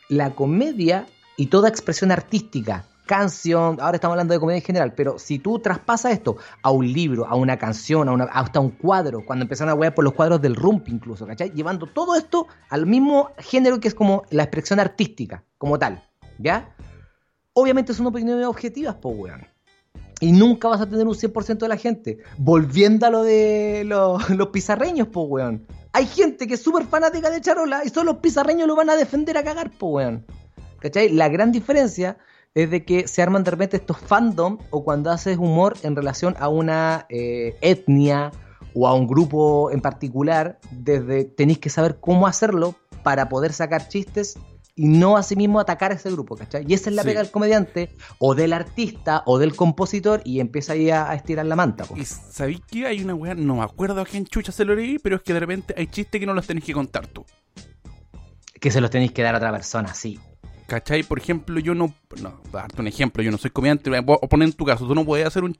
la 0.08 0.30
comedia 0.30 1.06
y 1.36 1.46
toda 1.46 1.68
expresión 1.68 2.12
artística, 2.12 2.84
canción, 3.06 3.78
ahora 3.80 3.96
estamos 3.96 4.14
hablando 4.14 4.34
de 4.34 4.40
comedia 4.40 4.58
en 4.58 4.64
general, 4.64 4.94
pero 4.94 5.18
si 5.18 5.38
tú 5.38 5.58
traspasas 5.58 6.12
esto 6.12 6.36
a 6.62 6.70
un 6.70 6.90
libro, 6.92 7.26
a 7.26 7.34
una 7.34 7.58
canción, 7.58 8.08
a 8.08 8.12
una, 8.12 8.24
hasta 8.24 8.60
un 8.60 8.70
cuadro, 8.70 9.24
cuando 9.26 9.42
empezaron 9.42 9.70
a 9.70 9.74
wear 9.74 9.94
por 9.94 10.04
los 10.04 10.14
cuadros 10.14 10.40
del 10.40 10.54
rump 10.54 10.88
incluso, 10.88 11.26
¿cachai? 11.26 11.50
Llevando 11.52 11.86
todo 11.86 12.14
esto 12.14 12.46
al 12.68 12.86
mismo 12.86 13.30
género 13.38 13.80
que 13.80 13.88
es 13.88 13.94
como 13.94 14.22
la 14.30 14.44
expresión 14.44 14.80
artística, 14.80 15.44
como 15.58 15.78
tal, 15.78 16.02
¿ya? 16.38 16.74
Obviamente 17.54 17.92
son 17.92 18.06
opiniones 18.06 18.46
objetivas, 18.46 18.94
po, 18.96 19.10
weón. 19.10 19.46
Y 20.20 20.32
nunca 20.32 20.68
vas 20.68 20.80
a 20.80 20.88
tener 20.88 21.06
un 21.06 21.14
100% 21.14 21.58
de 21.58 21.68
la 21.68 21.76
gente. 21.76 22.18
Volviendo 22.38 23.06
a 23.06 23.10
lo 23.10 23.22
de 23.22 23.82
los, 23.86 24.48
pizarreños, 24.48 25.08
po, 25.08 25.22
weón. 25.22 25.66
Hay 25.92 26.06
gente 26.06 26.46
que 26.46 26.54
es 26.54 26.62
súper 26.62 26.86
fanática 26.86 27.28
de 27.28 27.40
Charola 27.40 27.82
y 27.84 27.90
solo 27.90 28.12
los 28.12 28.20
pizarreños 28.20 28.66
lo 28.66 28.76
van 28.76 28.88
a 28.88 28.96
defender 28.96 29.36
a 29.36 29.44
cagar, 29.44 29.70
po, 29.70 29.88
weón. 29.88 30.24
¿Cachai? 30.78 31.10
La 31.10 31.28
gran 31.28 31.52
diferencia 31.52 32.16
es 32.54 32.70
de 32.70 32.84
que 32.84 33.06
se 33.08 33.22
arman 33.22 33.44
de 33.44 33.50
repente 33.50 33.76
estos 33.76 33.98
fandom 33.98 34.58
o 34.70 34.84
cuando 34.84 35.10
haces 35.10 35.38
humor 35.38 35.76
en 35.82 35.96
relación 35.96 36.34
a 36.38 36.48
una 36.48 37.06
eh, 37.08 37.56
etnia 37.60 38.32
o 38.74 38.88
a 38.88 38.94
un 38.94 39.06
grupo 39.06 39.70
en 39.70 39.80
particular, 39.80 40.58
desde 40.70 41.24
tenéis 41.24 41.58
que 41.58 41.70
saber 41.70 41.98
cómo 42.00 42.26
hacerlo 42.26 42.74
para 43.02 43.28
poder 43.28 43.52
sacar 43.52 43.88
chistes 43.88 44.38
y 44.74 44.88
no 44.88 45.16
asimismo 45.18 45.60
atacar 45.60 45.92
a 45.92 45.96
ese 45.96 46.10
grupo, 46.10 46.34
¿cachai? 46.36 46.64
Y 46.66 46.72
esa 46.74 46.88
es 46.90 46.96
la 46.96 47.02
Sí. 47.02 47.08
pega 47.08 47.22
del 47.22 47.30
comediante 47.30 47.90
o 48.18 48.34
del 48.34 48.52
artista 48.54 49.22
o 49.26 49.38
del 49.38 49.54
compositor 49.54 50.22
y 50.24 50.40
empieza 50.40 50.72
ahí 50.72 50.88
a, 50.90 51.10
a 51.10 51.14
estirar 51.14 51.44
la 51.46 51.56
manta. 51.56 51.84
po. 51.84 51.96
Y 51.96 52.04
sabéis 52.06 52.60
que 52.70 52.86
hay 52.86 53.02
una 53.02 53.14
weá, 53.14 53.34
no 53.34 53.56
me 53.56 53.62
acuerdo 53.62 54.00
a 54.00 54.06
quién 54.06 54.24
chucha 54.26 54.50
se 54.52 54.64
lo 54.64 54.74
leí, 54.74 54.98
pero 54.98 55.16
es 55.16 55.22
que 55.22 55.34
de 55.34 55.40
repente 55.40 55.74
hay 55.76 55.88
chistes 55.88 56.18
que 56.18 56.26
no 56.26 56.32
los 56.34 56.46
tenés 56.46 56.64
que 56.64 56.72
contar 56.72 57.06
tú. 57.06 57.24
Que 58.60 58.70
se 58.70 58.80
los 58.80 58.90
tenéis 58.90 59.12
que 59.12 59.22
dar 59.22 59.34
a 59.34 59.38
otra 59.38 59.50
persona, 59.52 59.92
sí. 59.92 60.18
¿Cachai? 60.68 61.02
Por 61.02 61.18
ejemplo, 61.18 61.58
yo 61.60 61.74
no. 61.74 61.92
No, 62.22 62.40
darte 62.50 62.80
un 62.80 62.86
ejemplo, 62.86 63.22
yo 63.22 63.30
no 63.30 63.36
soy 63.36 63.50
comediante. 63.50 63.94
A 63.94 64.02
poner 64.02 64.48
en 64.48 64.54
tu 64.54 64.64
caso, 64.64 64.86
tú 64.86 64.94
no 64.94 65.04
puedes 65.04 65.26
hacer 65.26 65.44
un- 65.44 65.56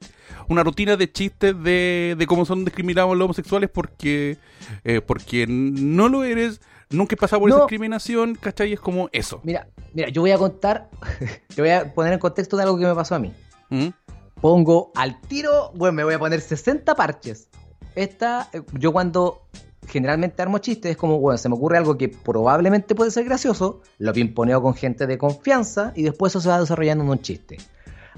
una 0.47 0.63
rutina 0.63 0.95
de 0.95 1.11
chistes 1.11 1.53
de, 1.61 2.15
de 2.17 2.25
cómo 2.27 2.45
son 2.45 2.65
discriminados 2.65 3.15
los 3.15 3.25
homosexuales 3.25 3.69
porque, 3.71 4.37
eh, 4.83 5.01
porque 5.01 5.45
no 5.47 6.07
lo 6.09 6.23
eres, 6.23 6.61
nunca 6.93 7.15
he 7.15 7.17
pasado 7.17 7.41
por 7.41 7.49
No. 7.49 7.55
esa 7.55 7.63
discriminación, 7.65 8.35
¿cachai? 8.35 8.73
Es 8.73 8.79
como 8.79 9.09
eso. 9.11 9.41
Mira, 9.43 9.67
mira, 9.93 10.09
yo 10.09 10.21
voy 10.21 10.31
a 10.31 10.37
contar, 10.37 10.89
te 11.55 11.61
voy 11.61 11.71
a 11.71 11.93
poner 11.93 12.13
en 12.13 12.19
contexto 12.19 12.55
de 12.57 12.63
algo 12.63 12.77
que 12.77 12.85
me 12.85 12.95
pasó 12.95 13.15
a 13.15 13.19
mí. 13.19 13.33
¿Mm? 13.69 13.87
Pongo 14.39 14.91
al 14.95 15.19
tiro, 15.21 15.71
bueno, 15.75 15.93
me 15.93 16.03
voy 16.03 16.13
a 16.13 16.19
poner 16.19 16.41
60 16.41 16.95
parches. 16.95 17.47
Esta, 17.95 18.49
eh, 18.53 18.61
yo 18.73 18.91
cuando 18.91 19.43
generalmente 19.87 20.41
armo 20.41 20.57
chistes, 20.59 20.91
es 20.91 20.97
como, 20.97 21.19
bueno, 21.19 21.37
se 21.37 21.49
me 21.49 21.55
ocurre 21.55 21.77
algo 21.77 21.97
que 21.97 22.09
probablemente 22.09 22.95
puede 22.95 23.11
ser 23.11 23.25
gracioso, 23.25 23.81
lo 23.99 24.13
pimponeo 24.13 24.61
con 24.61 24.73
gente 24.73 25.07
de 25.07 25.17
confianza 25.17 25.91
y 25.95 26.03
después 26.03 26.31
eso 26.31 26.41
se 26.41 26.49
va 26.49 26.59
desarrollando 26.59 27.03
en 27.03 27.09
un 27.09 27.21
chiste. 27.21 27.57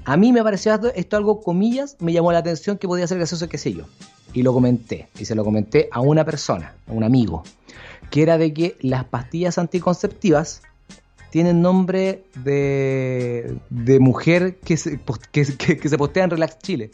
A 0.04 0.16
mí 0.16 0.32
me 0.32 0.42
pareció 0.42 0.72
esto, 0.74 0.92
esto 0.94 1.16
algo, 1.16 1.40
comillas, 1.40 1.96
me 2.00 2.12
llamó 2.12 2.30
la 2.32 2.38
atención 2.38 2.78
que 2.78 2.86
podía 2.86 3.06
ser 3.06 3.18
gracioso, 3.18 3.48
qué 3.48 3.58
sé 3.58 3.72
yo. 3.72 3.84
Y 4.32 4.42
lo 4.42 4.52
comenté, 4.52 5.08
y 5.18 5.24
se 5.24 5.34
lo 5.34 5.44
comenté 5.44 5.88
a 5.90 6.00
una 6.00 6.24
persona, 6.24 6.74
a 6.88 6.92
un 6.92 7.02
amigo, 7.02 7.42
que 8.10 8.22
era 8.22 8.38
de 8.38 8.52
que 8.52 8.76
las 8.80 9.04
pastillas 9.04 9.58
anticonceptivas 9.58 10.62
tienen 11.30 11.60
nombre 11.60 12.24
de, 12.44 13.58
de 13.70 13.98
mujer 14.00 14.56
que 14.56 14.76
se, 14.76 14.98
que, 15.32 15.44
que- 15.56 15.76
que 15.76 15.88
se 15.88 15.98
postea 15.98 16.24
en 16.24 16.30
Relax 16.30 16.58
Chile. 16.58 16.90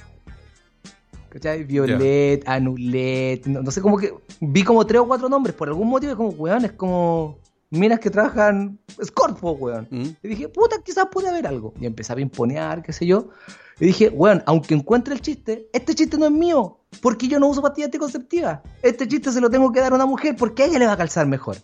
¿Cachai? 1.29 1.65
Violet, 1.65 2.43
Anulet, 2.47 3.47
no, 3.47 3.63
no 3.63 3.71
sé, 3.71 3.81
como 3.81 3.97
que 3.97 4.13
vi 4.41 4.63
como 4.65 4.85
tres 4.87 5.01
o 5.01 5.07
cuatro 5.07 5.29
nombres, 5.31 5.55
por 5.55 5.69
algún 5.69 5.89
motivo 5.89 6.13
es 6.13 6.17
como, 6.17 6.29
weón, 6.31 6.65
es 6.67 6.73
como 6.73 7.39
minas 7.71 8.01
que 8.01 8.11
trabajan 8.11 8.79
Scorpio, 9.03 9.53
weón. 9.53 9.89
¿Mm? 9.91 10.09
Y 10.23 10.29
dije, 10.29 10.49
puta, 10.49 10.77
quizás 10.85 11.07
puede 11.11 11.29
haber 11.31 11.47
algo. 11.47 11.73
Y 11.81 11.87
empecé 11.87 12.13
a 12.13 12.17
pimponear, 12.17 12.83
qué 12.83 12.93
sé 12.93 13.07
yo. 13.07 13.31
Y 13.81 13.87
dije, 13.87 14.11
weón, 14.11 14.43
aunque 14.45 14.75
encuentre 14.75 15.15
el 15.15 15.23
chiste, 15.23 15.69
este 15.73 15.95
chiste 15.95 16.19
no 16.19 16.27
es 16.27 16.33
mío, 16.33 16.81
porque 17.01 17.29
yo 17.29 17.39
no 17.41 17.49
uso 17.49 17.63
pastillas 17.63 17.87
anticonceptivas. 17.89 18.61
Este 18.83 19.09
chiste 19.09 19.33
se 19.33 19.41
lo 19.41 19.51
tengo 19.51 19.73
que 19.73 19.81
dar 19.81 19.93
a 19.93 19.95
una 19.97 20.07
mujer 20.07 20.37
porque 20.37 20.63
a 20.65 20.67
ella 20.67 20.79
le 20.79 20.87
va 20.87 20.93
a 20.93 20.97
calzar 20.97 21.27
mejor. 21.27 21.57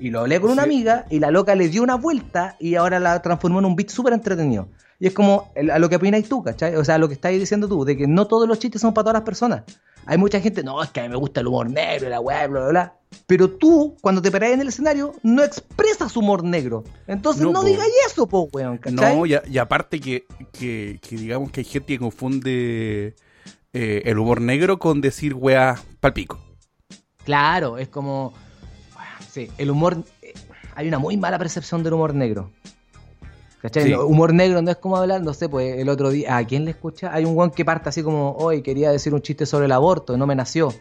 Y 0.00 0.10
lo 0.10 0.20
hablé 0.20 0.40
con 0.40 0.50
una 0.50 0.64
Sí. 0.64 0.68
amiga 0.68 1.06
y 1.08 1.20
la 1.20 1.30
loca 1.30 1.54
le 1.54 1.68
dio 1.68 1.82
una 1.82 1.94
vuelta 1.94 2.56
y 2.58 2.74
ahora 2.74 2.98
la 2.98 3.22
transformó 3.22 3.60
en 3.60 3.64
un 3.66 3.76
beat 3.76 3.90
súper 3.90 4.12
entretenido. 4.12 4.68
Y 4.98 5.06
es 5.06 5.14
como 5.14 5.52
a 5.70 5.78
lo 5.78 5.88
que 5.88 5.96
opináis 5.96 6.28
tú, 6.28 6.42
¿cachai? 6.42 6.76
O 6.76 6.84
sea, 6.84 6.98
lo 6.98 7.08
que 7.08 7.14
estáis 7.14 7.38
diciendo 7.38 7.68
tú, 7.68 7.84
de 7.84 7.96
que 7.96 8.06
no 8.06 8.26
todos 8.26 8.48
los 8.48 8.58
chistes 8.58 8.80
son 8.80 8.92
para 8.94 9.04
todas 9.04 9.14
las 9.14 9.22
personas. 9.24 9.62
Hay 10.06 10.18
mucha 10.18 10.40
gente, 10.40 10.62
no, 10.62 10.82
es 10.82 10.90
que 10.90 11.00
a 11.00 11.02
mí 11.04 11.08
me 11.08 11.16
gusta 11.16 11.40
el 11.40 11.46
humor 11.46 11.70
negro, 11.70 12.08
la 12.08 12.20
weá, 12.20 12.46
bla, 12.46 12.60
bla, 12.60 12.68
bla. 12.68 12.94
Pero 13.26 13.48
tú, 13.50 13.96
cuando 14.02 14.20
te 14.20 14.30
parás 14.30 14.50
en 14.50 14.60
el 14.60 14.68
escenario, 14.68 15.14
no 15.22 15.42
expresas 15.42 16.16
humor 16.16 16.42
negro. 16.44 16.84
Entonces 17.06 17.42
No, 17.42 17.52
no, 17.52 17.60
po. 17.60 17.66
digáis 17.66 17.92
eso, 18.06 18.26
po, 18.26 18.48
weón, 18.52 18.78
¿cachai? 18.78 19.16
No, 19.16 19.24
y, 19.26 19.34
a- 19.34 19.42
y 19.46 19.58
aparte 19.58 20.00
que, 20.00 20.26
que, 20.52 20.98
que 21.00 21.16
digamos 21.16 21.50
que 21.50 21.60
hay 21.60 21.64
gente 21.64 21.86
que 21.94 21.98
confunde 21.98 23.14
eh, 23.74 24.02
el 24.06 24.18
humor 24.18 24.40
negro 24.40 24.78
con 24.78 25.00
decir 25.00 25.34
weá 25.34 25.80
palpico. 26.00 26.38
Claro, 27.24 27.76
es 27.78 27.88
como. 27.88 28.32
Sí, 29.30 29.50
el 29.58 29.70
humor. 29.70 29.98
eh, 30.22 30.32
Hay 30.76 30.88
una 30.88 30.98
muy 30.98 31.16
mala 31.16 31.38
percepción 31.38 31.82
del 31.82 31.92
humor 31.94 32.14
negro. 32.14 32.50
¿Cachai? 33.60 33.84
Sí. 33.84 33.94
Humor 33.94 34.34
negro 34.34 34.60
no 34.60 34.70
es 34.70 34.76
como 34.76 34.96
hablar, 34.96 35.22
no 35.22 35.32
sé, 35.32 35.48
pues 35.48 35.78
el 35.78 35.88
otro 35.88 36.10
día. 36.10 36.36
¿A 36.36 36.44
quién 36.46 36.64
le 36.66 36.72
escucha? 36.72 37.12
Hay 37.14 37.24
un 37.24 37.34
guan 37.34 37.50
que 37.50 37.64
parte 37.64 37.88
así 37.88 38.02
como, 38.02 38.32
hoy 38.36 38.62
quería 38.62 38.90
decir 38.92 39.14
un 39.14 39.22
chiste 39.22 39.46
sobre 39.46 39.66
el 39.66 39.72
aborto, 39.72 40.16
no 40.18 40.26
me 40.26 40.34
nació. 40.34 40.72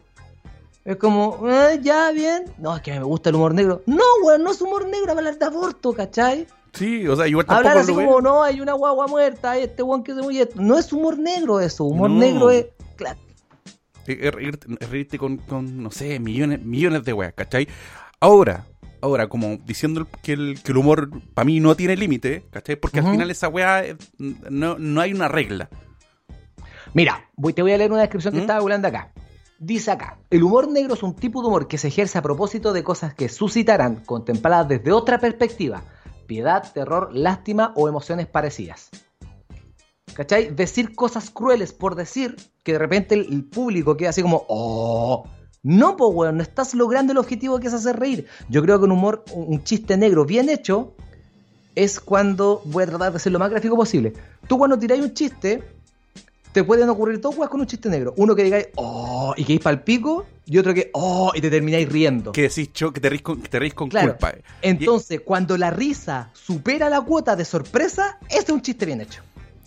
Es 0.83 0.97
como, 0.97 1.39
"Eh, 1.49 1.79
ya, 1.81 2.11
bien. 2.11 2.43
No, 2.57 2.75
es 2.75 2.81
que 2.81 2.91
me 2.91 3.03
gusta 3.03 3.29
el 3.29 3.35
humor 3.35 3.53
negro. 3.53 3.81
No, 3.85 4.03
weón, 4.25 4.43
no 4.43 4.51
es 4.51 4.59
humor 4.61 4.85
negro 4.85 5.13
hablar 5.13 5.39
de 5.39 5.45
aborto, 5.45 5.93
¿cachai? 5.93 6.45
Sí, 6.73 7.07
o 7.07 7.15
sea, 7.15 7.25
igual 7.27 7.45
tampoco 7.45 7.69
Hablar 7.69 7.83
así 7.83 7.93
lo 7.93 7.97
como, 8.03 8.19
no, 8.19 8.43
hay 8.43 8.59
una 8.59 8.73
guagua 8.73 9.07
muerta, 9.07 9.51
hay 9.51 9.63
este 9.63 9.81
weón 9.81 10.03
que 10.03 10.13
se 10.13 10.21
muy... 10.21 10.45
No 10.55 10.77
es 10.77 10.91
humor 10.91 11.17
negro 11.17 11.61
eso, 11.61 11.85
humor 11.85 12.09
No. 12.09 12.17
negro 12.19 12.49
es... 12.49 12.65
claro, 12.95 13.19
reírte, 14.05 14.67
reírte 14.89 15.17
con, 15.17 15.37
con, 15.37 15.81
no 15.81 15.91
sé, 15.91 16.19
millones, 16.19 16.61
millones 16.63 17.03
de 17.05 17.13
weas, 17.13 17.33
¿cachai? 17.33 17.67
Ahora, 18.19 18.65
ahora, 19.01 19.27
como 19.27 19.57
diciendo 19.65 20.07
que 20.21 20.33
el, 20.33 20.61
que 20.61 20.71
el 20.71 20.77
humor 20.77 21.09
para 21.33 21.45
mí 21.45 21.59
no 21.59 21.75
tiene 21.75 21.95
límite, 21.95 22.43
¿cachai? 22.51 22.75
Porque 22.75 22.99
al 22.99 23.09
final 23.11 23.31
esa 23.31 23.47
wea 23.47 23.83
eh, 23.85 23.95
no, 24.17 24.77
no 24.77 25.01
hay 25.01 25.13
una 25.13 25.27
regla. 25.27 25.69
Mira, 26.93 27.29
voy- 27.35 27.53
te 27.53 27.61
voy 27.61 27.71
a 27.73 27.77
leer 27.77 27.91
una 27.91 28.01
descripción 28.01 28.33
que 28.33 28.39
¿Mm? 28.39 28.43
estaba 28.43 28.59
hablando 28.59 28.87
acá. 28.87 29.11
Dice 29.59 29.91
acá, 29.91 30.17
el 30.29 30.43
humor 30.43 30.69
negro 30.69 30.93
es 30.93 31.03
un 31.03 31.15
tipo 31.15 31.41
de 31.41 31.47
humor 31.47 31.67
que 31.67 31.77
se 31.77 31.87
ejerce 31.87 32.17
a 32.17 32.21
propósito 32.21 32.73
de 32.73 32.83
cosas 32.83 33.13
que 33.13 33.29
suscitarán, 33.29 34.03
contempladas 34.05 34.67
desde 34.67 34.91
otra 34.91 35.19
perspectiva, 35.19 35.83
piedad, 36.27 36.69
terror, 36.73 37.09
lástima 37.13 37.71
o 37.75 37.87
emociones 37.87 38.27
parecidas. 38.27 38.89
¿Cachai? 40.15 40.53
Decir 40.53 40.95
cosas 40.95 41.29
crueles 41.29 41.73
por 41.73 41.95
decir 41.95 42.35
que 42.63 42.73
de 42.73 42.79
repente 42.79 43.15
el, 43.15 43.27
el 43.31 43.43
público 43.45 43.97
queda 43.97 44.09
así 44.09 44.21
como, 44.21 44.45
oh, 44.47 45.25
no, 45.63 45.95
po, 45.97 46.07
weón, 46.09 46.37
no 46.37 46.43
estás 46.43 46.73
logrando 46.73 47.13
el 47.13 47.17
objetivo 47.17 47.59
que 47.59 47.67
es 47.67 47.73
hacer 47.73 47.97
reír. 47.97 48.27
Yo 48.49 48.61
creo 48.61 48.79
que 48.79 48.85
un 48.85 48.91
humor, 48.91 49.23
un 49.31 49.53
un 49.53 49.63
chiste 49.63 49.97
negro 49.97 50.25
bien 50.25 50.49
hecho, 50.49 50.93
es 51.75 51.99
cuando 51.99 52.61
voy 52.65 52.83
a 52.83 52.87
tratar 52.87 53.13
de 53.13 53.19
ser 53.19 53.31
lo 53.31 53.39
más 53.39 53.49
gráfico 53.49 53.75
posible. 53.75 54.13
Tú 54.47 54.57
cuando 54.57 54.77
tiráis 54.77 55.01
un 55.01 55.13
chiste, 55.13 55.63
te 56.51 56.63
pueden 56.63 56.87
ocurrir 56.89 57.19
dos 57.19 57.35
weas 57.37 57.49
con 57.49 57.61
un 57.61 57.67
chiste 57.67 57.89
negro. 57.89 58.13
Uno 58.17 58.35
que 58.35 58.43
digáis, 58.43 58.67
oh, 58.75 59.33
y 59.35 59.43
que 59.43 59.59
para 59.59 59.75
el 59.75 59.81
pico, 59.81 60.25
y 60.45 60.57
otro 60.57 60.73
que, 60.73 60.91
oh, 60.93 61.31
y 61.33 61.41
te 61.41 61.49
termináis 61.49 61.89
riendo. 61.89 62.31
Que 62.31 62.43
decís 62.43 62.71
cho, 62.73 62.91
que 62.93 62.99
te 63.01 63.09
reís 63.09 63.21
con, 63.23 63.41
que 63.41 63.49
te 63.49 63.57
reís 63.57 63.73
con 63.73 63.89
Claro. 63.89 64.11
culpa. 64.11 64.35
Entonces, 64.61 65.21
cuando 65.21 65.57
la 65.57 65.71
risa 65.71 66.29
supera 66.33 66.89
la 66.89 67.01
cuota 67.01 67.35
de 67.35 67.45
sorpresa, 67.45 68.19
ese 68.29 68.39
es 68.43 68.49
un 68.49 68.61
chiste 68.61 68.85
bien 68.85 69.01
hecho. 69.01 69.23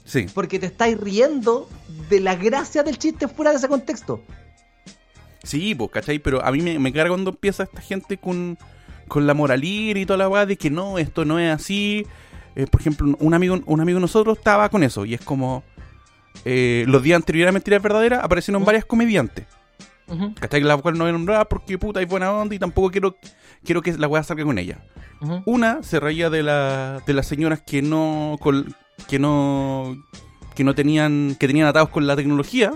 Sí. 0.06 0.26
Porque 0.32 0.58
te 0.58 0.66
estáis 0.66 0.98
riendo 0.98 1.68
de 2.08 2.20
la 2.20 2.36
gracia 2.36 2.82
del 2.82 2.96
chiste 2.96 3.28
fuera 3.28 3.50
de 3.50 3.58
ese 3.58 3.68
contexto. 3.68 4.22
Sí, 5.42 5.74
pues, 5.74 5.90
¿cachai? 5.90 6.18
Pero 6.18 6.44
a 6.44 6.50
mí 6.50 6.62
me, 6.62 6.78
me 6.78 6.92
carga 6.92 7.10
cuando 7.10 7.30
empieza 7.30 7.64
esta 7.64 7.80
gente 7.80 8.16
con, 8.16 8.56
con 9.08 9.26
la 9.26 9.34
moralina 9.34 10.00
y 10.00 10.06
toda 10.06 10.16
la 10.16 10.28
weá 10.28 10.46
de 10.46 10.56
que 10.56 10.70
no, 10.70 10.98
esto 10.98 11.24
no 11.24 11.38
es 11.38 11.52
así. 11.52 12.06
Eh, 12.54 12.66
por 12.66 12.80
ejemplo, 12.80 13.16
un 13.18 13.34
amigo, 13.34 13.60
un 13.66 13.80
amigo 13.80 13.96
de 13.96 14.00
nosotros 14.00 14.38
estaba 14.38 14.68
con 14.68 14.82
eso 14.82 15.04
y 15.04 15.14
es 15.14 15.20
como 15.20 15.62
eh, 16.44 16.84
los 16.88 17.02
días 17.02 17.16
anteriores 17.16 17.50
a 17.50 17.52
Mentiras 17.52 17.82
Verdaderas 17.82 18.24
aparecieron 18.24 18.64
varias 18.64 18.84
comediantes. 18.84 19.46
¿Cachai? 20.38 20.60
La 20.60 20.76
cual 20.76 20.96
no 20.96 21.02
voy 21.02 21.10
a 21.10 21.12
nombrar 21.12 21.48
porque 21.48 21.78
puta 21.78 21.98
hay 21.98 22.06
buena 22.06 22.32
onda 22.32 22.54
y 22.54 22.60
tampoco 22.60 22.92
quiero, 22.92 23.16
quiero 23.64 23.82
que 23.82 23.92
la 23.98 24.06
weá 24.06 24.22
salga 24.22 24.44
con 24.44 24.56
ella. 24.58 24.78
Una 25.46 25.82
se 25.82 25.98
reía 25.98 26.30
de, 26.30 26.44
la, 26.44 27.02
de 27.06 27.12
las 27.12 27.26
señoras 27.26 27.60
que 27.60 27.82
no, 27.82 28.38
que 29.08 29.18
no, 29.18 29.96
que 30.54 30.64
no 30.64 30.74
tenían, 30.74 31.36
que 31.38 31.46
tenían 31.46 31.66
atados 31.68 31.88
con 31.90 32.06
la 32.06 32.16
tecnología. 32.16 32.72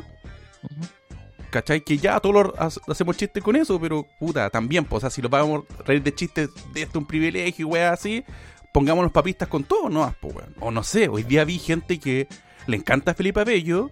¿Cachai? 1.50 1.80
Que 1.80 1.98
ya 1.98 2.20
todos 2.20 2.34
lo 2.34 2.54
ha- 2.62 2.68
hacemos 2.92 3.16
chistes 3.16 3.42
con 3.42 3.56
eso, 3.56 3.80
pero 3.80 4.06
puta, 4.20 4.48
también, 4.50 4.84
pues, 4.84 4.98
o 4.98 5.00
sea, 5.00 5.10
si 5.10 5.20
nos 5.20 5.30
vamos 5.32 5.64
a 5.78 5.82
reír 5.82 6.00
de 6.02 6.14
chistes 6.14 6.48
de 6.72 6.82
esto 6.82 6.98
un 7.00 7.06
privilegio 7.06 7.66
y 7.66 7.68
weas 7.70 7.92
así, 7.98 8.24
pongamos 8.72 9.02
los 9.02 9.10
papistas 9.10 9.48
con 9.48 9.64
todo, 9.64 9.88
¿no? 9.90 10.14
Pues. 10.20 10.36
O 10.60 10.70
no 10.70 10.84
sé, 10.84 11.08
hoy 11.08 11.24
día 11.24 11.44
vi 11.44 11.58
gente 11.58 11.98
que 11.98 12.28
le 12.68 12.76
encanta 12.76 13.14
Felipe 13.14 13.40
Abello, 13.40 13.90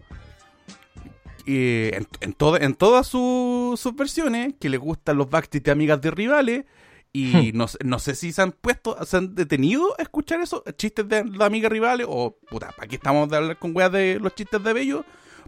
eh, 1.46 1.90
en, 1.94 2.06
en, 2.20 2.32
toda- 2.34 2.58
en 2.58 2.74
todas 2.74 3.06
sus 3.08 3.80
sus 3.80 3.96
versiones, 3.96 4.54
que 4.60 4.68
le 4.68 4.76
gustan 4.76 5.16
los 5.16 5.28
backstage 5.28 5.62
de 5.64 5.70
amigas 5.72 6.00
de 6.00 6.10
rivales, 6.12 6.64
y 7.12 7.52
no, 7.54 7.68
sé- 7.68 7.78
no 7.84 7.98
sé 7.98 8.14
si 8.14 8.32
se 8.32 8.42
han 8.42 8.52
puesto, 8.52 8.96
se 9.04 9.16
han 9.16 9.34
detenido 9.34 9.94
a 9.98 10.02
escuchar 10.02 10.40
esos 10.40 10.62
chistes 10.76 11.08
de, 11.08 11.22
de 11.22 11.44
amigas 11.44 11.72
rivales, 11.72 12.06
o 12.08 12.36
puta, 12.48 12.70
¿para 12.76 12.86
qué 12.88 12.96
estamos 12.96 13.28
de 13.28 13.36
hablar 13.36 13.58
con 13.58 13.74
weas 13.76 13.90
de 13.92 14.18
los 14.20 14.34
chistes 14.34 14.62
de 14.62 14.70
Abello? 14.70 15.04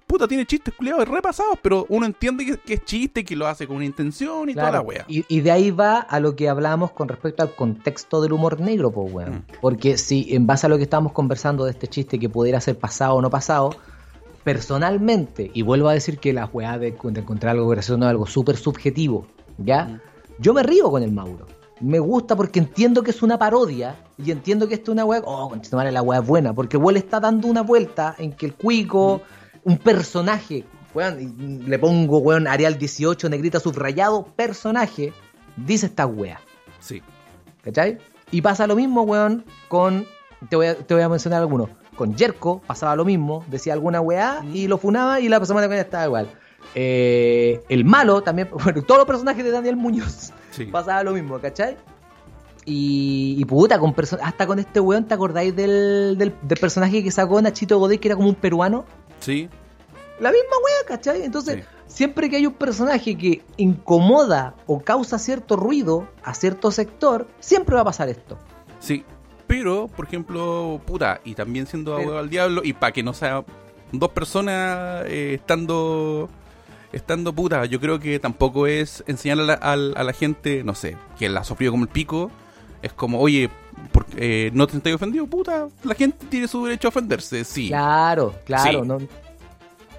Puta, 0.07 0.27
tiene 0.27 0.45
chistes 0.45 0.75
culiados 0.75 1.07
repasados, 1.07 1.57
pero 1.63 1.87
uno 1.89 2.05
entiende 2.05 2.45
que, 2.45 2.57
que 2.57 2.75
es 2.75 2.85
chiste, 2.85 3.25
que 3.25 3.37
lo 3.37 3.47
hace 3.47 3.69
con 3.69 3.77
una 3.77 3.85
intención 3.85 4.49
y 4.51 4.55
toda 4.55 4.73
la 4.73 4.81
wea. 4.81 5.05
Y, 5.07 5.25
y 5.29 5.41
de 5.41 5.53
ahí 5.53 5.71
va 5.71 6.01
a 6.01 6.19
lo 6.19 6.35
que 6.35 6.49
hablamos 6.49 6.91
con 6.91 7.07
respecto 7.07 7.45
al 7.45 7.55
contexto 7.55 8.21
del 8.21 8.33
humor 8.33 8.59
negro, 8.59 8.91
pues, 8.91 9.13
weón. 9.13 9.31
Mm. 9.35 9.45
Porque 9.61 9.99
si 9.99 10.35
en 10.35 10.49
base 10.49 10.67
a 10.67 10.69
lo 10.69 10.79
que 10.79 10.83
estábamos 10.83 11.13
conversando 11.13 11.65
de 11.65 11.71
este 11.71 11.87
chiste 11.87 12.19
que 12.19 12.29
pudiera 12.29 12.61
ser 12.61 12.77
pasado 12.77 13.15
o 13.15 13.23
no 13.23 13.31
pasado, 13.31 13.77
personalmente, 14.43 15.51
y 15.55 15.63
vuelvo 15.63 15.89
a 15.89 15.93
decir 15.93 16.19
que 16.19 16.33
la 16.33 16.47
weá 16.47 16.77
de, 16.79 16.91
de 17.01 17.21
encontrar 17.21 17.55
algo 17.55 17.69
gracioso 17.69 17.97
no 17.99 18.07
es 18.07 18.11
algo 18.11 18.27
súper 18.27 18.57
subjetivo, 18.57 19.27
¿ya? 19.59 19.85
Mm. 19.85 20.01
Yo 20.41 20.55
me 20.55 20.63
río 20.63 20.91
con 20.91 21.03
el 21.03 21.13
Mauro. 21.13 21.47
Me 21.81 21.99
gusta 21.99 22.35
porque 22.35 22.59
entiendo 22.59 23.03
que 23.03 23.11
es 23.11 23.23
una 23.23 23.39
parodia 23.39 23.97
y 24.17 24.31
entiendo 24.31 24.67
que 24.69 24.75
esto 24.75 24.91
es 24.91 24.95
una 24.95 25.05
weá. 25.05 25.21
Oh, 25.25 25.51
conchetumare, 25.51 25.93
la 25.93 26.03
weá 26.03 26.21
es 26.21 26.27
buena. 26.27 26.55
Porque 26.55 26.79
Will 26.79 26.97
está 26.97 27.21
dando 27.21 27.47
una 27.47 27.63
vuelta 27.63 28.15
en 28.19 28.33
que 28.33 28.47
el 28.47 28.55
cuico, 28.55 29.21
un 29.65 29.77
personaje, 29.77 30.65
weón, 30.95 31.65
le 31.67 31.79
pongo 31.79 32.19
weón 32.19 32.47
Arial 32.47 32.79
18, 32.79 33.29
negrita 33.29 33.61
subrayado, 33.61 34.25
personaje, 34.35 35.13
dice 35.57 35.87
esta 35.87 36.07
weá. 36.07 36.41
Sí. 36.81 37.03
¿Cachai? 37.63 37.99
Y 38.31 38.41
pasa 38.41 38.67
lo 38.67 38.77
mismo, 38.77 39.03
weón, 39.03 39.45
con. 39.69 40.07
Te 40.49 40.57
voy 40.57 40.69
a, 40.69 40.75
te 40.75 40.95
voy 40.95 41.03
a 41.03 41.09
mencionar 41.11 41.41
algunos. 41.41 41.69
Con 41.97 42.17
Jerko 42.17 42.63
pasaba 42.67 42.97
lo 42.97 43.05
mismo, 43.05 43.45
decía 43.49 43.75
alguna 43.75 44.01
weá 44.01 44.43
y 44.55 44.69
lo 44.69 44.79
funaba 44.79 45.21
y 45.21 45.29
la 45.29 45.39
persona 45.39 45.69
que 45.69 45.79
estaba 45.79 46.07
igual. 46.07 46.31
Eh, 46.75 47.63
el 47.69 47.85
malo 47.85 48.23
también, 48.23 48.49
bueno, 48.65 48.83
todos 48.83 48.99
los 48.99 49.07
personajes 49.07 49.45
de 49.45 49.51
Daniel 49.51 49.77
Muñoz 49.77 50.33
Sí. 50.51 50.65
pasaba 50.73 51.03
lo 51.03 51.13
mismo, 51.13 51.39
¿cachai? 51.41 51.77
Y, 52.65 53.37
y 53.39 53.45
puta, 53.47 53.79
con 53.79 53.95
hasta 54.23 54.47
con 54.47 54.59
este 54.59 54.81
weón, 54.81 55.05
¿te 55.07 55.15
acordáis 55.15 55.55
del, 55.57 56.17
del, 56.19 56.35
del 56.43 56.59
personaje 56.59 57.03
que 57.03 57.11
sacó 57.11 57.41
Nachito 57.41 57.79
Godoy, 57.79 57.99
que 57.99 58.09
era 58.09 58.17
como 58.17 58.29
un 58.29 58.35
peruano? 58.35 58.85
Sí. 59.21 59.49
La 60.21 60.31
misma 60.31 60.57
wea, 60.65 60.87
¿cachai? 60.87 61.23
Entonces, 61.23 61.57
Sí. 61.57 61.63
siempre 61.87 62.29
que 62.29 62.37
hay 62.37 62.47
un 62.47 62.53
personaje 62.53 63.17
que 63.17 63.43
incomoda 63.57 64.55
o 64.67 64.81
causa 64.81 65.19
cierto 65.19 65.57
ruido 65.57 66.07
a 66.23 66.35
cierto 66.35 66.71
sector, 66.71 67.27
siempre 67.41 67.75
va 67.75 67.81
a 67.81 67.85
pasar 67.85 68.09
esto. 68.11 68.37
Sí. 68.79 69.05
Pero, 69.47 69.89
por 69.89 70.05
ejemplo, 70.07 70.81
puta, 70.87 71.21
y 71.25 71.35
también 71.35 71.67
siendo 71.67 71.95
abogado 71.95 72.19
al 72.19 72.29
diablo, 72.31 72.61
y 72.63 72.73
para 72.75 72.93
que 72.93 73.03
no 73.03 73.15
sea 73.15 73.43
dos 73.91 74.11
personas 74.11 75.03
eh, 75.07 75.33
estando 75.35 76.29
estando 76.93 77.33
puta, 77.33 77.65
yo 77.67 77.81
creo 77.81 77.99
que 78.01 78.19
tampoco 78.19 78.67
es 78.67 79.05
enseñarle 79.07 79.53
a 79.61 79.77
la, 79.77 79.93
a 79.95 80.03
la 80.05 80.13
gente, 80.13 80.65
no 80.65 80.75
sé, 80.75 80.97
que 81.19 81.29
la 81.29 81.41
ha 81.41 81.45
sufrido 81.45 81.73
como 81.73 81.85
el 81.85 81.91
pico, 81.91 82.31
es 82.83 82.93
como, 82.93 83.21
oye, 83.21 83.49
por- 83.93 84.07
eh, 84.17 84.51
no 84.55 84.67
te 84.67 84.73
sientas 84.73 84.95
ofendido, 84.95 85.27
puta, 85.27 85.69
la 85.85 85.95
gente 85.95 86.27
tiene 86.29 86.49
su 86.49 86.65
derecho 86.65 86.89
a 86.89 86.91
ofenderse, 86.91 87.45
sí. 87.45 87.69
Claro, 87.69 88.35
claro, 88.45 88.83
Sí. 88.83 88.89
¿no? 88.89 88.99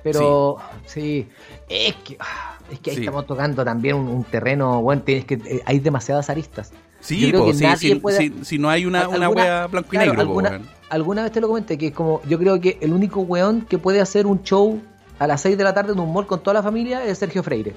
Pero, 0.04 0.58
sí, 0.86 1.28
es 1.70 1.96
que, 1.98 2.18
ah, 2.20 2.58
es 2.72 2.80
que 2.80 2.90
ahí 2.90 2.96
Sí. 2.98 3.02
estamos 3.04 3.28
tocando 3.28 3.64
también 3.64 3.96
un, 3.96 4.08
un 4.08 4.24
terreno, 4.24 4.82
bueno, 4.82 5.04
tienes 5.04 5.26
que, 5.26 5.36
eh, 5.36 5.62
hay 5.66 5.80
demasiadas 5.80 6.30
aristas. 6.30 6.72
Sí, 7.00 7.30
creo 7.30 7.42
po, 7.42 7.46
que 7.48 7.54
sí, 7.54 7.64
nadie 7.64 7.78
si, 7.94 7.96
puede- 7.96 8.18
si- 8.18 8.34
si 8.46 8.58
no 8.58 8.70
hay 8.70 8.86
una, 8.86 9.08
wea 9.08 9.68
blanco 9.68 9.90
y 9.90 9.92
claro, 9.92 10.12
negro, 10.12 10.16
po, 10.16 10.22
alguna, 10.30 10.50
weón. 10.50 10.70
alguna 10.90 11.24
vez 11.24 11.32
te 11.32 11.42
lo 11.42 11.48
comenté, 11.48 11.78
que 11.78 11.88
es 11.88 11.94
como, 11.94 12.22
yo 12.28 12.38
creo 12.40 12.60
que 12.60 12.78
el 12.82 12.94
único 12.94 13.22
weón 13.22 13.62
que 13.62 13.78
puede 13.78 14.02
hacer 14.02 14.26
un 14.26 14.42
show 14.44 14.82
a 15.22 15.28
las 15.28 15.42
6 15.42 15.58
de 15.58 15.64
la 15.64 15.74
tarde 15.74 15.94
en 15.94 16.00
un 16.00 16.08
humor 16.10 16.26
con 16.26 16.42
toda 16.42 16.56
la 16.56 16.64
familia 16.64 17.06
es 17.06 17.18
Sergio 17.20 17.44
Freire. 17.44 17.76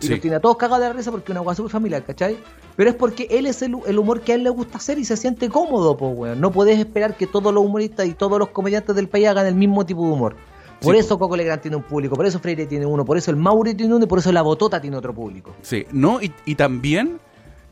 Y 0.00 0.06
Sí. 0.06 0.10
los 0.10 0.20
tiene 0.20 0.36
a 0.36 0.40
todos 0.40 0.56
cagados 0.56 0.80
de 0.82 0.88
la 0.90 0.94
risa 0.94 1.10
porque 1.10 1.24
es 1.24 1.30
una 1.30 1.40
weá 1.40 1.54
súper 1.56 1.72
familiar, 1.72 2.04
¿cachai? 2.04 2.38
Pero 2.76 2.90
es 2.90 2.94
porque 2.94 3.26
él 3.30 3.46
es 3.46 3.60
el, 3.62 3.76
el 3.86 3.98
humor 3.98 4.20
que 4.20 4.30
a 4.30 4.34
él 4.36 4.44
le 4.44 4.50
gusta 4.50 4.76
hacer 4.78 4.96
y 4.98 5.04
se 5.04 5.16
siente 5.16 5.48
cómodo, 5.48 5.96
po, 5.96 6.10
weón. 6.10 6.40
No 6.40 6.52
puedes 6.52 6.78
esperar 6.78 7.16
que 7.16 7.26
todos 7.26 7.52
los 7.52 7.64
humoristas 7.64 8.06
y 8.06 8.14
todos 8.14 8.38
los 8.38 8.50
comediantes 8.50 8.94
del 8.94 9.08
país 9.08 9.26
hagan 9.26 9.46
el 9.46 9.56
mismo 9.56 9.84
tipo 9.84 10.04
de 10.06 10.12
humor. 10.12 10.36
Por 10.80 10.94
Sí, 10.94 11.00
eso 11.00 11.18
Coco 11.18 11.36
Legrand 11.36 11.60
tiene 11.60 11.76
un 11.76 11.82
público, 11.82 12.14
por 12.14 12.24
eso 12.26 12.38
Freire 12.38 12.64
tiene 12.66 12.86
uno, 12.86 13.04
por 13.04 13.18
eso 13.18 13.32
el 13.32 13.36
Mauri 13.36 13.74
tiene 13.74 13.92
uno 13.96 14.04
y 14.04 14.06
por 14.08 14.20
eso 14.20 14.30
la 14.30 14.42
Botota 14.42 14.80
tiene 14.80 14.96
otro 14.96 15.12
público. 15.12 15.52
Sí, 15.62 15.84
no, 15.90 16.22
y, 16.22 16.32
y 16.46 16.54
también, 16.54 17.18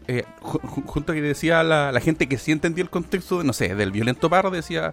eh, 0.08 0.24
ju- 0.42 0.60
ju- 0.62 0.84
junto 0.84 1.12
a 1.12 1.14
que 1.14 1.22
decía 1.22 1.62
la, 1.62 1.92
la 1.92 2.00
gente 2.00 2.28
que 2.28 2.36
sí 2.38 2.50
entendía 2.50 2.82
el 2.82 2.90
contexto, 2.90 3.38
de, 3.38 3.44
no 3.44 3.52
sé, 3.52 3.72
del 3.76 3.92
violento 3.92 4.28
parro, 4.28 4.50
decía, 4.50 4.92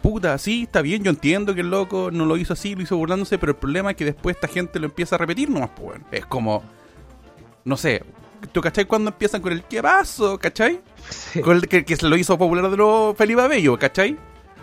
puta, 0.00 0.36
sí, 0.38 0.64
está 0.64 0.82
bien, 0.82 1.02
yo 1.02 1.10
entiendo 1.10 1.54
que 1.54 1.60
el 1.60 1.70
loco 1.70 2.10
no 2.12 2.26
lo 2.26 2.36
hizo 2.36 2.52
así, 2.52 2.74
lo 2.74 2.82
hizo 2.82 2.96
burlándose, 2.96 3.38
pero 3.38 3.52
el 3.52 3.58
problema 3.58 3.90
es 3.90 3.96
que 3.96 4.04
después 4.04 4.36
esta 4.36 4.48
gente 4.48 4.78
lo 4.78 4.86
empieza 4.86 5.16
a 5.16 5.18
repetir 5.18 5.48
nomás, 5.50 5.70
pues. 5.70 6.00
Es 6.10 6.26
como, 6.26 6.62
no 7.64 7.76
sé, 7.76 8.02
¿tú 8.52 8.60
cachai 8.60 8.84
cuando 8.84 9.10
empiezan 9.10 9.40
con 9.40 9.52
el 9.52 9.62
qué 9.64 9.82
pasó, 9.82 10.38
cachai? 10.38 10.80
Con 11.42 11.56
el 11.56 11.68
que, 11.68 11.84
que 11.84 11.96
se 11.96 12.08
lo 12.08 12.16
hizo 12.16 12.36
popular 12.38 12.70
de 12.70 12.76
nuevo 12.76 13.14
Felipe 13.14 13.42
Abello, 13.42 13.78
¿cachai? 13.78 14.16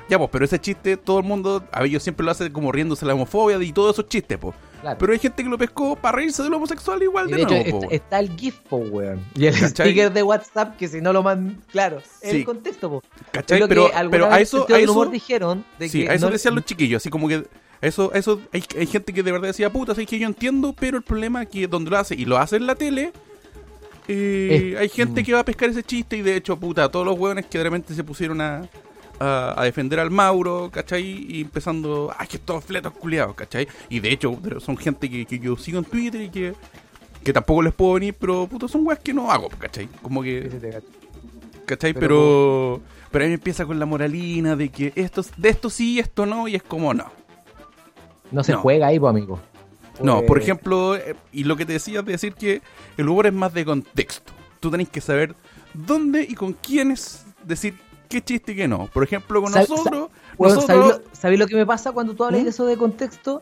Ya, 0.10 0.18
pues, 0.18 0.30
pero 0.32 0.46
ese 0.46 0.60
chiste, 0.60 0.98
todo 0.98 1.20
el 1.20 1.26
mundo, 1.26 1.64
Abello 1.72 2.00
siempre 2.00 2.26
lo 2.26 2.32
hace 2.32 2.52
como 2.52 2.72
riéndose 2.72 3.06
la 3.06 3.14
homofobia 3.14 3.62
y 3.62 3.74
todos 3.74 3.96
esos 3.96 4.08
chistes, 4.08 4.38
pues. 4.38 4.56
Claro. 4.88 4.98
Pero 5.00 5.14
hay 5.14 5.20
gente 5.20 5.44
que 5.44 5.50
lo 5.50 5.58
pescó 5.58 5.96
para 5.98 6.16
reírse 6.18 6.44
de 6.44 6.50
lo 6.50 6.58
homosexual 6.58 7.04
igual 7.04 7.28
Y 7.28 7.32
de, 7.32 7.36
de 7.38 7.44
hecho, 7.44 7.50
nuevo, 7.56 7.66
est- 7.66 7.72
po, 7.72 7.80
weón. 7.80 7.92
está 7.94 8.20
el 8.20 8.38
GIF, 8.38 8.56
po, 8.70 8.78
weón. 8.78 9.20
Y 9.36 9.46
el 9.48 9.54
¿Cachai? 9.54 9.70
sticker 9.70 10.14
de 10.14 10.24
WhatsApp, 10.24 10.78
que 10.78 10.88
si 10.88 11.02
no 11.02 11.12
lo 11.12 11.24
mandan, 11.24 11.62
claro, 11.72 12.02
Sí. 12.22 12.30
el 12.38 12.46
contexto, 12.46 12.90
po. 12.90 13.04
¿Cachai? 13.32 13.60
Pero, 13.68 13.88
que 13.92 14.08
pero 14.10 14.32
a 14.32 14.40
eso, 14.40 14.64
a 14.64 14.74
del 14.74 14.84
eso, 14.84 14.92
humor 14.94 15.12
dijeron 15.12 15.66
de 15.78 15.90
sí, 15.90 16.04
que 16.04 16.10
a 16.10 16.14
eso 16.14 16.28
no- 16.28 16.32
decían 16.32 16.56
los 16.56 16.64
chiquillos, 16.66 17.02
así 17.02 17.10
como 17.10 17.28
que 17.28 17.46
eso, 17.82 18.14
eso 18.14 18.42
hay, 18.54 18.64
hay 18.80 18.88
gente 18.88 19.14
que 19.14 19.22
de 19.24 19.32
verdad 19.32 19.48
decía, 19.48 19.70
puta, 19.72 19.92
es 19.92 20.08
que 20.08 20.18
yo 20.20 20.28
entiendo, 20.28 20.74
pero 20.80 20.98
el 20.98 21.04
problema 21.04 21.44
es 21.44 21.50
que 21.50 21.68
donde 21.68 21.92
lo 21.92 21.98
hace 21.98 22.16
y 22.16 22.26
lo 22.26 22.38
hace 22.38 22.56
en 22.56 22.66
la 22.66 22.76
tele, 22.76 23.12
eh, 24.08 24.72
Es- 24.74 24.80
hay 24.80 24.90
gente 24.90 25.22
mm. 25.22 25.26
que 25.26 25.34
va 25.34 25.40
a 25.42 25.46
pescar 25.46 25.70
ese 25.70 25.84
chiste 25.84 26.18
y 26.18 26.22
de 26.22 26.36
hecho, 26.38 26.58
puta, 26.58 26.90
todos 26.90 27.06
los 27.06 27.18
hueones 27.20 27.46
que 27.46 27.58
de 27.58 27.64
repente 27.66 27.94
se 27.94 28.04
pusieron 28.04 28.40
a, 28.42 28.68
a, 29.20 29.54
a 29.60 29.64
defender 29.64 30.00
al 30.00 30.12
Mauro, 30.12 30.70
¿cachai? 30.72 31.04
Y 31.30 31.42
empezando, 31.42 32.14
ay, 32.18 32.28
que 32.28 32.38
estos 32.38 32.64
fletos 32.64 32.94
culiados, 32.94 33.36
¿cachai? 33.36 33.68
Y 33.90 34.00
de 34.00 34.12
hecho, 34.12 34.38
son 34.60 34.78
gente 34.78 35.10
que, 35.10 35.26
que 35.26 35.40
yo 35.40 35.56
sigo 35.58 35.80
en 35.80 35.86
Twitter 35.86 36.22
y 36.22 36.30
que, 36.30 36.54
que 37.24 37.34
tampoco 37.34 37.62
les 37.62 37.74
puedo 37.74 37.94
venir, 37.94 38.16
pero 38.20 38.48
puta, 38.48 38.68
son 38.68 38.86
weas 38.86 39.00
que 39.00 39.14
no 39.14 39.32
hago, 39.32 39.50
¿cachai? 39.50 39.88
Como 40.02 40.22
que, 40.24 40.82
¿cachai? 41.66 41.94
Pero- 41.94 42.82
Pero, 43.10 43.26
ahí 43.26 43.34
empieza 43.34 43.66
con 43.66 43.80
la 43.80 43.86
moralina 43.86 44.56
de 44.56 44.70
que 44.70 44.92
esto, 44.96 45.24
de 45.38 45.50
esto 45.50 45.70
sí, 45.70 45.98
esto 46.00 46.26
no, 46.26 46.48
y 46.48 46.56
es 46.56 46.64
como 46.64 46.94
no. 46.94 47.06
No 48.32 48.44
se 48.44 48.52
No. 48.52 48.60
juega 48.60 48.88
ahí, 48.88 49.00
pues, 49.00 49.10
amigo. 49.10 49.40
No, 50.04 50.18
Pues, 50.18 50.28
por 50.28 50.42
ejemplo, 50.42 50.96
eh, 50.96 51.16
y 51.32 51.46
lo 51.46 51.56
que 51.56 51.66
te 51.66 51.74
decía 51.74 52.02
de 52.02 52.12
decir 52.12 52.34
que 52.34 52.62
el 52.98 53.08
humor 53.10 53.26
es 53.28 53.34
más 53.34 53.54
de 53.54 53.66
contexto. 53.66 54.34
Tú 54.60 54.70
tenés 54.70 54.90
que 54.90 55.02
saber 55.02 55.34
dónde 55.74 56.24
y 56.30 56.36
con 56.36 56.54
quiénes 56.54 57.26
decir 57.44 57.76
qué 58.08 58.22
chiste 58.24 58.52
y 58.54 58.56
qué 58.56 58.68
no. 58.68 58.88
Por 58.94 59.04
ejemplo, 59.04 59.42
con 59.42 59.52
Sab- 59.54 59.68
nosotros, 59.70 60.10
Bueno, 60.38 60.56
nosotros 60.56 60.66
¿sabéis 60.66 60.88
lo, 61.06 61.16
sabéis 61.16 61.40
lo 61.40 61.48
que 61.48 61.56
me 61.56 61.66
pasa 61.66 61.92
cuando 61.92 62.16
tú 62.16 62.24
hablas 62.24 62.42
¿Mm? 62.42 62.44
de 62.46 62.50
eso 62.50 62.66
de 62.66 62.78
contexto? 62.78 63.42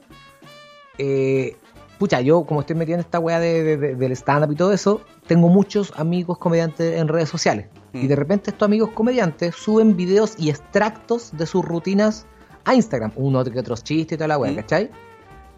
Eh, 0.98 1.58
pucha, 1.98 2.22
yo 2.22 2.44
como 2.46 2.62
estoy 2.62 2.76
metido 2.76 2.96
en 2.96 3.02
esta 3.02 3.20
weá 3.20 3.40
de, 3.40 3.64
de- 3.64 3.78
de- 3.78 3.96
del 3.96 4.12
stand-up 4.14 4.52
y 4.52 4.56
todo 4.56 4.74
eso, 4.74 5.02
tengo 5.28 5.50
muchos 5.50 5.94
amigos 5.98 6.38
comediantes 6.38 7.00
en 7.00 7.08
redes 7.08 7.30
sociales. 7.30 7.68
Mm. 7.94 7.98
Y 8.04 8.08
de 8.08 8.16
repente 8.16 8.52
estos 8.52 8.66
amigos 8.66 8.90
comediantes 8.94 9.56
suben 9.56 9.96
videos 9.96 10.36
y 10.38 10.50
extractos 10.50 11.36
de 11.38 11.46
sus 11.46 11.64
rutinas 11.66 12.26
a 12.64 12.74
Instagram. 12.76 13.12
Uno 13.16 13.44
que 13.44 13.60
otros 13.60 13.84
chistes 13.84 14.16
y 14.16 14.18
toda 14.18 14.28
la 14.30 14.38
weá, 14.38 14.52
Mm. 14.52 14.56
¿cachai? 14.56 14.90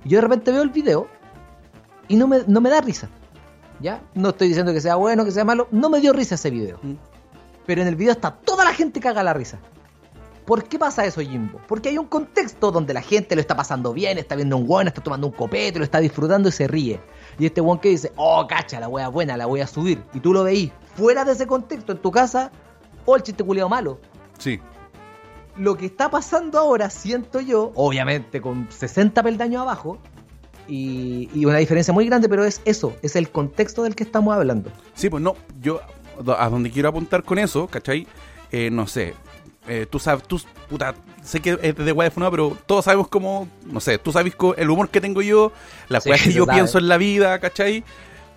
Y 0.05 0.09
yo 0.09 0.17
de 0.17 0.21
repente 0.21 0.51
veo 0.51 0.61
el 0.61 0.69
video 0.69 1.07
y 2.07 2.15
no 2.15 2.27
me, 2.27 2.39
no 2.47 2.61
me 2.61 2.69
da 2.69 2.81
risa. 2.81 3.09
¿Ya? 3.79 4.01
No 4.15 4.29
estoy 4.29 4.47
diciendo 4.47 4.73
que 4.73 4.81
sea 4.81 4.95
bueno, 4.95 5.23
que 5.23 5.29
sea 5.31 5.45
malo. 5.45 5.67
No 5.71 5.89
me 5.91 5.99
dio 6.01 6.11
risa 6.11 6.33
ese 6.35 6.49
video. 6.49 6.79
Mm. 6.81 6.93
Pero 7.67 7.83
en 7.83 7.87
el 7.87 7.95
video 7.95 8.13
está 8.13 8.31
toda 8.31 8.65
la 8.65 8.73
gente 8.73 8.99
caga 8.99 9.21
la 9.21 9.33
risa. 9.33 9.59
¿Por 10.45 10.63
qué 10.63 10.79
pasa 10.79 11.05
eso, 11.05 11.19
Jimbo? 11.19 11.59
Porque 11.67 11.89
hay 11.89 11.97
un 11.97 12.07
contexto 12.07 12.71
donde 12.71 12.93
la 12.93 13.01
gente 13.01 13.35
lo 13.35 13.41
está 13.41 13.57
pasando 13.57 13.91
bien, 13.93 14.17
está 14.17 14.33
viendo 14.37 14.55
un 14.55 14.63
weón, 14.65 14.87
está 14.87 15.03
tomando 15.03 15.27
un 15.27 15.33
copete, 15.33 15.77
lo 15.77 15.83
está 15.83 15.99
disfrutando 15.99 16.47
y 16.47 16.53
se 16.53 16.67
ríe. 16.67 17.01
Y 17.37 17.45
este 17.45 17.59
weón 17.59 17.79
que 17.79 17.89
dice, 17.89 18.13
oh, 18.15 18.47
cacha, 18.47 18.79
la 18.79 18.87
wea 18.87 19.09
buena, 19.09 19.35
la 19.35 19.45
voy 19.45 19.59
a 19.59 19.67
subir. 19.67 20.01
Y 20.13 20.21
tú 20.21 20.31
lo 20.31 20.45
veís 20.45 20.71
fuera 20.95 21.25
de 21.25 21.33
ese 21.33 21.45
contexto, 21.45 21.91
en 21.91 21.97
tu 21.97 22.11
casa, 22.11 22.49
o 23.05 23.17
el 23.17 23.23
chiste 23.23 23.43
culiado 23.43 23.67
malo. 23.67 23.99
sí, 24.37 24.61
Lo 25.57 25.75
que 25.75 25.87
está 25.87 26.09
pasando 26.09 26.57
ahora, 26.57 26.89
siento 26.89 27.41
yo, 27.41 27.73
obviamente 27.75 28.39
con 28.39 28.71
60 28.71 29.21
peldaños 29.21 29.63
abajo, 29.63 29.97
y, 30.69 31.29
y 31.33 31.45
una 31.45 31.57
diferencia 31.57 31.93
muy 31.93 32.05
grande, 32.05 32.29
pero 32.29 32.45
es 32.45 32.61
eso, 32.63 32.93
es 33.01 33.15
el 33.17 33.29
contexto 33.29 33.83
del 33.83 33.95
que 33.95 34.03
estamos 34.03 34.33
hablando. 34.33 34.71
sí, 34.93 35.09
pues 35.09 35.21
no, 35.23 35.35
yo 35.61 35.81
a 36.37 36.49
donde 36.49 36.71
quiero 36.71 36.89
apuntar 36.89 37.23
con 37.23 37.39
eso, 37.39 37.67
¿cachai? 37.67 38.07
Eh, 38.51 38.69
no 38.71 38.87
sé, 38.87 39.13
eh, 39.67 39.85
tú 39.89 39.99
sabes, 39.99 40.23
tú, 40.23 40.41
puta, 40.69 40.95
sé 41.23 41.41
que 41.41 41.57
es 41.61 41.75
de 41.75 41.93
de 41.93 42.11
pero 42.31 42.57
todos 42.65 42.85
sabemos 42.85 43.07
cómo, 43.09 43.47
no 43.65 43.79
sé, 43.79 43.97
tú 43.97 44.11
sabes 44.11 44.33
el 44.57 44.69
humor 44.69 44.89
que 44.89 45.01
tengo 45.01 45.21
yo, 45.21 45.51
las 45.89 46.03
Sí, 46.03 46.09
weas 46.09 46.21
que 46.23 46.33
yo 46.33 46.45
pienso 46.47 46.77
en 46.77 46.87
la 46.87 46.97
vida, 46.97 47.37
¿cachai? 47.39 47.83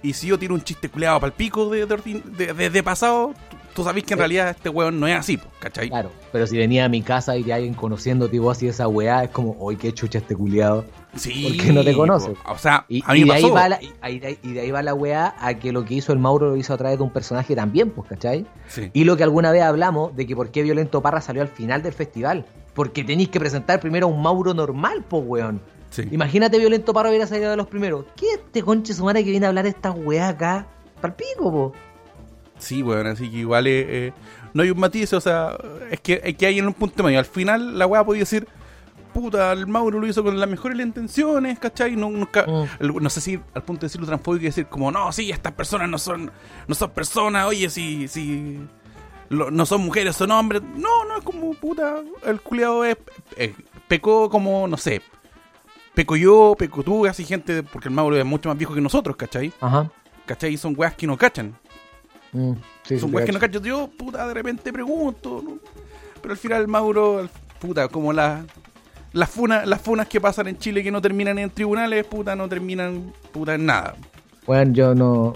Y 0.02 0.14
si 0.14 0.28
yo 0.28 0.38
tiro 0.38 0.54
un 0.54 0.62
chiste 0.64 0.88
culeado 0.88 1.20
para 1.20 1.28
el 1.28 1.34
pico 1.34 1.68
de, 1.68 1.84
de- 1.86 2.52
de- 2.54 2.70
de 2.70 2.82
pasado, 2.82 3.34
tú, 3.80 3.84
sabes 3.84 4.04
que 4.04 4.14
en 4.14 4.18
Sí. 4.18 4.20
realidad 4.20 4.50
este 4.50 4.68
weón 4.68 5.00
no 5.00 5.06
es 5.06 5.16
así, 5.16 5.36
pues, 5.36 5.48
¿cachai? 5.60 5.88
Claro, 5.88 6.10
pero 6.32 6.46
si 6.46 6.56
venía 6.56 6.84
a 6.84 6.88
mi 6.88 7.02
casa 7.02 7.36
y 7.36 7.44
hay 7.44 7.52
alguien 7.52 7.74
conociéndote 7.74 8.36
y 8.36 8.38
vos 8.38 8.56
así 8.56 8.68
esa 8.68 8.86
weá, 8.88 9.24
es 9.24 9.30
como, 9.30 9.56
oye, 9.58 9.78
qué 9.78 9.92
chucha 9.92 10.18
este 10.18 10.34
culiado. 10.36 10.84
Sí. 11.16 11.54
Porque 11.56 11.72
no 11.72 11.82
te 11.82 11.92
conoce. 11.94 12.32
O 12.48 12.56
sea, 12.58 12.84
Y, 12.88 13.02
a 13.04 13.12
mí 13.14 13.20
y 13.20 13.24
me 13.24 13.30
de 13.30 13.36
ahí 13.38 13.42
pasó. 13.42 13.54
va 13.54 13.68
la, 13.68 13.82
y, 13.82 13.92
ahí- 14.00 14.18
de 14.20 14.26
ahí- 14.28 14.38
y 14.42 14.52
de 14.52 14.60
ahí 14.60 14.70
va 14.70 14.82
la 14.82 14.94
weá 14.94 15.34
a 15.40 15.54
que 15.54 15.72
lo 15.72 15.84
que 15.84 15.94
hizo 15.94 16.12
el 16.12 16.18
Mauro 16.20 16.50
lo 16.50 16.56
hizo 16.56 16.72
a 16.72 16.76
través 16.76 16.98
de 16.98 17.04
un 17.04 17.10
personaje 17.10 17.56
también, 17.56 17.90
pues, 17.90 18.08
¿cachai? 18.08 18.46
Sí. 18.68 18.90
Y 18.92 19.04
lo 19.04 19.16
que 19.16 19.24
alguna 19.24 19.50
vez 19.50 19.62
hablamos 19.62 20.14
de 20.14 20.26
que 20.26 20.36
por 20.36 20.50
qué 20.50 20.62
Violento 20.62 21.02
Parra 21.02 21.20
salió 21.20 21.42
al 21.42 21.48
final 21.48 21.82
del 21.82 21.92
festival. 21.92 22.46
Porque 22.74 23.02
tenéis 23.02 23.28
que 23.30 23.40
presentar 23.40 23.80
primero 23.80 24.06
a 24.06 24.10
un 24.10 24.22
Mauro 24.22 24.54
normal, 24.54 25.04
pues, 25.08 25.24
weón. 25.26 25.60
sí. 25.90 26.04
Imagínate 26.12 26.56
Violento 26.58 26.92
Parra 26.92 27.08
hubiera 27.08 27.26
salido 27.26 27.50
de 27.50 27.56
los 27.56 27.66
primeros. 27.66 28.04
¿Qué 28.16 28.26
es 28.26 28.34
este 28.38 28.62
conche 28.62 28.94
su 28.94 29.04
madre 29.04 29.24
que 29.24 29.30
viene 29.30 29.46
a 29.46 29.48
hablar 29.48 29.64
de 29.64 29.70
esta 29.70 29.90
weá 29.90 30.28
acá? 30.28 30.66
Pal 31.00 31.14
pico, 31.16 31.50
po. 31.50 31.72
Sí, 32.60 32.82
bueno, 32.82 33.10
así 33.10 33.30
que 33.30 33.38
igual 33.38 33.66
eh, 33.66 33.86
eh, 34.08 34.12
no 34.54 34.62
hay 34.62 34.70
un 34.70 34.78
matiz, 34.78 35.12
o 35.12 35.20
sea, 35.20 35.56
es 35.90 36.00
que, 36.00 36.20
es 36.24 36.36
que 36.36 36.46
hay 36.46 36.58
en 36.58 36.66
un 36.66 36.74
punto 36.74 37.02
medio. 37.02 37.18
Al 37.18 37.24
final 37.24 37.78
la 37.78 37.86
weá 37.86 38.04
podía 38.04 38.20
decir, 38.20 38.46
puta, 39.12 39.52
el 39.52 39.66
Mauro 39.66 39.98
lo 39.98 40.06
hizo 40.06 40.22
con 40.22 40.38
las 40.38 40.48
mejores 40.48 40.78
intenciones, 40.80 41.58
¿cachai? 41.58 41.96
No, 41.96 42.10
nunca, 42.10 42.46
Mm. 42.46 42.64
el- 42.84 42.94
no 43.02 43.10
sé 43.10 43.20
si 43.20 43.40
al 43.54 43.62
punto 43.62 43.80
de 43.80 43.86
decirlo 43.86 44.06
transfóbico 44.06 44.44
y 44.44 44.46
decir 44.46 44.66
como, 44.66 44.90
no, 44.92 45.10
sí, 45.12 45.30
estas 45.30 45.52
personas 45.52 45.88
no 45.88 45.98
son, 45.98 46.30
no 46.68 46.74
son 46.74 46.90
personas, 46.90 47.46
oye, 47.46 47.68
si, 47.70 48.06
si 48.08 48.60
lo- 49.28 49.50
no 49.50 49.66
son 49.66 49.80
mujeres, 49.82 50.14
son 50.16 50.30
hombres. 50.30 50.62
No, 50.76 51.04
no, 51.08 51.18
es 51.18 51.24
como, 51.24 51.52
puta, 51.54 51.96
el 52.24 52.40
culiado 52.40 52.84
es, 52.84 52.96
eh, 53.36 53.54
pecó 53.88 54.30
como, 54.30 54.68
no 54.68 54.76
sé, 54.76 55.02
peco 55.94 56.14
yo, 56.16 56.54
peco 56.58 56.82
tú, 56.84 57.06
así 57.06 57.24
gente, 57.24 57.62
porque 57.64 57.88
el 57.88 57.94
Mauro 57.94 58.16
es 58.16 58.24
mucho 58.24 58.48
más 58.48 58.56
viejo 58.58 58.74
que 58.74 58.80
nosotros, 58.80 59.16
¿cachai? 59.16 59.52
Ajá. 59.60 59.90
¿Cachai? 60.26 60.52
Y 60.52 60.56
son 60.56 60.74
weas 60.76 60.94
que 60.94 61.08
no 61.08 61.16
cachan. 61.16 61.56
Mm, 62.32 62.52
sí, 62.84 62.98
Son 62.98 63.14
weas 63.14 63.26
que 63.26 63.32
no 63.32 63.38
cacho. 63.38 63.60
Yo, 63.60 63.88
puta, 63.88 64.26
de 64.26 64.34
repente 64.34 64.72
pregunto. 64.72 65.42
¿no? 65.44 65.58
Pero 66.20 66.32
al 66.32 66.38
final, 66.38 66.68
Mauro, 66.68 67.28
puta, 67.58 67.88
como 67.88 68.12
la, 68.12 68.44
las, 69.12 69.30
funas, 69.30 69.66
las 69.66 69.80
funas 69.80 70.06
que 70.06 70.20
pasan 70.20 70.48
en 70.48 70.58
Chile 70.58 70.82
que 70.82 70.90
no 70.90 71.00
terminan 71.00 71.38
en 71.38 71.50
tribunales, 71.50 72.04
puta, 72.06 72.36
no 72.36 72.48
terminan, 72.48 73.12
puta, 73.32 73.54
en 73.54 73.66
nada. 73.66 73.96
Bueno, 74.46 74.72
yo 74.72 74.94
no. 74.94 75.34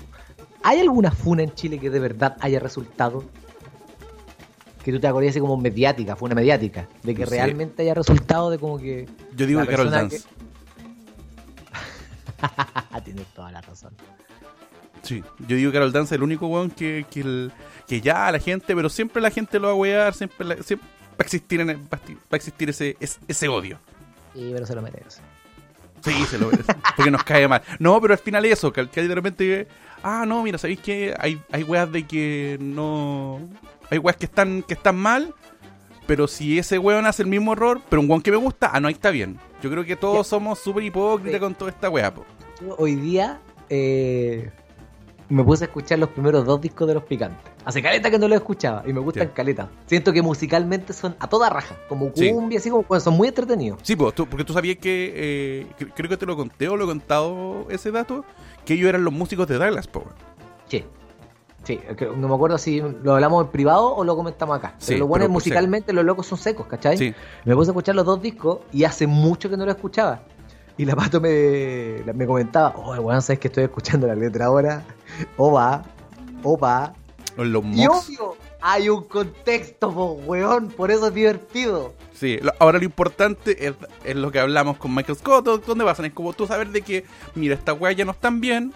¿Hay 0.62 0.80
alguna 0.80 1.10
funa 1.10 1.42
en 1.42 1.52
Chile 1.54 1.78
que 1.78 1.90
de 1.90 2.00
verdad 2.00 2.36
haya 2.40 2.58
resultado? 2.58 3.24
Que 4.82 4.92
tú 4.92 5.00
te 5.00 5.06
acordes 5.06 5.30
así 5.30 5.40
como 5.40 5.56
mediática, 5.56 6.14
funa 6.16 6.34
mediática. 6.34 6.88
De 7.02 7.14
que 7.14 7.24
realmente 7.24 7.82
haya 7.82 7.94
resultado 7.94 8.50
de 8.50 8.58
como 8.58 8.78
que. 8.78 9.08
Yo 9.34 9.46
digo 9.46 9.60
que 9.62 9.68
Carol 9.68 9.90
Dance. 9.90 10.24
Tienes 13.04 13.26
toda 13.34 13.52
la 13.52 13.60
razón. 13.60 13.92
Sí, 15.04 15.22
yo 15.46 15.56
digo 15.56 15.70
que 15.70 15.76
Carol 15.78 15.92
Dance 15.92 16.14
es 16.14 16.18
el 16.18 16.22
único 16.24 16.46
weón 16.48 16.70
que, 16.70 17.04
que, 17.10 17.20
el- 17.20 17.52
que 17.86 18.00
ya 18.00 18.32
la 18.32 18.38
gente, 18.38 18.74
pero 18.74 18.88
siempre 18.88 19.22
la 19.22 19.30
gente 19.30 19.58
lo 19.60 19.68
va 19.68 19.72
a 19.74 19.76
wear, 19.76 20.14
siempre, 20.14 20.46
la- 20.46 20.62
siempre 20.62 20.88
va 21.12 21.16
a 21.20 21.22
existir, 21.22 21.60
en 21.60 21.70
el- 21.70 21.76
va 21.78 21.98
a 22.32 22.36
existir 22.36 22.70
ese, 22.70 22.96
ese, 23.00 23.20
ese 23.28 23.48
odio. 23.48 23.78
Sí, 24.34 24.50
pero 24.52 24.66
se 24.66 24.74
lo 24.74 24.82
merece. 24.82 25.20
Sí, 26.02 26.12
se 26.28 26.38
lo 26.38 26.48
merece. 26.48 26.72
Porque 26.96 27.10
nos 27.10 27.22
cae 27.24 27.46
mal. 27.48 27.62
No, 27.78 28.00
pero 28.00 28.14
al 28.14 28.18
final 28.18 28.44
eso, 28.46 28.72
que, 28.72 28.88
que 28.88 29.02
de 29.06 29.14
repente. 29.14 29.68
Ah, 30.02 30.24
no, 30.26 30.42
mira, 30.42 30.58
¿sabéis 30.58 30.80
que 30.80 31.14
hay, 31.18 31.40
hay 31.52 31.62
weas 31.62 31.90
de 31.92 32.06
que 32.06 32.58
no. 32.60 33.40
Hay 33.90 33.98
weas 33.98 34.16
que 34.16 34.26
están, 34.26 34.62
que 34.62 34.74
están 34.74 34.96
mal. 34.96 35.32
Pero 36.06 36.28
si 36.28 36.58
ese 36.58 36.78
weón 36.78 37.06
hace 37.06 37.22
el 37.22 37.28
mismo 37.28 37.54
error, 37.54 37.80
pero 37.88 38.02
un 38.02 38.10
weón 38.10 38.20
que 38.20 38.30
me 38.30 38.36
gusta, 38.36 38.70
ah, 38.72 38.80
no, 38.80 38.88
ahí 38.88 38.94
está 38.94 39.10
bien. 39.10 39.38
Yo 39.62 39.70
creo 39.70 39.84
que 39.86 39.96
todos 39.96 40.26
somos 40.26 40.58
súper 40.58 40.82
hipócritas 40.84 41.34
Sí. 41.34 41.40
con 41.40 41.54
toda 41.54 41.70
esta 41.70 41.88
wea, 41.88 42.12
po. 42.12 42.26
Hoy 42.76 42.96
día 42.96 43.40
eh, 43.70 44.50
me 45.28 45.42
puse 45.44 45.64
a 45.64 45.66
escuchar 45.66 45.98
los 45.98 46.10
primeros 46.10 46.44
dos 46.44 46.60
discos 46.60 46.86
de 46.86 46.94
Los 46.94 47.04
Picantes. 47.04 47.38
Hace 47.64 47.82
caleta 47.82 48.10
que 48.10 48.18
no 48.18 48.28
los 48.28 48.36
escuchaba 48.36 48.82
y 48.86 48.92
me 48.92 49.00
gustan 49.00 49.28
Ya. 49.28 49.34
caleta. 49.34 49.70
Siento 49.86 50.12
que 50.12 50.20
musicalmente 50.22 50.92
son 50.92 51.16
a 51.18 51.28
toda 51.28 51.48
raja, 51.50 51.76
como 51.88 52.10
Sí. 52.14 52.30
cumbia, 52.30 52.58
así 52.58 52.68
como 52.70 52.82
bueno, 52.84 53.00
son 53.00 53.14
muy 53.16 53.28
entretenidos. 53.28 53.78
Sí, 53.82 53.96
tú- 53.96 54.26
porque 54.26 54.44
tú 54.44 54.52
sabías 54.52 54.76
que. 54.78 55.12
eh, 55.14 55.66
cre- 55.78 55.92
creo 55.94 56.08
que 56.10 56.16
te 56.16 56.26
lo 56.26 56.36
conté 56.36 56.68
o 56.68 56.76
lo 56.76 56.84
he 56.84 56.86
contado 56.86 57.66
ese 57.70 57.90
dato. 57.90 58.24
Que 58.64 58.74
ellos 58.74 58.88
eran 58.88 59.04
los 59.04 59.12
músicos 59.12 59.46
de 59.48 59.58
Douglas, 59.58 59.86
po. 59.86 60.00
weón. 60.00 60.12
Sí. 60.68 60.84
Sí, 61.64 61.80
no 62.18 62.28
me 62.28 62.34
acuerdo 62.34 62.58
si 62.58 62.82
lo 63.02 63.14
hablamos 63.14 63.46
en 63.46 63.50
privado 63.50 63.94
o 63.94 64.04
lo 64.04 64.14
comentamos 64.16 64.58
acá. 64.58 64.74
Sí, 64.76 64.88
pero 64.88 64.98
lo 65.00 65.06
bueno 65.06 65.22
pero 65.22 65.30
es 65.30 65.32
musicalmente 65.32 65.94
los 65.94 66.04
locos 66.04 66.26
son 66.26 66.36
secos, 66.36 66.66
¿cachai? 66.66 66.98
Sí. 66.98 67.14
Me 67.46 67.54
puse 67.54 67.70
a 67.70 67.72
escuchar 67.72 67.94
los 67.94 68.04
dos 68.04 68.20
discos 68.20 68.58
y 68.70 68.84
hace 68.84 69.06
mucho 69.06 69.48
que 69.48 69.56
no 69.56 69.64
lo 69.64 69.70
escuchaba. 69.72 70.20
Y 70.76 70.84
la 70.84 70.96
pato 70.96 71.20
me, 71.20 72.02
me 72.14 72.26
comentaba, 72.26 72.74
oh, 72.76 72.94
weón, 72.96 73.22
sabes 73.22 73.38
que 73.38 73.48
estoy 73.48 73.64
escuchando 73.64 74.06
la 74.06 74.14
letra 74.16 74.46
ahora. 74.46 74.82
Opa, 75.36 75.84
opa. 76.42 76.94
O 77.36 77.44
Los 77.44 77.64
Y 77.64 77.86
obvio, 77.86 78.36
hay 78.60 78.88
un 78.88 79.04
contexto, 79.04 79.92
po, 79.92 80.12
weón, 80.26 80.68
por 80.68 80.90
eso 80.90 81.08
es 81.08 81.14
divertido. 81.14 81.92
Sí, 82.12 82.38
lo- 82.40 82.52
ahora 82.58 82.78
lo 82.78 82.84
importante 82.84 83.66
es, 83.68 83.74
es 84.04 84.16
lo 84.16 84.30
que 84.30 84.38
hablamos 84.40 84.76
con 84.78 84.94
Michael 84.94 85.18
Scott, 85.18 85.46
o 85.48 85.58
¿dónde 85.58 85.84
pasan? 85.84 86.06
Es 86.06 86.12
como 86.12 86.32
tú 86.32 86.46
saber 86.46 86.68
de 86.68 86.82
que, 86.82 87.04
mira, 87.34 87.54
estas 87.54 87.78
weas 87.80 87.96
ya 87.96 88.04
no 88.04 88.12
están 88.12 88.40
bien, 88.40 88.72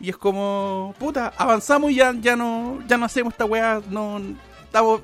y 0.00 0.10
es 0.10 0.16
como, 0.16 0.92
puta, 0.98 1.32
avanzamos 1.36 1.92
y 1.92 1.96
ya, 1.96 2.12
ya 2.20 2.34
no, 2.36 2.80
ya 2.88 2.96
no 2.96 3.06
hacemos 3.06 3.32
esta 3.32 3.44
wea, 3.44 3.80
no, 3.90 4.20
estamos, 4.64 5.00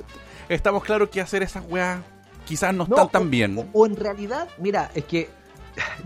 estamos 0.49 0.83
claros 0.83 1.09
que 1.11 1.21
hacer 1.21 1.43
esas 1.45 1.65
weas 1.69 2.01
quizás 2.45 2.75
no, 2.75 2.83
están 2.85 3.09
tan 3.09 3.31
bien. 3.31 3.57
O, 3.57 3.67
o 3.73 3.87
en 3.87 3.95
realidad, 3.95 4.49
mira, 4.59 4.91
es 4.97 5.05
que 5.05 5.31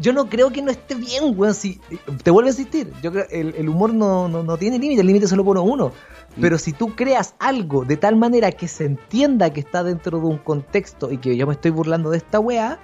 yo 0.00 0.12
no 0.12 0.28
creo 0.28 0.50
que 0.50 0.62
no 0.62 0.70
esté 0.70 0.94
bien, 0.94 1.34
weón. 1.36 1.54
Si, 1.54 1.80
te 2.22 2.30
vuelvo 2.30 2.48
a 2.48 2.50
insistir, 2.50 2.92
yo 3.02 3.12
creo 3.12 3.26
el, 3.30 3.54
el 3.56 3.68
humor 3.68 3.92
no, 3.92 4.28
no, 4.28 4.42
no 4.42 4.56
tiene 4.56 4.78
límite, 4.78 5.00
el 5.00 5.06
límite 5.06 5.26
solo 5.26 5.44
pone 5.44 5.60
uno. 5.60 5.88
Mm. 6.36 6.40
Pero 6.40 6.58
si 6.58 6.72
tú 6.72 6.94
creas 6.94 7.34
algo 7.38 7.84
de 7.84 7.96
tal 7.96 8.16
manera 8.16 8.52
que 8.52 8.68
se 8.68 8.84
entienda 8.84 9.50
que 9.50 9.60
está 9.60 9.84
dentro 9.84 10.18
de 10.18 10.26
un 10.26 10.38
contexto 10.38 11.10
y 11.10 11.18
que 11.18 11.36
yo 11.36 11.46
me 11.46 11.54
estoy 11.54 11.70
burlando 11.70 12.10
de 12.10 12.18
esta 12.18 12.40
weá, 12.40 12.78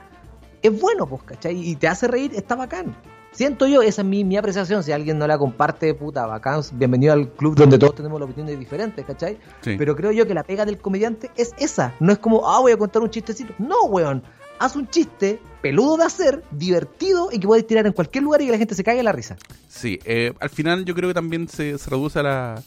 es 0.62 0.80
bueno, 0.80 1.06
pues, 1.06 1.22
¿cachai? 1.22 1.56
Y 1.56 1.76
te 1.76 1.88
hace 1.88 2.06
reír, 2.06 2.32
está 2.34 2.54
bacán. 2.54 2.96
Siento 3.32 3.66
yo, 3.68 3.80
esa 3.80 4.02
es 4.02 4.08
mi, 4.08 4.24
mi 4.24 4.36
apreciación. 4.36 4.82
Si 4.82 4.90
alguien 4.90 5.16
no 5.16 5.26
la 5.26 5.38
comparte, 5.38 5.94
puta, 5.94 6.26
bacán, 6.26 6.62
bienvenido 6.72 7.12
al 7.12 7.30
club 7.30 7.54
donde 7.54 7.78
todos 7.78 7.94
tenemos 7.94 8.20
opiniones 8.20 8.58
diferentes, 8.58 9.04
¿cachai? 9.04 9.38
Sí. 9.60 9.76
Pero 9.78 9.94
creo 9.94 10.10
yo 10.10 10.26
que 10.26 10.34
la 10.34 10.42
pega 10.42 10.64
del 10.64 10.78
comediante 10.78 11.30
es 11.36 11.52
esa. 11.56 11.94
No 12.00 12.12
es 12.12 12.18
como, 12.18 12.48
ah, 12.48 12.60
voy 12.60 12.72
a 12.72 12.76
contar 12.76 13.02
un 13.02 13.10
chistecito. 13.10 13.54
No, 13.58 13.84
weón. 13.84 14.22
Haz 14.61 14.76
un 14.76 14.88
chiste 14.88 15.40
peludo 15.62 15.96
de 15.96 16.04
hacer, 16.04 16.44
divertido 16.52 17.30
y 17.32 17.40
que 17.40 17.46
puedes 17.46 17.66
tirar 17.66 17.86
en 17.86 17.92
cualquier 17.92 18.22
lugar 18.24 18.40
y 18.42 18.46
que 18.46 18.52
la 18.52 18.58
gente 18.58 18.74
se 18.74 18.84
caiga 18.84 19.00
en 19.00 19.04
la 19.06 19.12
risa. 19.12 19.36
Sí, 19.68 19.98
eh, 20.04 20.32
al 20.38 20.50
final 20.50 20.84
yo 20.84 20.94
creo 20.94 21.08
que 21.11 21.14
también 21.14 21.48
se, 21.48 21.76
se 21.78 21.90
reduce 21.90 22.18
a 22.18 22.22
la, 22.22 22.62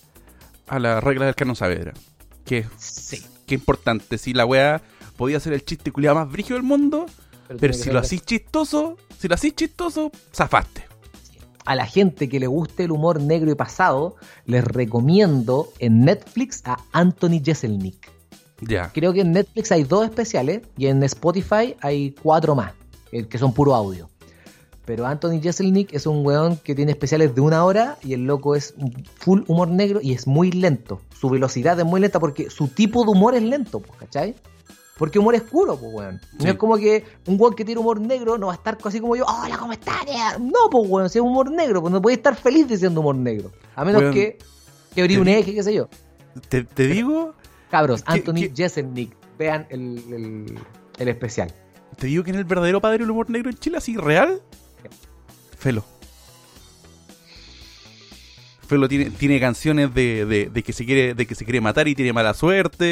a 0.68 0.80
la 0.80 1.00
regla 1.00 1.26
del 1.26 1.36
Cano 1.36 1.56
Saavedra. 1.56 1.94
Que, 2.46 2.66
Sí. 2.78 3.24
que 3.46 3.56
importante. 3.56 4.18
Si 4.18 4.34
la 4.34 4.46
weá 4.46 4.82
podía 5.18 5.40
ser 5.40 5.54
el 5.54 5.64
chiste 5.64 5.92
culiado 5.92 6.16
más 6.16 6.30
brígido 6.32 6.56
del 6.58 6.64
mundo, 6.64 7.06
pero 7.60 7.74
si 7.74 7.90
lo 7.92 8.00
hacís 8.00 8.24
chistoso, 8.26 8.98
si 9.20 9.28
lo 9.28 9.36
hacís 9.36 9.56
chistoso, 9.56 10.12
zafaste. 10.36 10.84
a 11.66 11.76
la 11.76 11.86
gente 11.86 12.28
que 12.28 12.40
le 12.42 12.48
guste 12.48 12.84
el 12.84 12.92
humor 12.92 13.22
negro 13.22 13.50
y 13.52 13.56
pasado, 13.56 14.16
les 14.46 14.64
recomiendo 14.66 15.70
en 15.80 16.04
Netflix 16.04 16.62
a 16.66 16.78
Anthony 16.92 17.40
Jeselnik. 17.44 18.12
Creo 18.94 19.14
que 19.14 19.22
en 19.22 19.32
Netflix 19.32 19.72
hay 19.72 19.84
dos 19.84 20.06
especiales 20.06 20.62
y 20.78 20.88
en 20.88 21.02
Spotify 21.04 21.76
hay 21.82 22.16
cuatro 22.22 22.56
más, 22.56 22.74
eh, 23.12 23.26
que 23.26 23.38
son 23.38 23.54
puro 23.54 23.76
audio. 23.76 24.10
Pero 24.86 25.06
Anthony 25.06 25.40
Jeselnik 25.42 25.94
es 25.94 26.06
un 26.06 26.26
weón 26.26 26.58
que 26.58 26.76
tiene 26.76 26.92
especiales 26.92 27.34
de 27.34 27.42
una 27.42 27.64
hora 27.64 27.98
y 28.04 28.14
el 28.14 28.26
loco 28.26 28.56
es 28.56 28.74
full 29.16 29.42
humor 29.48 29.70
negro 29.70 30.00
y 30.02 30.14
es 30.14 30.28
muy 30.28 30.52
lento. 30.52 31.00
Su 31.18 31.30
velocidad 31.30 31.80
es 31.80 31.86
muy 31.86 32.02
lenta 32.02 32.20
porque 32.20 32.50
su 32.50 32.68
tipo 32.68 33.06
de 33.06 33.12
humor 33.12 33.34
es 33.34 33.44
lento, 33.44 33.80
pues, 33.80 33.98
¿cachai? 33.98 34.36
Porque 34.98 35.20
humor 35.20 35.36
es 35.36 35.42
puro, 35.42 35.78
pues, 35.78 35.94
weón. 35.94 36.22
Sí. 36.32 36.44
No 36.44 36.52
es 36.52 36.58
como 36.58 36.76
que 36.78 37.06
un 37.28 37.40
weón 37.40 37.56
que 37.56 37.64
tiene 37.64 37.80
humor 37.80 38.02
negro 38.02 38.38
no 38.38 38.48
va 38.48 38.54
a 38.54 38.56
estar 38.56 38.78
así 38.84 39.00
como 39.00 39.16
yo, 39.16 39.26
hola, 39.26 39.58
¿cómo 39.58 39.72
estás? 39.72 40.06
tía?". 40.06 40.38
No, 40.38 40.70
pues, 40.70 40.90
weón, 40.90 41.10
si 41.10 41.18
es 41.18 41.24
humor 41.24 41.50
negro, 41.50 41.82
pues 41.82 41.94
no 41.94 42.02
puede 42.02 42.18
estar 42.18 42.36
feliz 42.36 42.68
diciendo 42.68 43.00
humor 43.00 43.16
negro. 43.16 43.54
A 43.76 43.86
menos 43.86 44.02
Weón, 44.02 44.14
que, 44.14 44.38
que 44.94 45.02
abrir 45.02 45.20
un 45.20 45.30
eje, 45.30 45.54
qué 45.54 45.64
sé 45.64 45.74
yo. 45.74 45.88
Te, 46.50 46.64
te 46.64 46.88
digo, 46.88 47.36
Cabros, 47.74 48.04
¿Qué- 48.04 48.12
Anthony 48.12 48.54
Jeselnik, 48.56 49.16
vean 49.40 49.66
el, 49.72 49.98
el, 50.14 50.60
el 51.00 51.08
especial. 51.08 51.52
te 51.98 52.06
digo 52.06 52.24
que 52.24 52.30
en 52.30 52.36
el 52.38 52.44
verdadero 52.46 52.80
padre 52.80 53.00
del 53.00 53.10
humor 53.10 53.32
negro 53.32 53.50
en 53.50 53.58
Chile, 53.58 53.78
así 53.78 53.98
real, 53.98 54.40
Felo. 55.58 55.84
Felo 58.68 58.88
tiene, 58.88 59.10
tiene 59.10 59.40
canciones 59.40 59.92
de, 59.94 60.26
de, 60.26 60.50
de 60.54 60.64
que 60.64 60.72
se 60.72 60.86
quiere, 60.86 61.16
de 61.16 61.26
que 61.26 61.34
se 61.36 61.46
quiere 61.46 61.62
matar 61.62 61.88
y 61.88 61.96
tiene 61.96 62.14
mala 62.14 62.36
suerte. 62.36 62.86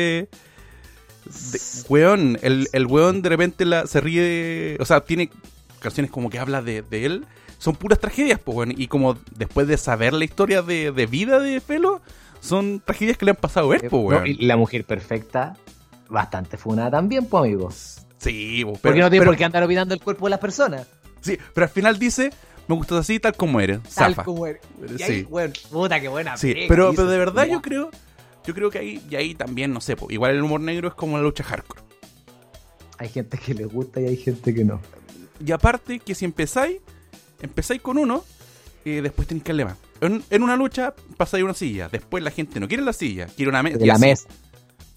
De- 1.54 1.60
weón, 1.88 2.40
el, 2.42 2.68
el 2.74 2.86
weón 2.88 3.22
de 3.22 3.30
repente 3.30 3.66
la, 3.66 3.86
se 3.86 4.02
ríe, 4.02 4.78
o 4.80 4.86
sea, 4.86 5.02
tiene 5.02 5.30
canciones 5.80 6.12
como 6.12 6.30
que 6.32 6.40
habla 6.40 6.64
de, 6.64 6.82
de 6.82 7.06
él, 7.06 7.26
son 7.60 7.76
puras 7.76 8.00
tragedias, 8.00 8.40
pues, 8.40 8.58
weón, 8.58 8.74
y 8.76 8.88
como 8.88 9.16
después 9.38 9.68
de 9.68 9.78
saber 9.78 10.14
la 10.14 10.26
historia 10.26 10.64
de, 10.64 10.92
de 10.92 11.06
vida 11.06 11.40
de 11.40 11.62
Felo, 11.62 12.02
son 12.42 12.82
tragedias 12.84 13.18
que 13.18 13.24
le 13.26 13.32
han 13.32 13.38
pasado 13.38 13.72
a 13.72 13.76
él, 13.76 13.82
pues, 13.82 13.92
No, 13.94 14.00
weón. 14.00 14.28
y 14.28 14.34
la 14.46 14.58
mujer 14.58 14.84
perfecta, 14.84 15.56
bastante 16.10 16.58
funada 16.58 16.92
también, 16.92 17.26
pues, 17.28 17.44
amigo. 17.46 17.72
Sí, 18.18 18.64
pues, 18.66 18.80
Porque 18.80 19.00
no 19.00 19.10
tiene 19.10 19.22
pero- 19.22 19.32
por 19.32 19.38
qué 19.38 19.46
andar 19.46 19.64
olvidando 19.64 19.94
el 19.94 20.02
cuerpo 20.02 20.26
de 20.26 20.32
las 20.32 20.40
personas. 20.40 20.86
sí, 21.22 21.38
pero 21.54 21.66
al 21.66 21.72
final 21.72 21.98
dice, 21.98 22.32
me 22.68 22.76
gustas 22.76 22.98
así, 23.00 23.20
tal 23.20 23.36
como 23.36 23.60
eres, 23.62 23.80
Tal 23.96 24.12
zafa. 24.16 24.24
como 24.26 24.46
eres. 24.46 24.62
Y 24.94 24.98
Sí. 24.98 25.04
ahí, 25.04 25.24
bueno, 25.24 25.54
puta, 25.72 26.00
qué 26.02 26.08
buena. 26.10 26.36
Sí, 26.36 26.54
pero, 26.68 26.92
pero 26.96 27.08
de 27.10 27.18
verdad 27.18 27.46
yo 27.48 27.62
creo, 27.62 27.90
yo 28.46 28.54
creo 28.54 28.70
que 28.70 28.80
ahí, 28.80 29.02
y 29.10 29.16
ahí 29.16 29.36
también, 29.36 29.72
no 29.74 29.80
sé, 29.82 29.96
po, 29.96 30.08
igual 30.12 30.32
el 30.36 30.42
humor 30.44 30.60
negro 30.62 30.88
es 30.90 30.94
como 30.96 31.18
la 31.18 31.24
lucha 31.24 31.44
hardcore. 31.44 31.82
Hay 32.98 33.10
gente 33.10 33.38
que 33.38 33.54
le 33.54 33.66
gusta 33.66 34.00
y 34.02 34.06
hay 34.08 34.18
gente 34.18 34.54
que 34.54 34.64
no. 34.64 34.80
Y 35.44 35.52
aparte 35.52 36.00
que 36.00 36.14
si 36.14 36.26
empezáis, 36.26 36.78
empezáis 37.42 37.82
con 37.82 37.98
uno, 37.98 38.24
eh, 38.86 39.02
después 39.02 39.28
tenéis 39.28 39.44
que 39.44 39.52
darle 39.54 39.66
más. 39.66 39.78
En, 40.02 40.24
en 40.30 40.44
una 40.44 40.56
lucha 40.56 40.94
pasáis 41.18 41.44
una 41.44 41.54
silla, 41.54 41.88
después 41.92 42.24
la 42.24 42.32
gente 42.32 42.60
no 42.60 42.68
quiere 42.68 42.84
la 42.84 42.94
silla, 42.94 43.28
quiere 43.28 43.50
una 43.50 43.62
mesa. 43.64 43.78
De 43.78 43.86
la 43.86 43.98
mesa. 43.98 44.28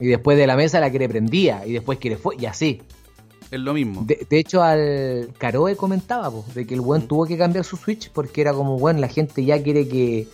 Y 0.01 0.07
después 0.07 0.37
de 0.39 0.47
la 0.47 0.57
mesa 0.57 0.81
la 0.81 0.91
quiere 0.91 1.09
prendía. 1.09 1.67
Y 1.67 1.73
después 1.75 1.99
quiere 1.99 2.17
fue 2.17 2.37
y 2.39 2.47
así. 2.47 2.81
Es 3.51 3.61
lo 3.61 3.75
mismo. 3.75 4.03
De, 4.05 4.27
de 4.29 4.39
hecho, 4.39 4.63
al 4.63 5.29
Caroe 5.39 5.77
comentaba 5.77 6.31
po, 6.31 6.45
de 6.55 6.67
que 6.67 6.75
el 6.75 6.81
buen 6.81 7.03
Mm. 7.03 7.07
tuvo 7.07 7.27
que 7.27 7.37
cambiar 7.39 7.65
su 7.65 7.77
Switch 7.77 8.11
porque 8.11 8.41
era 8.41 8.53
como, 8.53 8.79
bueno, 8.79 8.99
la 9.01 9.09
gente 9.09 9.45
ya 9.45 9.63
quiere 9.63 9.87
que, 9.87 10.27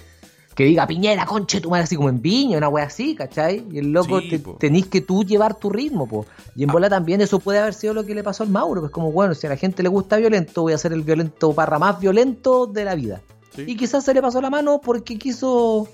que 0.54 0.64
diga 0.64 0.86
Piñera, 0.86 1.26
conche 1.26 1.60
tu 1.60 1.68
madre, 1.68 1.84
así 1.84 1.96
como 1.96 2.08
en 2.08 2.22
Viña, 2.22 2.56
una 2.56 2.68
wea 2.68 2.84
así, 2.86 3.14
¿cachai? 3.16 3.64
Y 3.70 3.78
el 3.78 3.92
loco, 3.92 4.20
Sí, 4.20 4.30
te- 4.30 4.38
tenés 4.58 4.86
que 4.86 5.00
tú 5.02 5.24
llevar 5.24 5.56
tu 5.58 5.68
ritmo, 5.68 6.06
po. 6.08 6.24
Y 6.56 6.62
en 6.62 6.70
Ah. 6.70 6.72
bola 6.72 6.88
también 6.88 7.20
eso 7.20 7.40
puede 7.40 7.58
haber 7.58 7.74
sido 7.74 7.92
lo 7.92 8.06
que 8.06 8.14
le 8.14 8.22
pasó 8.22 8.44
al 8.44 8.48
Mauro, 8.50 8.80
pues 8.80 8.92
como, 8.92 9.10
bueno, 9.12 9.34
si 9.34 9.46
a 9.46 9.50
la 9.50 9.56
gente 9.56 9.82
le 9.82 9.88
gusta 9.90 10.16
violento, 10.16 10.62
voy 10.62 10.72
a 10.72 10.78
ser 10.78 10.92
el 10.92 11.02
violento 11.02 11.52
barra 11.52 11.78
más 11.78 12.00
violento 12.00 12.66
de 12.66 12.84
la 12.84 12.94
vida. 12.94 13.20
Sí. 13.54 13.64
Y 13.66 13.76
quizás 13.76 14.04
se 14.04 14.14
le 14.14 14.22
pasó 14.22 14.40
la 14.40 14.50
mano 14.50 14.80
porque 14.80 15.18
quiso 15.18 15.88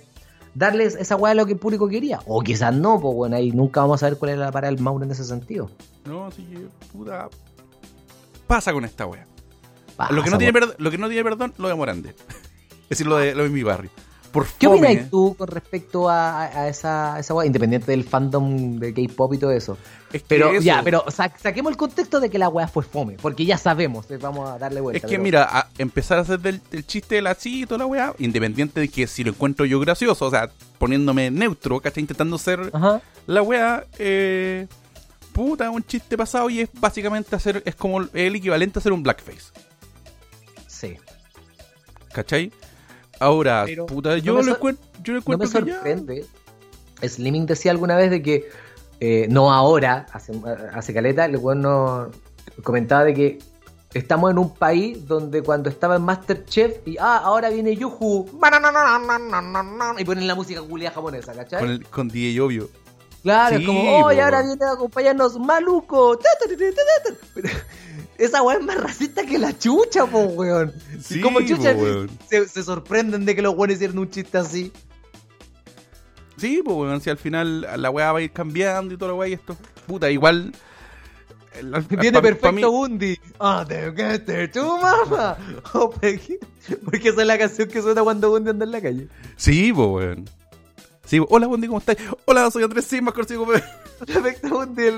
darles 0.57 0.95
esa 0.95 1.17
weá 1.17 1.31
de 1.31 1.37
lo 1.37 1.47
que 1.47 1.53
el 1.53 1.59
público 1.59 1.89
quería. 1.89 2.21
O 2.27 2.43
quizás 2.43 2.75
no, 2.75 3.01
pues 3.01 3.15
bueno, 3.15 3.37
ahí 3.37 3.53
nunca 3.53 3.81
vamos 3.81 4.03
a 4.03 4.09
ver 4.09 4.19
cuál 4.19 4.33
es 4.33 4.39
la 4.39 4.51
parada 4.51 4.73
del 4.73 4.83
Mauro 4.83 5.05
en 5.05 5.11
ese 5.11 5.25
sentido. 5.25 5.71
No, 6.05 6.27
así 6.27 6.45
que, 6.45 6.67
puta. 6.93 7.29
Pasa 8.47 8.73
con 8.73 8.85
esta. 8.85 9.07
Pasa, 9.97 10.13
lo, 10.13 10.23
que 10.23 10.31
no 10.31 10.39
tiene 10.39 10.53
perdón, 10.53 10.75
lo 10.79 10.91
que 10.91 10.99
no 10.99 11.09
tiene 11.09 11.25
perdón, 11.25 11.55
lo 11.59 11.69
de 11.69 11.75
Morande. 11.75 12.11
es 12.83 12.89
decir, 12.89 13.07
lo 13.07 13.19
de, 13.19 13.35
lo 13.35 13.43
de 13.45 13.51
mi 13.51 13.63
barrio. 13.63 13.91
Por 14.37 14.47
¿Qué 14.59 14.67
fome, 14.67 14.87
opinas 14.89 15.11
tú 15.11 15.35
con 15.39 15.49
respecto 15.49 16.09
a, 16.11 16.69
esa, 16.69 17.15
a 17.15 17.21
esa 17.21 17.35
weá, 17.35 17.47
independiente 17.47 17.91
del 17.91 18.05
fandom 18.05 18.77
de 18.79 18.93
K-pop 18.93 19.33
y 19.35 19.39
todo 19.39 19.51
eso? 19.51 19.79
Es 20.13 20.23
que 20.23 20.29
Pero 20.29 20.51
eso- 20.53 20.61
ya, 20.63 20.83
pero 20.85 21.05
sa- 21.11 21.33
saquemos 21.41 21.71
el 21.71 21.77
contexto 21.77 22.21
de 22.21 22.29
que 22.31 22.39
la 22.39 22.49
weá 22.49 22.69
fue 22.69 22.83
fome, 22.85 23.17
porque 23.21 23.45
ya 23.47 23.57
sabemos, 23.59 24.11
eh, 24.11 24.19
vamos 24.19 24.49
a 24.51 24.59
darle 24.59 24.81
vuelta. 24.81 24.99
Es 24.99 25.03
que 25.03 25.09
pero- 25.17 25.23
mira, 25.23 25.45
a 25.51 25.69
empezar 25.79 26.19
a 26.19 26.21
hacer 26.21 26.39
del, 26.41 26.61
del 26.71 26.87
chiste 26.87 27.17
de 27.17 27.23
la 27.23 27.35
sí 27.35 27.63
y 27.63 27.67
toda 27.67 27.79
la 27.79 27.87
weá, 27.87 28.15
independiente 28.19 28.79
de 28.81 28.89
que 28.89 29.07
si 29.07 29.25
lo 29.25 29.31
encuentro 29.31 29.65
yo 29.67 29.81
gracioso, 29.81 30.27
o 30.27 30.31
sea, 30.31 30.51
poniéndome 30.79 31.31
neutro, 31.31 31.81
¿cachai? 31.81 32.03
Intentando 32.03 32.37
ser 32.39 32.71
Ajá. 32.73 33.01
la 33.27 33.43
weá, 33.43 33.85
eh, 33.99 34.67
puta, 35.33 35.71
un 35.71 35.83
chiste 35.85 36.17
pasado 36.17 36.49
y 36.51 36.61
es 36.61 36.69
básicamente 36.79 37.35
hacer, 37.35 37.63
es 37.65 37.75
como 37.75 38.01
el 38.03 38.37
equivalente 38.37 38.79
a 38.79 38.81
hacer 38.81 38.93
un 38.93 39.03
blackface, 39.03 39.51
Sí. 40.67 40.97
¿cachai? 42.13 42.53
Ahora, 43.21 43.63
Pero 43.67 43.87
puta, 43.87 44.11
no 44.11 44.17
yo 44.17 44.35
me 44.35 44.43
lo 44.43 44.53
encuentro, 44.53 44.85
yo 45.03 45.15
lo 45.15 45.21
No 45.21 45.39
me 45.39 45.45
encuentro 45.45 45.65
que 45.65 45.71
ya- 45.71 45.75
sorprende. 45.77 46.27
Slimming 47.03 47.47
decía 47.47 47.71
alguna 47.73 47.97
vez 47.97 48.11
de 48.11 48.23
que, 48.23 48.49
eh, 49.01 49.27
no 49.31 49.53
ahora, 49.53 50.07
hace, 50.13 50.33
hace 50.73 50.95
caleta, 50.95 51.25
el 51.27 51.37
weón 51.37 51.63
no 51.63 52.11
comentaba 52.63 53.05
de 53.05 53.15
que 53.15 53.39
estamos 53.93 54.31
en 54.31 54.39
un 54.39 54.55
país 54.55 55.07
donde 55.07 55.43
cuando 55.43 55.69
estaba 55.69 55.97
en 55.97 56.03
Masterchef 56.03 56.87
y 56.87 56.97
ah, 56.99 57.19
ahora 57.19 57.51
viene 57.51 57.77
Yuhu 57.77 58.27
y 59.99 60.05
ponen 60.05 60.27
la 60.27 60.35
música 60.35 60.63
culia 60.63 60.91
japonesa, 60.91 61.33
¿cachai? 61.35 61.61
con, 61.61 61.71
el, 61.71 61.87
con 61.87 62.09
DJ 62.09 62.41
obvio. 62.41 62.69
Claro, 63.27 63.57
Sí, 63.57 63.63
es 63.63 63.67
como, 63.67 63.81
oh, 63.81 64.13
y 64.13 64.15
po, 64.17 64.23
ahora 64.23 64.43
viene 64.43 64.65
a 64.65 64.73
acompañarnos 64.75 65.37
Maluco. 65.41 66.17
Esa 68.19 68.41
weá 68.43 68.57
es 68.59 68.65
más 68.65 68.77
racista 68.81 69.27
que 69.27 69.37
la 69.37 69.59
chucha, 69.59 70.07
po, 70.07 70.21
weón. 70.21 70.73
Sí, 71.03 71.19
y 71.19 71.21
como 71.21 71.41
chucha 71.41 71.75
po, 71.75 71.83
weón. 71.83 72.11
se, 72.31 72.47
se 72.47 72.63
sorprenden 72.63 73.25
de 73.25 73.35
que 73.35 73.43
los 73.43 73.55
weones 73.57 73.77
hicieron 73.79 73.99
un 73.99 74.09
chiste 74.11 74.39
así. 74.39 74.73
Sí, 76.37 76.63
pues 76.65 76.77
weón, 76.77 77.01
si 77.01 77.11
al 77.11 77.19
final 77.19 77.63
la 77.83 77.91
weá 77.91 78.13
va 78.13 78.21
a 78.21 78.23
ir 78.23 78.31
cambiando 78.31 78.95
y 78.95 78.97
toda 78.97 79.11
la 79.11 79.19
weá 79.19 79.29
y 79.29 79.33
esto, 79.33 79.57
puta, 79.89 80.09
igual... 80.09 80.53
Viene 81.89 82.13
pa- 82.13 82.23
perfecto 82.23 82.71
Bundy. 82.71 83.19
Ah, 83.41 83.65
te 83.67 83.91
get 83.93 84.53
tu 84.53 84.61
mamá. 84.79 85.37
Oh, 85.73 85.91
porque 85.91 86.39
porque 86.85 87.09
esa 87.09 87.23
es 87.23 87.27
la 87.27 87.39
canción 87.39 87.69
que 87.69 87.83
suena 87.83 88.03
cuando 88.03 88.29
Bundy 88.31 88.51
anda 88.51 88.67
en 88.67 88.71
la 88.71 88.81
calle. 88.81 89.09
Sí, 89.37 89.73
pues 89.73 89.89
weón. 89.89 90.25
Sí, 91.07 91.21
hola 91.29 91.47
Bondi, 91.47 91.69
¿cómo 91.69 91.79
estás? 91.79 91.97
Hola, 92.25 92.51
soy 92.51 92.65
Andrés 92.65 92.85
Sim, 92.85 93.05
más 93.05 93.15
conocido 93.15 93.45
como... 93.45 93.53
Perfecto 94.07 94.49
Bundy 94.49 94.89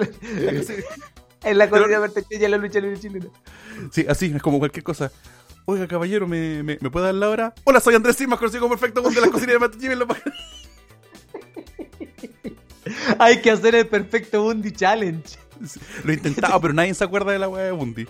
en, 1.44 1.58
la 1.58 1.70
corrida 1.70 2.00
perfecta 2.00 2.34
y 2.34 2.44
en 2.44 2.50
la 2.50 2.56
lucha 2.56 2.80
libre 2.80 2.98
chilena. 2.98 3.26
Sí, 3.92 4.04
así, 4.08 4.32
es 4.34 4.42
como 4.42 4.58
cualquier 4.58 4.82
cosa. 4.82 5.12
Oiga, 5.66 5.86
caballero, 5.86 6.26
¿me, 6.26 6.62
me, 6.62 6.78
me 6.80 6.90
puede 6.90 7.06
dar 7.06 7.14
la 7.14 7.28
hora? 7.28 7.54
Hola, 7.64 7.78
soy 7.80 7.94
Andrés 7.94 8.16
Sim, 8.16 8.30
más 8.30 8.38
conocido 8.38 8.62
como 8.62 8.74
Perfecto 8.74 9.02
Bondi 9.02 9.16
de 9.16 9.26
la 9.26 9.30
cocina 9.30 9.52
de 9.52 9.58
Matt 9.58 9.74
Jimmy 9.78 9.92
en 9.92 9.98
la 9.98 10.06
página. 10.08 10.34
Hay 13.18 13.42
que 13.42 13.50
hacer 13.50 13.74
el 13.74 13.86
perfecto 13.86 14.42
Bundy 14.42 14.72
challenge. 14.72 15.36
Lo 16.04 16.10
he 16.10 16.14
intentado, 16.14 16.60
pero 16.60 16.72
nadie 16.72 16.94
se 16.94 17.04
acuerda 17.04 17.32
de 17.32 17.38
la 17.38 17.48
weá 17.48 17.64
de 17.64 17.72
Bondi. 17.72 18.06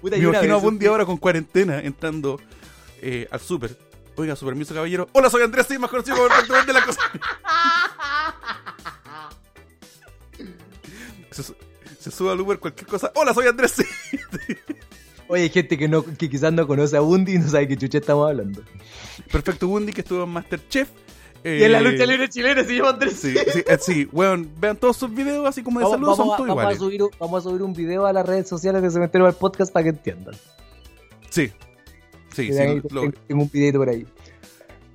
Puta, 0.00 0.16
Me 0.16 0.22
imagino 0.22 0.56
a 0.56 0.58
Bondi 0.58 0.86
ahora 0.86 1.06
con 1.06 1.16
cuarentena 1.16 1.80
entrando 1.80 2.38
eh, 3.00 3.26
al 3.30 3.40
súper. 3.40 3.76
Oiga, 4.16 4.36
su 4.36 4.44
permiso, 4.44 4.74
caballero. 4.74 5.08
Hola, 5.12 5.30
soy 5.30 5.42
Andrés 5.42 5.66
Sim, 5.66 5.80
más 5.80 5.90
conocido 5.90 6.16
como 6.16 6.28
Bondi 6.28 6.66
de 6.66 6.72
la 6.72 6.84
cocina. 6.84 7.10
Se, 11.30 11.42
se 11.98 12.10
sube 12.10 12.30
al 12.30 12.40
Uber 12.40 12.58
cualquier 12.58 12.86
cosa. 12.86 13.10
Hola, 13.14 13.32
soy 13.32 13.46
Andrés. 13.46 13.76
Oye, 15.28 15.44
hay 15.44 15.48
gente 15.48 15.78
que, 15.78 15.88
no, 15.88 16.04
que 16.04 16.28
quizás 16.28 16.52
no 16.52 16.66
conoce 16.66 16.94
a 16.96 17.00
Bundy 17.00 17.36
y 17.36 17.38
no 17.38 17.48
sabe 17.48 17.68
qué 17.68 17.76
chucha 17.78 17.98
estamos 17.98 18.28
hablando. 18.28 18.60
Perfecto 19.30 19.66
Bundy 19.66 19.92
que 19.92 20.02
estuvo 20.02 20.24
en 20.24 20.28
Masterchef. 20.28 20.90
Y 21.42 21.62
en 21.64 21.72
la 21.72 21.78
Eh, 21.78 21.82
lucha 21.82 22.04
libre 22.04 22.28
chilena 22.28 22.62
se 22.64 22.76
llama 22.76 22.90
Andrés. 22.90 23.14
Sí, 23.18 23.34
sí, 23.52 23.64
eh, 23.66 23.78
sí, 23.80 24.08
weón, 24.12 24.50
vean 24.60 24.76
todos 24.76 24.96
sus 24.96 25.12
videos 25.12 25.46
así 25.48 25.62
como 25.62 25.80
de 25.80 25.84
Vamos, 25.86 25.96
saludos, 25.96 26.18
vamos 26.18 26.36
son 26.36 26.44
a, 26.44 26.46
todos 26.46 26.56
vamos 26.56 26.74
a 26.76 26.78
subir, 26.78 27.02
un- 27.02 27.10
vamos 27.18 27.46
a 27.46 27.48
subir 27.48 27.62
un 27.62 27.72
video 27.72 28.04
a 28.06 28.12
las 28.12 28.26
redes 28.26 28.46
sociales 28.48 28.82
de 28.82 28.90
Cementerio 28.90 29.26
al 29.26 29.34
Podcast 29.34 29.72
para 29.72 29.84
que 29.84 29.88
entiendan. 29.90 30.34
Sí, 31.30 31.50
Sí, 32.34 32.52
sí, 32.52 32.58
ahí 32.58 32.80
lo- 32.90 33.10
tengo, 33.28 33.42
un 33.42 33.50
videito 33.52 33.78
por 33.78 33.88
ahí. 33.88 34.06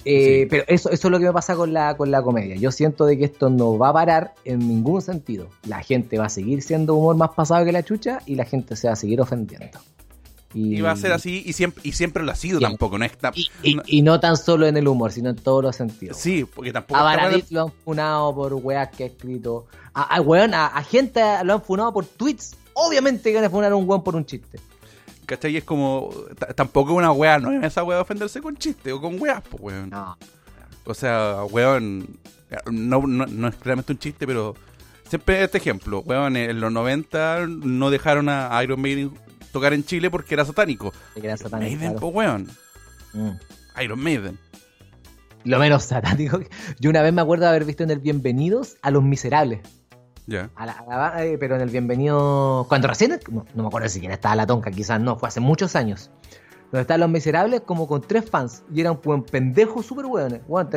Eh, 0.06 0.42
Sí. 0.44 0.48
Pero 0.50 0.64
eso, 0.68 0.90
eso 0.90 1.08
es 1.08 1.12
lo 1.12 1.20
que 1.20 1.26
me 1.26 1.34
pasa 1.34 1.56
con 1.56 1.74
la, 1.74 1.98
con 1.98 2.12
la 2.12 2.22
comedia. 2.22 2.56
Yo 2.56 2.72
siento 2.72 3.06
de 3.06 3.18
que 3.18 3.26
esto 3.26 3.50
no 3.50 3.78
va 3.78 3.90
a 3.90 3.94
parar 3.94 4.34
en 4.46 4.60
ningún 4.60 5.02
sentido. 5.02 5.50
La 5.68 5.82
gente 5.84 6.18
va 6.18 6.26
a 6.28 6.30
seguir 6.30 6.62
siendo 6.62 6.96
humor 6.96 7.16
más 7.18 7.32
pasado 7.32 7.66
que 7.66 7.72
la 7.74 7.84
chucha 7.84 8.20
y 8.26 8.36
la 8.36 8.46
gente 8.46 8.76
se 8.78 8.88
va 8.88 8.94
a 8.94 8.96
seguir 8.96 9.20
ofendiendo. 9.20 9.80
Y 10.54 10.80
va 10.80 10.92
a 10.92 10.96
ser 10.96 11.12
así 11.12 11.44
y 11.46 11.52
siempre, 11.54 11.82
y 11.86 11.92
siempre 11.92 12.24
lo 12.24 12.32
ha 12.32 12.36
sido 12.36 12.60
tampoco, 12.62 12.98
no 12.98 13.04
es 13.04 13.18
tan- 13.18 13.34
Y, 13.36 13.78
y- 13.86 14.02
no- 14.02 14.20
tan 14.22 14.38
solo 14.38 14.66
en 14.66 14.78
el 14.78 14.88
humor, 14.88 15.12
sino 15.12 15.30
en 15.30 15.36
todos 15.36 15.62
los 15.62 15.76
sentidos. 15.76 16.16
Sí, 16.18 16.46
porque 16.46 16.72
tampoco 16.72 16.98
A 17.00 17.04
Baradit 17.04 17.46
lo 17.52 17.64
han 17.64 17.72
funado 17.84 18.34
por 18.34 18.54
weas 18.54 18.88
que 18.96 19.04
ha 19.04 19.08
escrito. 19.08 19.66
A, 19.94 20.16
a, 20.16 20.22
weón, 20.22 20.54
a, 20.54 20.68
a 20.68 20.84
gente 20.84 21.22
lo 21.44 21.54
han 21.56 21.62
funado 21.62 21.92
por 21.94 22.06
tweets. 22.06 22.56
Obviamente 22.74 23.30
que 23.32 23.36
van 23.36 23.44
a 23.46 23.50
funar 23.50 23.72
a 23.74 23.76
un 23.76 23.88
weón 23.90 24.04
por 24.04 24.16
un 24.16 24.26
chiste. 24.26 24.58
¿Cachai? 25.28 25.58
Es 25.58 25.66
como. 25.66 26.10
Tampoco 26.56 26.92
es 26.92 26.98
una 26.98 27.12
weá, 27.12 27.38
no 27.38 27.52
es 27.52 27.64
esa 27.64 27.84
weá 27.84 27.98
de 27.98 28.02
ofenderse 28.02 28.42
con 28.42 28.56
chiste 28.56 28.94
o 28.94 29.02
con 29.02 29.22
weas, 29.22 29.44
pues 29.50 29.62
weón. 29.62 29.90
No. 29.90 30.18
O 30.86 30.94
sea, 30.94 31.44
weón. 31.52 32.18
No, 32.72 33.06
no, 33.06 33.26
no 33.26 33.48
es 33.50 33.56
claramente 33.58 33.92
un 33.92 34.00
chiste, 34.00 34.26
pero. 34.26 34.56
Siempre 35.08 35.44
este 35.44 35.58
ejemplo, 35.58 36.00
weón. 36.00 36.38
En 36.38 36.60
los 36.62 36.72
90 36.72 37.46
no 37.48 37.90
dejaron 37.90 38.30
a 38.30 38.58
Iron 38.64 38.82
Maiden 38.82 39.12
tocar 39.52 39.74
en 39.74 39.84
Chile 39.84 40.10
porque 40.10 40.34
era 40.34 40.46
satánico. 40.46 40.94
Te 41.14 41.22
quedas 41.22 41.42
satánico, 41.42 41.72
Maiden, 41.72 41.92
claro. 41.92 42.00
pues 42.00 42.16
weón. 42.16 42.48
Mm. 43.14 43.82
Iron 43.84 44.00
Maiden. 44.00 44.40
Lo 45.44 45.60
menos 45.60 45.84
satánico. 45.84 46.40
Yo 46.80 46.90
una 46.90 47.02
vez 47.02 47.12
me 47.12 47.22
acuerdo 47.22 47.44
de 47.44 47.50
haber 47.50 47.66
visto 47.66 47.84
en 47.84 47.92
el 47.92 48.00
Bienvenidos 48.00 48.78
a 48.82 48.92
Los 48.92 49.04
Miserables. 49.04 49.60
A 50.56 50.66
la- 50.66 50.74
a 50.90 50.98
la- 51.16 51.26
eh, 51.26 51.38
pero 51.38 51.56
en 51.56 51.62
el 51.62 51.70
Bienvenido. 51.70 52.66
Cuando 52.68 52.88
recién. 52.88 53.20
No, 53.32 53.46
me 53.56 53.68
acuerdo 53.68 53.88
si 53.90 54.00
quién 54.00 54.12
estaba 54.12 54.36
la 54.36 54.46
tonca, 54.46 54.72
quizás 54.72 55.00
no, 55.00 55.18
fue 55.18 55.30
hace 55.30 55.40
muchos 55.40 55.76
años. 55.76 56.12
Donde 56.72 56.82
estaban 56.82 57.00
Los 57.00 57.10
Miserables 57.10 57.62
como 57.62 57.88
con 57.88 58.02
tres 58.02 58.30
fans. 58.30 58.64
Y 58.74 58.82
eran 58.82 59.00
buen 59.02 59.24
pendejos 59.24 59.86
súper 59.86 60.06
hueones. 60.06 60.42
Bueno, 60.48 60.70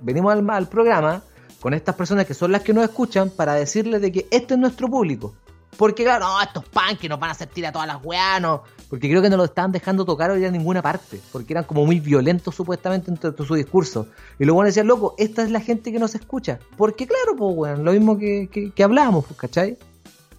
venimos 0.00 0.36
al, 0.50 0.66
programa 0.68 1.22
con 1.60 1.72
estas 1.72 1.94
personas 1.94 2.26
que 2.26 2.34
son 2.34 2.50
las 2.50 2.62
que 2.62 2.72
nos 2.72 2.82
escuchan 2.84 3.30
para 3.30 3.54
decirles 3.54 4.02
de 4.02 4.10
que 4.10 4.26
este 4.32 4.54
es 4.54 4.60
nuestro 4.60 4.88
público. 4.88 5.34
Porque 5.76 6.02
claro, 6.04 6.26
no, 6.26 6.42
estos 6.42 6.64
punk 6.64 6.98
que 6.98 7.08
nos 7.08 7.20
van 7.20 7.28
a 7.28 7.32
hacer 7.32 7.48
tirar 7.48 7.72
todas 7.72 7.86
las 7.86 7.98
weas, 8.02 8.40
no. 8.40 8.62
Porque 8.88 9.08
creo 9.08 9.20
que 9.20 9.30
no 9.30 9.36
lo 9.36 9.44
estaban 9.44 9.72
dejando 9.72 10.04
tocar 10.04 10.30
hoy 10.30 10.44
en 10.44 10.52
ninguna 10.52 10.80
parte. 10.82 11.20
Porque 11.32 11.52
eran 11.52 11.64
como 11.64 11.84
muy 11.84 12.00
violentos 12.00 12.54
supuestamente 12.54 13.10
en 13.10 13.46
su 13.46 13.54
discurso. 13.54 14.06
Y 14.38 14.44
luego 14.44 14.62
decían, 14.62 14.86
loco, 14.86 15.14
esta 15.18 15.42
es 15.42 15.50
la 15.50 15.60
gente 15.60 15.90
que 15.92 15.98
nos 15.98 16.14
escucha. 16.14 16.58
Porque 16.76 17.06
claro, 17.06 17.36
pues 17.36 17.54
weón, 17.56 17.84
lo 17.84 17.92
mismo 17.92 18.18
que, 18.18 18.48
que, 18.50 18.70
que 18.70 18.82
hablábamos, 18.84 19.24
pues, 19.26 19.38
¿cachai? 19.38 19.76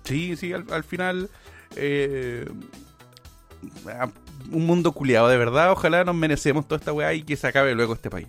Sí, 0.04 0.36
sí, 0.38 0.54
al, 0.54 0.66
al 0.72 0.84
final. 0.84 1.30
eh, 1.76 2.46
un 4.52 4.66
mundo 4.66 4.92
culiado, 4.92 5.28
de 5.28 5.38
verdad. 5.38 5.72
Ojalá 5.72 6.04
nos 6.04 6.16
merecemos 6.16 6.68
toda 6.68 6.80
esta 6.80 6.94
weá 6.94 7.14
y 7.14 7.24
que 7.24 7.36
se 7.36 7.48
acabe 7.48 7.76
luego 7.76 7.94
este 7.94 8.10
país. 8.10 8.28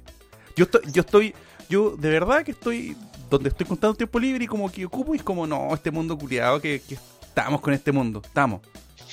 Yo 0.56 0.64
estoy, 0.64 0.80
yo 0.92 1.02
estoy, 1.02 1.34
yo 1.68 1.96
de 1.96 2.10
verdad 2.10 2.44
que 2.44 2.50
estoy 2.50 2.96
donde 3.30 3.50
estoy 3.50 3.66
contando 3.66 3.94
tiempo 3.94 4.18
libre 4.18 4.44
y 4.44 4.46
como 4.46 4.70
que 4.70 4.84
ocupo 4.84 5.14
y 5.14 5.18
es 5.18 5.22
como, 5.22 5.46
no, 5.46 5.72
este 5.74 5.90
mundo 5.90 6.16
culiado 6.16 6.60
que 6.60 6.82
estamos 6.90 7.60
con 7.60 7.72
este 7.72 7.92
mundo, 7.92 8.22
estamos. 8.24 8.62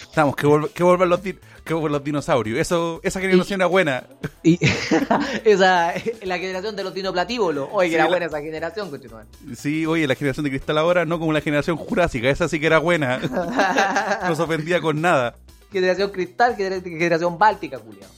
Estamos, 0.02 0.36
que, 0.36 0.46
vuelva- 0.48 0.70
que 0.70 0.84
vuelvan 0.84 1.10
los, 1.10 1.20
que 1.22 1.74
vuelvan 1.74 1.92
los 1.94 2.04
dinosaurios. 2.04 2.60
Eso, 2.60 3.00
esa 3.04 3.20
generación 3.20 3.62
era 3.62 3.68
buena. 3.68 4.04
Y 4.44 4.60
esa, 5.46 5.94
la 6.24 6.38
generación 6.38 6.76
de 6.76 6.84
los 6.84 6.94
dinoplatívolos. 6.94 7.70
Oye, 7.72 7.88
que 7.90 7.96
Sí, 7.96 8.00
era 8.00 8.08
buena 8.08 8.26
esa 8.28 8.42
generación, 8.42 8.90
conchetumare. 8.90 9.28
Sí, 9.56 9.86
oye, 9.86 10.06
la 10.08 10.16
generación 10.16 10.44
de 10.44 10.50
cristal 10.52 10.78
ahora 10.78 11.06
no 11.06 11.18
como 11.20 11.32
la 11.34 11.42
generación 11.42 11.78
jurásica, 11.78 12.30
esa 12.30 12.48
sí 12.48 12.60
que 12.60 12.68
era 12.68 12.80
buena. 12.80 13.20
No 14.28 14.36
se 14.36 14.42
ofendía 14.42 14.82
con 14.82 15.02
nada. 15.02 15.36
generación 15.72 16.12
cristal, 16.12 16.56
gener- 16.58 16.84
generación 16.84 17.38
báltica, 17.38 17.80
culiao. 17.80 18.10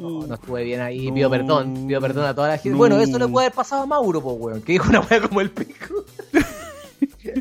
No, 0.00 0.26
no 0.26 0.34
estuve 0.34 0.64
bien 0.64 0.80
ahí, 0.80 1.08
No. 1.08 1.14
pido 1.14 1.30
perdón, 1.30 1.86
pido 1.86 2.00
perdón 2.00 2.24
a 2.26 2.34
toda 2.34 2.48
la 2.48 2.54
gente. 2.56 2.70
No. 2.70 2.78
Bueno, 2.78 2.98
eso 3.00 3.18
le 3.18 3.28
puede 3.28 3.46
haber 3.46 3.54
pasado 3.56 3.82
a 3.82 3.86
Mauro, 3.86 4.22
po, 4.22 4.32
weón, 4.32 4.62
que 4.62 4.72
dijo 4.72 4.88
una 4.88 5.00
weá 5.00 5.20
como 5.20 5.40
el 5.40 5.50
pico. 5.50 6.04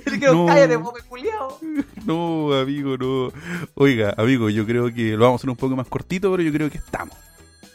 No. 0.22 0.46
cállate, 0.46 0.78
pobre 0.80 1.04
culiao. 1.04 1.60
No, 2.06 2.54
amigo, 2.54 2.98
no. 2.98 3.32
Oiga, 3.74 4.14
amigo, 4.18 4.50
yo 4.50 4.66
creo 4.66 4.94
que 4.94 5.12
lo 5.18 5.26
vamos 5.26 5.40
a 5.40 5.42
hacer 5.42 5.50
un 5.50 5.56
poco 5.56 5.76
más 5.76 5.88
cortito, 5.88 6.30
pero 6.32 6.44
yo 6.44 6.52
creo 6.52 6.70
que 6.70 6.78
estamos. 6.78 7.16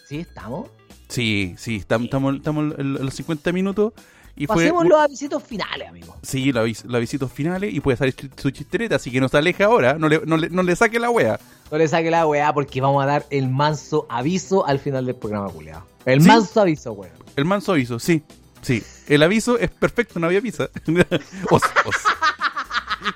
¿Sí 0.08 0.18
estamos? 0.18 0.68
Sí, 1.08 1.54
sí, 1.58 1.76
estamos, 1.76 2.04
estamos, 2.06 2.36
estamos 2.36 2.74
en 2.78 2.92
los 2.94 3.14
50 3.14 3.52
minutos. 3.52 3.92
Y 4.36 4.46
fue, 4.46 4.56
Pasemos 4.56 4.86
los 4.86 4.98
avisitos 5.00 5.42
finales, 5.42 5.88
amigo. 5.88 6.16
Sí, 6.22 6.52
la, 6.52 6.62
vis- 6.62 6.84
la 6.86 6.98
visitos 7.00 7.30
finales 7.32 7.74
y 7.74 7.80
puede 7.80 7.96
salir 7.98 8.14
su 8.36 8.50
chistereta, 8.50 8.96
así 8.96 9.10
que 9.10 9.20
no 9.20 9.28
se 9.28 9.36
aleje 9.36 9.64
ahora, 9.64 9.94
no 9.98 10.08
le, 10.08 10.20
no 10.24 10.36
le, 10.36 10.48
no 10.48 10.62
le 10.62 10.74
saque 10.76 10.98
la 11.00 11.10
wea. 11.10 11.38
No 11.70 11.76
le 11.76 11.86
saque 11.88 12.10
la 12.10 12.26
weá 12.26 12.52
porque 12.54 12.80
vamos 12.80 13.02
a 13.02 13.06
dar 13.06 13.26
el 13.30 13.50
manso 13.50 14.06
aviso 14.08 14.64
al 14.66 14.78
final 14.78 15.04
del 15.04 15.16
programa, 15.16 15.48
culiao. 15.50 15.84
El 16.06 16.22
¿Sí? 16.22 16.28
manso 16.28 16.60
aviso, 16.60 16.92
weón. 16.92 17.12
El 17.36 17.44
manso 17.44 17.72
aviso, 17.72 17.98
sí, 17.98 18.22
sí. 18.62 18.82
El 19.08 19.22
aviso 19.22 19.58
es 19.58 19.70
perfecto, 19.70 20.18
no 20.20 20.26
había 20.26 20.38
aviso. 20.38 20.64
o, 21.50 21.56
o- 21.56 21.60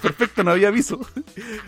perfecto, 0.01 0.43
no 0.43 0.51
había 0.53 0.69
aviso. 0.69 1.01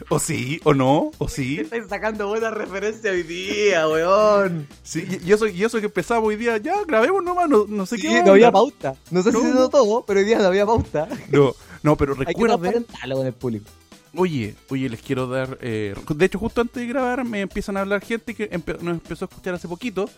O 0.08 0.18
sí, 0.18 0.60
o 0.64 0.74
no, 0.74 1.10
o 1.18 1.28
sí. 1.28 1.60
Estáis 1.60 1.84
sacando 1.88 2.28
buena 2.28 2.50
referencia 2.50 3.10
hoy 3.10 3.22
día, 3.22 3.86
weón. 3.88 4.66
sí 4.82 5.06
y, 5.24 5.32
eso, 5.32 5.46
y 5.46 5.62
eso 5.64 5.78
que 5.80 5.86
empezamos 5.86 6.26
hoy 6.28 6.36
día, 6.36 6.56
ya 6.58 6.82
grabemos 6.86 7.22
nomás, 7.22 7.48
no, 7.48 7.66
no 7.68 7.86
sé 7.86 7.96
Sí, 7.96 8.02
qué. 8.02 8.22
no 8.22 8.32
había 8.32 8.50
pauta. 8.50 8.94
No 9.10 9.22
sé 9.22 9.32
No, 9.32 9.40
si 9.40 9.46
no. 9.46 9.68
todo, 9.68 10.04
pero 10.06 10.20
hoy 10.20 10.26
día 10.26 10.38
no 10.38 10.46
había 10.46 10.66
pauta. 10.66 11.08
No, 11.30 11.54
no, 11.82 11.96
pero 11.96 12.14
recuerden. 12.14 12.84
con 13.12 13.26
el 13.26 13.32
público. 13.34 13.70
Oye, 14.18 14.54
oye, 14.70 14.88
les 14.88 15.02
quiero 15.02 15.26
dar. 15.26 15.58
eh, 15.60 15.94
de 16.08 16.24
hecho, 16.24 16.38
justo 16.38 16.62
antes 16.62 16.76
de 16.82 16.86
grabar, 16.88 17.22
me 17.24 17.42
empiezan 17.42 17.76
a 17.76 17.80
hablar 17.82 18.02
gente 18.02 18.34
que 18.34 18.50
empe- 18.50 18.78
nos 18.80 18.94
empezó 18.94 19.26
a 19.26 19.28
escuchar 19.28 19.54
hace 19.54 19.68
poquito. 19.68 20.08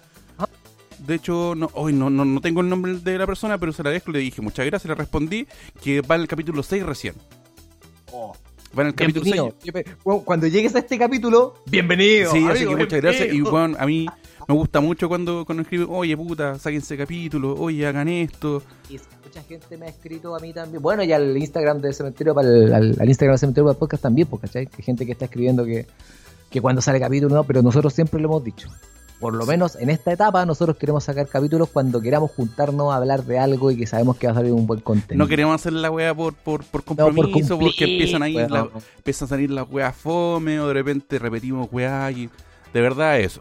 De 1.09 1.15
hecho, 1.15 1.55
no, 1.57 1.71
hoy 1.73 1.95
no, 1.95 2.11
no, 2.11 2.27
no 2.27 2.39
tengo 2.43 2.61
el 2.61 2.69
nombre 2.69 2.93
de 2.99 3.17
la 3.17 3.27
persona, 3.27 3.57
pero 3.57 3.73
se 3.73 3.83
la 3.83 3.89
dejo. 3.89 4.11
Le 4.11 4.19
dije 4.19 4.43
muchas 4.43 4.67
gracias, 4.67 4.91
le 4.91 4.95
respondí 4.95 5.47
que 5.83 6.03
va 6.03 6.17
en 6.17 6.21
el 6.21 6.29
capítulo 6.29 6.63
6 6.63 6.83
recién. 6.85 7.15
Va 8.79 8.83
en 8.83 8.89
el 8.89 8.95
capítulo 8.95 9.25
6. 9.25 9.35
Bienvenido. 9.63 9.97
Bueno, 10.05 10.23
Cuando 10.27 10.47
llegues 10.49 10.75
a 10.75 10.81
este 10.81 10.99
capítulo, 10.99 11.55
bienvenido. 11.65 12.31
Sí, 12.31 12.47
así 12.47 12.67
que 12.67 12.77
muchas 12.77 13.01
gracias. 13.01 13.33
Y 13.33 13.41
bueno, 13.41 13.75
a 13.81 13.87
mí 13.87 14.07
me 14.47 14.55
gusta 14.55 14.81
mucho 14.83 15.09
cuando, 15.09 15.47
cuando 15.47 15.63
escriben, 15.63 15.87
oye 15.91 16.15
puta, 16.15 16.59
sáquense 16.59 16.95
capítulo, 16.99 17.55
oye, 17.55 17.87
hagan 17.87 18.09
esto. 18.09 18.63
Y 18.91 18.99
mucha 19.25 19.43
gente 19.45 19.79
me 19.79 19.87
ha 19.87 19.89
escrito 19.89 20.37
a 20.37 20.41
mí 20.41 20.53
también. 20.53 20.83
Bueno, 20.83 21.03
y 21.05 21.13
al 21.15 21.35
Instagram 21.39 21.81
de 21.81 21.95
Cementerio, 21.95 22.35
para 22.35 22.49
el, 22.49 22.75
al, 22.75 22.97
al 23.01 23.09
Instagram 23.09 23.37
de 23.37 23.39
Cementerio 23.39 23.65
para 23.65 23.73
el 23.73 23.79
podcast 23.79 24.03
también, 24.03 24.29
pues, 24.29 24.43
¿cachai? 24.43 24.67
Que 24.67 24.83
gente 24.83 25.07
que 25.07 25.13
está 25.13 25.25
escribiendo 25.25 25.65
que, 25.65 25.87
que 26.51 26.61
cuando 26.61 26.83
sale 26.83 27.01
capítulo, 27.01 27.35
no, 27.35 27.45
pero 27.45 27.63
nosotros 27.63 27.95
siempre 27.95 28.21
lo 28.21 28.29
hemos 28.29 28.45
dicho. 28.45 28.69
Por 29.21 29.35
lo 29.35 29.47
menos 29.47 29.75
en 29.77 29.91
esta 29.91 30.13
etapa, 30.13 30.47
nosotros 30.47 30.77
queremos 30.77 31.03
sacar 31.05 31.27
capítulos 31.27 31.69
cuando 31.73 32.01
queramos 32.01 32.31
juntarnos 32.31 32.93
a 32.93 32.97
hablar 32.97 33.25
de 33.25 33.39
algo 33.39 33.71
y 33.73 33.77
que 33.77 33.87
sabemos 33.87 34.17
que 34.17 34.29
va 34.29 34.33
a 34.33 34.37
salir 34.37 34.53
un 34.53 34.67
buen 34.67 34.81
contenido. 34.81 35.25
No 35.25 35.29
queremos 35.29 35.55
hacer 35.57 35.73
la 35.73 35.91
wea 35.91 36.15
por, 36.15 36.35
por, 36.35 36.63
por 36.65 36.83
No, 36.91 36.95
por 37.07 37.15
compromiso, 37.15 37.59
porque 37.59 37.85
cumplir, 37.87 38.15
empiezan 38.15 38.51
la- 38.51 38.69
empiezan 38.97 39.27
a 39.27 39.29
salir 39.29 39.51
las 39.51 39.69
weas 39.71 39.97
fome, 39.97 40.61
o 40.61 40.69
de 40.69 40.75
repente 40.75 41.19
repetimos 41.19 41.69
weas 41.73 42.13
y 42.17 42.31
de 42.73 42.81
verdad 42.81 43.19
eso. 43.19 43.41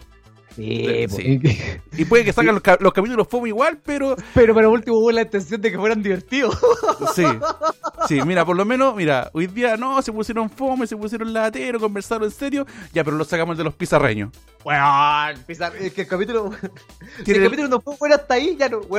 Sí, 0.58 1.06
pues. 1.08 1.16
Sí. 1.16 1.42
Y 2.02 2.06
puede 2.06 2.26
que 2.26 2.34
salgan 2.34 2.56
los, 2.56 2.64
ca- 2.64 2.78
los 2.80 2.92
capítulos 2.92 3.28
fome 3.30 3.50
igual, 3.50 3.80
pero 3.86 4.16
Pero 4.34 4.54
por 4.56 4.66
último 4.66 4.98
hubo 4.98 5.12
la 5.12 5.22
intención 5.22 5.62
de 5.62 5.72
que 5.72 5.78
fueran 5.78 6.02
divertidos. 6.02 6.58
sí. 7.16 7.24
Sí, 8.08 8.22
mira, 8.26 8.44
por 8.46 8.56
lo 8.58 8.66
menos, 8.66 8.96
mira, 8.96 9.30
hoy 9.34 9.48
día 9.48 9.78
no, 9.78 10.02
se 10.02 10.12
pusieron 10.12 10.50
fome, 10.50 10.88
se 10.88 10.98
pusieron 10.98 11.32
latero, 11.32 11.80
conversaron 11.80 12.26
en 12.26 12.32
serio, 12.32 12.66
ya, 12.94 13.04
pero 13.04 13.16
lo 13.18 13.24
sacamos 13.24 13.58
de 13.58 13.64
los 13.64 13.76
pizarreños. 13.76 14.32
Weón, 14.66 15.46
pizar- 15.48 15.76
es 15.80 15.94
que 15.94 16.02
el 16.02 16.08
capítulo. 16.08 16.52
si 16.62 16.68
el 17.20 17.24
Tiene- 17.24 17.44
capítulo 17.46 17.68
no 17.70 17.80
fue 17.82 17.96
bueno 18.00 18.16
hasta 18.16 18.34
ahí, 18.34 18.56
ya 18.60 18.68
no. 18.70 18.82
Sí, 18.82 18.90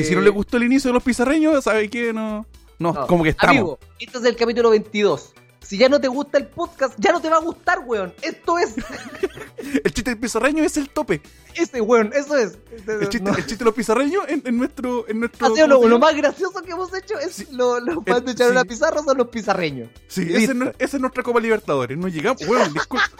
Eh, 0.00 0.04
si 0.04 0.14
no 0.14 0.20
le 0.20 0.30
gustó 0.30 0.56
el 0.56 0.64
inicio 0.64 0.88
de 0.90 0.94
los 0.94 1.02
pizarreños, 1.04 1.62
¿sabe 1.64 1.88
qué? 1.88 2.12
No, 2.12 2.44
no, 2.80 2.92
no. 2.92 3.06
como 3.06 3.22
que 3.22 3.30
estamos. 3.30 3.56
Amigo, 3.56 3.78
este 4.00 4.18
es 4.18 4.24
el 4.24 4.34
capítulo 4.36 4.70
22. 4.70 5.34
Si 5.68 5.76
ya 5.76 5.90
no 5.90 6.00
te 6.00 6.08
gusta 6.08 6.38
el 6.38 6.46
podcast, 6.46 6.94
ya 6.96 7.12
no 7.12 7.20
te 7.20 7.28
va 7.28 7.36
a 7.36 7.40
gustar, 7.40 7.80
weón. 7.84 8.14
Esto 8.22 8.58
es. 8.58 8.74
El 9.84 9.92
chiste 9.92 10.12
del 10.12 10.18
pizarreño 10.18 10.64
es 10.64 10.78
el 10.78 10.88
tope. 10.88 11.20
Ese, 11.54 11.82
weón, 11.82 12.10
eso 12.14 12.36
es. 12.38 12.56
Ese- 12.72 12.92
El 12.94 13.08
chiste, 13.10 13.20
no. 13.30 13.36
el 13.36 13.44
chiste 13.44 13.56
de 13.58 13.64
los 13.66 13.74
pizarreños 13.74 14.24
en, 14.28 14.42
en 14.46 14.56
nuestro, 14.56 15.06
en 15.08 15.20
nuestro. 15.20 15.46
Ha 15.46 15.50
sido 15.54 15.66
¿cómo 15.68 15.82
lo, 15.82 15.88
lo 15.88 15.98
más 15.98 16.16
gracioso 16.16 16.62
que 16.62 16.70
hemos 16.70 16.94
hecho 16.94 17.18
es 17.18 17.34
Sí. 17.34 17.48
lo, 17.52 17.78
los 17.80 17.96
fans 18.06 18.24
de 18.24 18.30
El- 18.30 18.36
echar 18.36 18.46
sí. 18.46 18.52
una 18.52 18.64
pizarra 18.64 19.02
son 19.02 19.18
los 19.18 19.28
pizarreños. 19.28 19.90
Sí, 20.06 20.26
esa 20.32 20.52
es, 20.78 20.94
nuestra 21.00 21.22
Copa 21.22 21.38
Libertadores. 21.38 21.98
No 21.98 22.08
llegamos. 22.08 22.46
Bueno, 22.46 22.66
disculpe. 22.72 23.04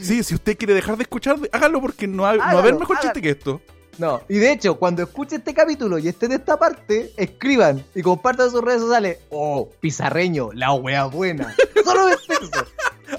Sí, 0.00 0.22
si 0.22 0.34
usted 0.34 0.56
quiere 0.58 0.74
dejar 0.74 0.96
de 0.98 1.02
escuchar, 1.04 1.38
hágalo 1.50 1.80
porque 1.80 2.06
no, 2.06 2.26
ha, 2.26 2.34
no 2.34 2.38
va 2.40 2.44
a 2.50 2.58
haber 2.58 2.74
mejor 2.74 2.96
hágalo. 2.98 3.00
chiste 3.14 3.22
que 3.22 3.30
esto. 3.30 3.62
No, 3.98 4.20
y 4.28 4.38
de 4.38 4.52
hecho, 4.52 4.76
cuando 4.76 5.02
escuche 5.02 5.36
este 5.36 5.54
capítulo 5.54 5.98
y 5.98 6.08
esté 6.08 6.26
en 6.26 6.32
esta 6.32 6.58
parte, 6.58 7.12
escriban 7.16 7.84
y 7.94 8.02
compartan 8.02 8.50
sus 8.50 8.62
redes 8.62 8.80
sociales. 8.80 9.18
Oh, 9.30 9.68
pizarreño, 9.80 10.50
la 10.52 10.72
wea 10.72 11.04
buena. 11.04 11.54
Solo 11.84 12.08
es 12.08 12.18
eso. 12.28 12.64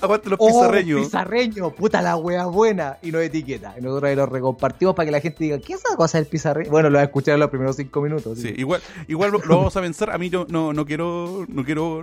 Aguante 0.01 0.29
los 0.29 0.37
Oh, 0.41 0.47
pizarreños. 0.47 1.01
pizarreño, 1.05 1.69
puta 1.71 2.01
la 2.01 2.17
wea 2.17 2.45
buena. 2.47 2.97
Y 3.01 3.11
nos 3.11 3.21
etiqueta. 3.21 3.75
Y 3.77 3.81
nosotros 3.81 4.09
ahí 4.09 4.15
lo 4.15 4.25
recompartimos 4.25 4.93
para 4.95 5.05
que 5.05 5.11
la 5.11 5.21
gente 5.21 5.43
diga, 5.43 5.59
¿qué 5.59 5.73
es 5.73 5.79
esa 5.85 5.95
cosa 5.95 6.17
del 6.17 6.27
pizarreño? 6.27 6.69
Bueno, 6.71 6.89
lo 6.89 6.95
va 6.97 7.01
a 7.01 7.05
escuchar 7.05 7.35
en 7.35 7.39
los 7.39 7.49
primeros 7.49 7.75
cinco 7.77 8.01
minutos. 8.01 8.37
Sí, 8.39 8.53
igual, 8.57 8.81
igual 9.07 9.31
lo, 9.31 9.39
lo 9.39 9.57
vamos 9.57 9.75
a 9.77 9.81
pensar. 9.81 10.09
A 10.11 10.17
mí 10.17 10.29
yo 10.29 10.45
no, 10.49 10.73
no 10.73 10.85
quiero, 10.85 11.45
no 11.47 11.63
quiero 11.63 12.01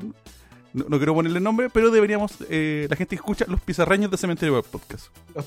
No, 0.72 0.84
no 0.88 0.96
quiero 0.96 1.14
ponerle 1.14 1.38
nombre, 1.40 1.68
pero 1.68 1.90
deberíamos, 1.90 2.32
eh, 2.48 2.86
la 2.88 2.96
gente 2.96 3.14
escucha 3.14 3.44
los 3.46 3.60
pizarreños 3.60 4.10
de 4.10 4.16
Cementerio 4.16 4.54
Bar 4.54 4.64
Podcast. 4.64 5.08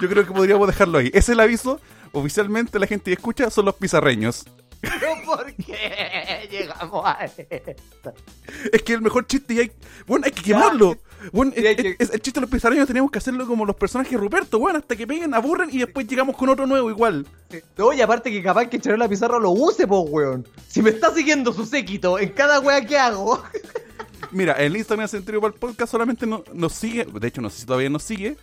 Yo 0.00 0.08
creo 0.08 0.26
que 0.26 0.32
podríamos 0.32 0.66
dejarlo 0.66 0.98
ahí. 0.98 1.08
Ese 1.08 1.18
es 1.18 1.28
el 1.30 1.40
aviso. 1.40 1.80
Oficialmente 2.12 2.78
la 2.78 2.86
gente 2.86 3.04
que 3.10 3.14
escucha 3.14 3.50
son 3.50 3.64
los 3.66 3.74
pizarreños. 3.74 4.44
¿Pero 4.80 5.00
por 5.24 5.46
qué 5.54 6.46
llegamos 6.50 7.02
a 7.06 7.24
esto? 7.24 7.42
Es 8.72 8.82
que 8.82 8.92
el 8.92 9.00
mejor 9.00 9.26
chiste 9.26 9.54
y 9.54 9.58
hay... 9.60 9.72
Bueno, 10.06 10.26
hay 10.26 10.32
que 10.32 10.42
quemarlo. 10.42 10.98
Bueno, 11.32 11.52
Sí, 11.56 11.66
hay 11.66 11.74
es- 11.74 11.82
que- 11.82 11.96
es- 11.98 12.10
el 12.10 12.20
chiste 12.20 12.38
de 12.38 12.42
los 12.42 12.50
pizarreños 12.50 12.86
tenemos 12.86 13.10
que 13.10 13.16
hacerlo 13.18 13.46
como 13.46 13.64
los 13.64 13.76
personajes 13.76 14.12
de 14.12 14.18
Ruperto, 14.18 14.58
bueno, 14.58 14.78
hasta 14.78 14.94
que 14.94 15.06
peguen, 15.06 15.32
aburren 15.32 15.70
y 15.72 15.78
después 15.78 16.06
llegamos 16.06 16.36
con 16.36 16.50
otro 16.50 16.66
nuevo 16.66 16.90
igual. 16.90 17.26
No, 17.78 17.94
y 17.94 18.02
aparte 18.02 18.30
que 18.30 18.42
capaz 18.42 18.66
que 18.66 18.78
Charola 18.78 19.08
Pizarro 19.08 19.40
lo 19.40 19.50
use, 19.52 19.86
po, 19.86 20.00
weón. 20.00 20.46
Si 20.68 20.82
me 20.82 20.90
está 20.90 21.14
siguiendo 21.14 21.52
su 21.54 21.64
séquito 21.64 22.18
en 22.18 22.28
cada 22.30 22.60
wea 22.60 22.84
que 22.84 22.98
hago. 22.98 23.42
Mira, 24.32 24.52
el 24.54 24.76
Instagram 24.76 25.04
de 25.04 25.08
Cementerio 25.08 25.40
Bar 25.40 25.52
Podcast 25.54 25.92
solamente 25.92 26.26
no- 26.26 26.44
nos 26.52 26.72
sigue, 26.74 27.06
de 27.06 27.26
hecho 27.28 27.40
no 27.40 27.48
sé 27.48 27.60
si 27.60 27.66
todavía 27.66 27.88
nos 27.88 28.02
sigue, 28.02 28.36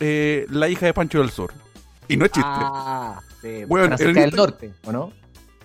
eh, 0.00 0.46
la 0.50 0.68
hija 0.68 0.86
de 0.86 0.94
Pancho 0.94 1.18
del 1.20 1.30
Sur. 1.30 1.52
Y 2.08 2.16
no 2.16 2.24
es 2.24 2.32
chiste. 2.32 2.48
Ah, 2.52 3.20
sí. 3.40 3.64
Francisca 3.68 4.04
el 4.08 4.14
del 4.14 4.34
Norte, 4.34 4.74
¿o 4.84 4.92
no? 4.92 5.12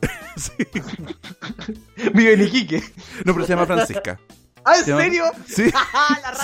Sí. 0.35 0.51
Vive 2.13 2.33
en 2.33 2.41
Iquique. 2.43 2.83
No, 3.23 3.33
pero 3.33 3.45
se 3.45 3.53
llama 3.53 3.65
Francisca. 3.65 4.19
¿Ah, 4.65 4.77
en 4.77 4.83
Se 4.83 4.91
llama- 4.91 5.03
serio? 5.03 5.23
Sí. 5.47 5.71
la 5.71 6.35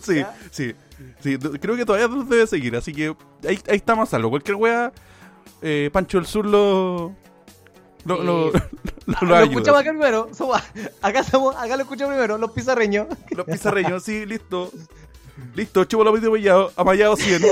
Sí, 0.00 0.22
raja. 0.22 0.34
sí, 0.50 0.74
sí, 1.20 1.38
Creo 1.60 1.76
que 1.76 1.84
todavía 1.86 2.08
nos 2.08 2.28
debe 2.28 2.46
seguir, 2.46 2.74
así 2.76 2.92
que 2.92 3.14
ahí, 3.48 3.58
ahí 3.68 3.76
estamos 3.76 4.08
a 4.08 4.10
salvo. 4.10 4.28
Cualquier 4.30 4.56
wea, 4.56 4.92
eh, 5.62 5.88
Pancho 5.92 6.18
del 6.18 6.26
Sur 6.26 6.46
lo. 6.46 7.14
Lo, 8.04 8.16
Sí. 8.16 8.24
lo, 8.24 8.52
lo, 9.20 9.26
lo 9.26 9.38
escuchamos 9.40 9.80
acá 9.80 9.90
primero. 9.90 10.28
Somos- 10.34 10.60
acá, 11.00 11.22
somos, 11.22 11.54
acá 11.56 11.76
lo 11.76 11.82
escuchamos 11.82 12.12
primero, 12.14 12.38
los 12.38 12.50
pizarreños. 12.52 13.06
Los 13.30 13.46
pizarreños, 13.46 14.02
sí, 14.02 14.26
listo. 14.26 14.70
Listo, 15.54 15.84
chupo 15.84 16.04
los 16.04 16.14
pito 16.18 16.32
pillado, 16.32 16.72
amallado 16.76 17.16
100. 17.16 17.42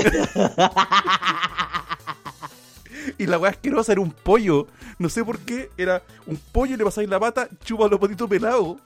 y 3.17 3.25
la 3.25 3.37
weá 3.37 3.51
asquerosa 3.51 3.91
era 3.91 4.01
un 4.01 4.11
pollo. 4.11 4.67
No 4.97 5.09
sé 5.09 5.23
por 5.23 5.39
qué, 5.39 5.69
era 5.77 6.01
un 6.27 6.37
pollo 6.51 6.73
y 6.73 6.77
le 6.77 6.83
pasáis 6.83 7.09
la 7.09 7.19
pata, 7.19 7.47
chupa 7.63 7.87
los 7.87 7.99
patitos 7.99 8.29
pelados. 8.29 8.77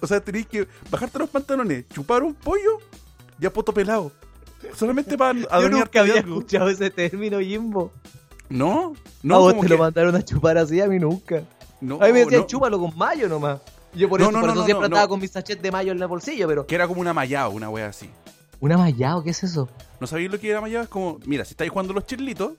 O 0.00 0.06
sea, 0.06 0.20
tenéis 0.20 0.46
que 0.46 0.66
bajarte 0.90 1.18
los 1.18 1.30
pantalones, 1.30 1.84
chupar 1.88 2.22
un 2.22 2.34
pollo 2.34 2.78
y 3.40 3.46
a 3.46 3.52
poto 3.52 3.72
pelado. 3.72 4.12
Solamente 4.74 5.16
para 5.18 5.38
Yo 5.38 5.68
nunca 5.68 6.00
había 6.00 6.14
de 6.14 6.18
algo. 6.20 6.38
escuchado 6.38 6.68
ese 6.70 6.90
término, 6.90 7.40
Jimbo. 7.40 7.92
No, 8.48 8.94
No, 9.22 9.34
a 9.36 9.38
vos 9.38 9.54
te 9.54 9.60
que- 9.60 9.68
lo 9.68 9.78
mandaron 9.78 10.14
a 10.16 10.22
chupar 10.24 10.58
así, 10.58 10.80
a 10.80 10.86
mí 10.86 10.98
nunca. 10.98 11.42
no, 11.80 11.96
a 12.02 12.06
mí 12.06 12.12
me 12.12 12.20
decían 12.20 12.42
no, 12.42 12.46
chúpalo 12.46 12.78
con 12.78 12.96
mayo 12.96 13.28
nomás. 13.28 13.60
Yo 13.94 14.08
por 14.08 14.20
No, 14.20 14.26
eso, 14.26 14.32
no, 14.32 14.40
por 14.40 14.50
eso 14.50 14.64
siempre 14.64 14.86
andaba 14.86 15.06
con 15.08 15.20
mi 15.20 15.28
sachet 15.28 15.60
de 15.60 15.70
mayo 15.70 15.92
en 15.92 16.00
el 16.02 16.08
bolsillo, 16.08 16.48
pero. 16.48 16.66
Que 16.66 16.74
era 16.74 16.88
como 16.88 17.00
una 17.00 17.12
mallado, 17.14 17.50
una 17.50 17.70
wea 17.70 17.86
así. 17.88 18.10
¿Una 18.60 18.76
mallado? 18.78 19.22
¿Qué 19.22 19.30
es 19.30 19.42
eso? 19.44 19.68
¿No 20.00 20.06
sabéis 20.06 20.30
lo 20.30 20.38
que 20.40 20.48
era 20.50 20.60
mallado? 20.60 20.82
Es 20.84 20.88
como, 20.90 21.18
mira, 21.26 21.44
si 21.44 21.52
estáis 21.52 21.70
jugando 21.70 21.92
los 21.92 22.06
chirlitos, 22.06 22.52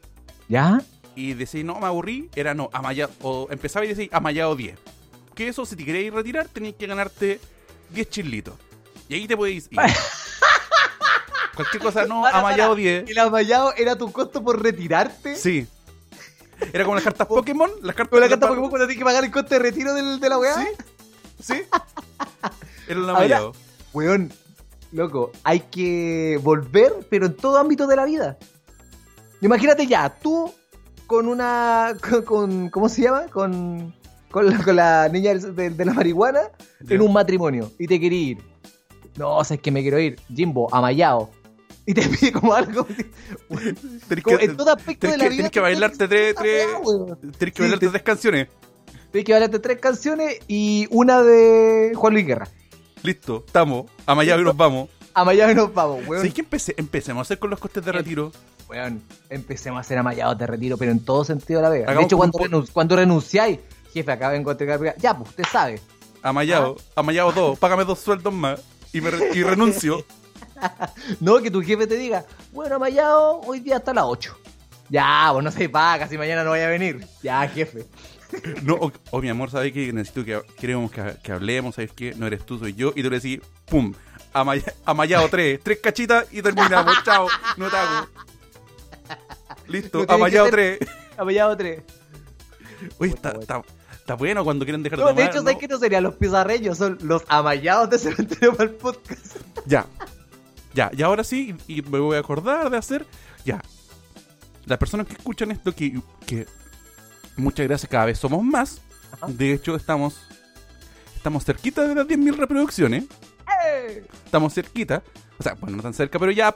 ¿Ya? 0.47 0.81
y 1.15 1.33
decís, 1.33 1.63
no, 1.65 1.79
me 1.79 1.87
aburrí, 1.87 2.29
era 2.35 2.53
no, 2.53 2.69
amallado, 2.73 3.11
o 3.21 3.47
empezaba 3.49 3.85
y 3.85 3.89
decís, 3.93 4.09
amallado 4.13 4.55
10. 4.55 4.77
Que 5.33 5.47
eso, 5.47 5.65
si 5.65 5.75
te 5.75 5.83
queréis 5.83 6.13
retirar, 6.13 6.47
tenéis 6.47 6.75
que 6.75 6.87
ganarte 6.87 7.39
10 7.91 8.09
chirlitos. 8.09 8.53
Y 9.09 9.15
ahí 9.15 9.27
te 9.27 9.35
podéis 9.35 9.67
ir. 9.71 9.79
Cualquier 11.55 11.81
cosa, 11.83 12.05
no, 12.05 12.21
Para, 12.21 12.39
amallado 12.39 12.71
para. 12.71 12.81
10. 12.81 13.09
¿El 13.09 13.17
amallado 13.17 13.73
era 13.77 13.97
tu 13.97 14.11
costo 14.11 14.43
por 14.43 14.61
retirarte? 14.61 15.35
Sí. 15.37 15.65
Era 16.73 16.83
como 16.83 16.95
las 16.95 17.03
cartas 17.03 17.27
Pokémon, 17.27 17.69
las 17.81 17.95
cartas 17.95 18.11
¿Con 18.11 18.19
la 18.21 18.27
las- 18.27 18.37
Pokémon 18.39 18.69
cuando 18.69 18.87
tienes 18.87 18.97
que 18.99 19.05
pagar 19.05 19.23
el 19.23 19.31
coste 19.31 19.55
de 19.55 19.59
retiro 19.59 19.93
del- 19.93 20.19
de 20.19 20.29
la 20.29 20.37
weá? 20.37 20.55
Sí, 20.55 20.67
sí. 21.39 21.53
Era 22.87 22.99
el 22.99 22.99
Ahora- 23.01 23.11
amallado. 23.17 23.53
Weón, 23.93 24.31
loco, 24.91 25.31
hay 25.43 25.61
que 25.61 26.39
volver, 26.43 26.93
pero 27.09 27.27
en 27.27 27.35
todo 27.35 27.57
ámbito 27.57 27.87
de 27.87 27.95
la 27.95 28.05
vida. 28.05 28.37
Imagínate 29.41 29.87
ya, 29.87 30.09
tú 30.09 30.51
con 31.07 31.27
una. 31.27 31.95
con. 32.01 32.21
con- 32.23 32.69
¿Cómo 32.69 32.89
se 32.89 33.03
llama? 33.03 33.27
Con. 33.27 33.93
Con 34.31 34.49
la, 34.49 34.61
con 34.63 34.75
la 34.75 35.07
niña 35.07 35.33
de, 35.33 35.69
de 35.69 35.85
la 35.85 35.93
marihuana 35.93 36.41
en 36.89 37.01
un 37.01 37.13
matrimonio 37.13 37.71
y 37.79 37.87
te 37.87 37.97
quería 38.01 38.19
ir. 38.31 38.37
No, 39.17 39.37
o 39.37 39.43
sea, 39.45 39.55
es 39.55 39.61
que 39.61 39.71
me 39.71 39.81
quiero 39.81 39.97
ir. 39.97 40.19
Jimbo, 40.33 40.67
amallado. 40.75 41.29
Y 41.85 41.93
te 41.93 42.01
pide 42.01 42.33
como 42.33 42.53
algo. 42.53 42.85
Tenés 44.09 44.23
como 44.25 44.37
que, 44.37 44.45
en 44.45 44.57
todo 44.57 44.73
aspecto 44.73 45.07
de 45.07 45.17
la 45.17 45.23
que- 45.23 45.29
vida. 45.29 45.37
tenés 45.37 45.51
que 45.51 45.59
bailarte 45.61 46.07
tres- 46.09 46.35
tres- 46.35 47.53
que 47.53 47.61
bailarte 47.61 47.85
te- 47.85 47.91
tres 47.91 48.03
canciones. 48.03 48.47
Tienes 49.15 49.27
que 49.27 49.31
bailarte 49.31 49.59
tres 49.59 49.79
canciones 49.79 50.39
y 50.45 50.87
una 50.91 51.23
de 51.23 51.93
Juan 51.95 52.11
Luis 52.11 52.25
Guerra. 52.27 52.49
Listo, 53.01 53.45
estamos. 53.47 53.85
Amallado 54.05 54.41
y 54.41 54.43
nos 54.43 54.57
vamos. 54.57 54.89
Amallado 55.13 55.51
y 55.51 55.55
nos 55.55 55.73
vamos, 55.73 56.05
weón. 56.05 56.17
¿Sabes 56.21 56.33
qué 56.33 56.41
empecé? 56.41 56.73
empecemos 56.75 57.19
a 57.19 57.21
hacer 57.21 57.39
con 57.39 57.49
los 57.49 57.57
costes 57.57 57.85
de 57.85 57.93
retiro? 57.93 58.33
Weón, 58.67 59.01
empecemos 59.29 59.77
a 59.77 59.81
hacer 59.81 59.97
amallados 59.97 60.37
de 60.37 60.45
retiro, 60.47 60.75
pero 60.77 60.91
en 60.91 60.99
todo 60.99 61.23
sentido 61.23 61.59
de 61.59 61.63
la 61.63 61.69
vega. 61.69 61.93
De 61.93 62.01
hecho, 62.03 62.17
cuando, 62.17 62.39
un 62.39 62.43
renun- 62.49 62.69
cuando 62.73 62.97
renunciáis, 62.97 63.59
jefe, 63.93 64.11
acá 64.11 64.27
vengo 64.27 64.49
a 64.49 64.53
entregar. 64.53 64.81
Ya, 64.97 65.17
pues 65.17 65.29
usted 65.29 65.45
sabe. 65.49 65.79
Amallado, 66.21 66.75
amallado 66.93 67.31
dos, 67.31 67.57
págame 67.57 67.85
dos 67.85 67.99
sueldos 67.99 68.33
más 68.33 68.59
y, 68.91 68.99
me 68.99 69.11
re- 69.11 69.29
y 69.33 69.43
renuncio. 69.43 70.03
No 71.21 71.41
que 71.41 71.51
tu 71.51 71.61
jefe 71.61 71.87
te 71.87 71.95
diga, 71.95 72.25
bueno, 72.51 72.75
amallado, 72.75 73.39
hoy 73.45 73.59
día 73.61 73.77
hasta 73.77 73.93
las 73.93 74.05
8. 74.05 74.37
Ya, 74.89 75.29
pues 75.31 75.43
no 75.43 75.51
se 75.51 75.67
paga, 75.69 76.07
si 76.07 76.17
mañana 76.17 76.43
no 76.43 76.49
vaya 76.51 76.67
a 76.67 76.69
venir. 76.69 77.05
Ya, 77.23 77.47
jefe. 77.47 77.85
No, 78.63 78.73
o, 78.75 78.91
o, 79.11 79.21
mi 79.21 79.29
amor, 79.29 79.49
¿sabes 79.51 79.71
qué? 79.71 79.93
Necesito 79.93 80.25
que 80.25 80.41
queremos 80.59 80.91
que, 80.91 81.15
que 81.23 81.31
hablemos, 81.31 81.75
¿sabes 81.75 81.91
qué? 81.93 82.13
No 82.15 82.27
eres 82.27 82.45
tú, 82.45 82.57
soy 82.59 82.73
yo. 82.73 82.91
Y 82.95 83.03
tú 83.03 83.09
le 83.09 83.19
decís, 83.19 83.39
pum, 83.65 83.93
amaya- 84.33 84.73
amallado 84.85 85.27
tres, 85.29 85.59
tres 85.63 85.79
cachitas 85.81 86.25
y 86.31 86.41
terminamos. 86.41 86.95
Chao, 87.03 87.27
no 87.57 87.69
te 87.69 87.77
hago. 87.77 88.07
Listo, 89.67 90.05
amallado 90.07 90.45
que 90.45 90.51
tres. 90.51 90.79
Amallado 91.17 91.55
3. 91.55 91.81
Oye, 92.97 93.13
está, 93.13 93.31
está, 93.39 93.61
está 93.97 94.15
bueno 94.15 94.43
cuando 94.43 94.65
quieren 94.65 94.83
dejar 94.83 94.99
No, 94.99 95.07
de 95.07 95.13
de 95.13 95.21
amar, 95.21 95.31
hecho, 95.33 95.41
¿no? 95.41 95.49
¿sabes 95.49 95.57
qué 95.59 95.67
no 95.69 95.79
serían 95.79 96.03
los 96.03 96.15
pizarreños? 96.15 96.77
Son 96.77 96.97
los 97.03 97.23
amallados 97.29 97.89
de 97.89 97.97
cementerio 97.99 98.53
para 98.53 98.69
el 98.69 98.75
podcast. 98.75 99.37
Ya. 99.65 99.85
Ya, 100.73 100.91
y 100.93 101.01
ahora 101.03 101.23
sí, 101.23 101.55
y, 101.67 101.79
y 101.79 101.81
me 101.83 101.99
voy 101.99 102.17
a 102.17 102.19
acordar 102.19 102.69
de 102.69 102.77
hacer. 102.77 103.05
Ya. 103.45 103.61
Las 104.65 104.77
personas 104.77 105.07
que 105.07 105.13
escuchan 105.13 105.51
esto, 105.51 105.73
que, 105.73 106.01
que 106.27 106.45
muchas 107.37 107.67
gracias, 107.67 107.89
cada 107.89 108.05
vez 108.05 108.17
somos 108.19 108.43
más. 108.43 108.81
Ajá. 109.11 109.27
De 109.29 109.53
hecho, 109.53 109.75
estamos. 109.75 110.21
Estamos 111.15 111.43
cerquita 111.43 111.87
de 111.87 111.95
las 111.95 112.07
10.000 112.07 112.35
reproducciones. 112.35 113.05
Estamos 114.25 114.53
cerquita. 114.53 115.01
O 115.39 115.43
sea, 115.43 115.53
bueno, 115.55 115.77
no 115.77 115.83
tan 115.83 115.93
cerca, 115.93 116.19
pero 116.19 116.31
ya. 116.31 116.55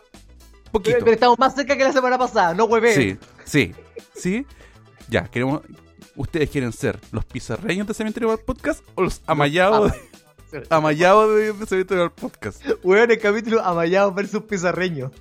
Poquito. 0.71 0.93
Pero, 0.95 1.05
pero 1.05 1.13
estamos 1.15 1.39
más 1.39 1.55
cerca 1.55 1.75
que 1.75 1.83
la 1.83 1.91
semana 1.91 2.17
pasada, 2.17 2.53
no 2.53 2.65
hueve. 2.65 2.93
Sí, 2.93 3.17
sí, 3.45 3.73
sí. 4.15 4.45
Ya, 5.09 5.23
queremos. 5.23 5.61
¿Ustedes 6.15 6.49
quieren 6.49 6.71
ser 6.71 6.99
los 7.11 7.25
pizarreños 7.25 7.87
de 7.87 7.93
Cementerio 7.93 8.29
Bar 8.29 8.39
Podcast 8.39 8.83
o 8.95 9.03
los 9.03 9.21
amallados, 9.25 9.93
de, 10.51 11.53
de 11.53 11.65
Cementerio 11.65 12.03
Bar 12.03 12.13
Podcast? 12.13 12.61
Weón, 12.83 13.09
el 13.09 13.19
capítulo 13.19 13.63
amallados 13.63 14.13
versus 14.13 14.43
pizarreños. 14.43 15.11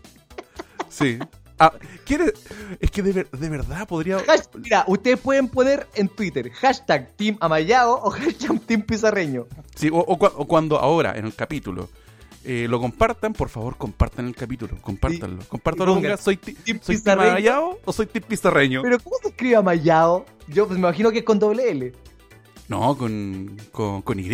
Sí. 0.89 1.19
Ah, 1.59 1.73
¿quiere- 2.05 2.33
Es 2.81 2.91
que 2.91 3.03
de, 3.03 3.13
ver- 3.13 3.31
de 3.31 3.49
verdad 3.49 3.87
podría. 3.89 4.19
Mira, 4.63 4.85
ustedes 4.87 5.19
pueden 5.19 5.49
poner 5.49 5.87
en 5.95 6.09
Twitter 6.09 6.51
hashtag 6.53 7.13
Team 7.17 7.37
Amayao 7.41 7.95
o 8.03 8.11
hashtag 8.11 8.61
Team 8.61 8.83
Pizarreño. 8.83 9.47
Sí, 9.75 9.89
o, 9.93 9.99
o 9.99 10.19
cua- 10.19 10.33
o 10.37 10.47
cuando 10.47 10.79
ahora, 10.79 11.17
en 11.19 11.25
el 11.27 11.35
capítulo, 11.35 11.89
eh, 12.45 12.67
lo 12.69 12.81
compartan, 12.81 13.33
por 13.33 13.49
favor, 13.49 13.77
compartan 13.77 14.27
el 14.27 14.35
capítulo. 14.37 14.77
Compártanlo. 14.81 15.43
Compártanlo. 15.49 15.93
y 15.93 15.97
pongan, 15.97 16.03
pongan, 16.13 16.19
¿Soy, 16.25 16.37
ti- 16.37 16.55
Team 16.55 16.79
soy 16.81 16.97
o 17.85 17.93
soy 17.93 18.07
Team 18.07 18.25
Pizarreño? 18.29 18.83
Pero 18.83 18.99
¿cómo 19.01 19.17
se 19.23 19.29
escribe 19.31 19.57
Amayao? 19.57 20.25
Yo 20.47 20.67
pues, 20.67 20.79
me 20.79 20.87
imagino 20.87 21.11
que 21.11 21.19
es 21.19 21.25
con 21.25 21.39
doble 21.39 21.71
L. 21.71 21.93
No, 22.69 22.97
con, 22.97 23.57
con, 23.73 24.03
con 24.03 24.19
Y. 24.21 24.29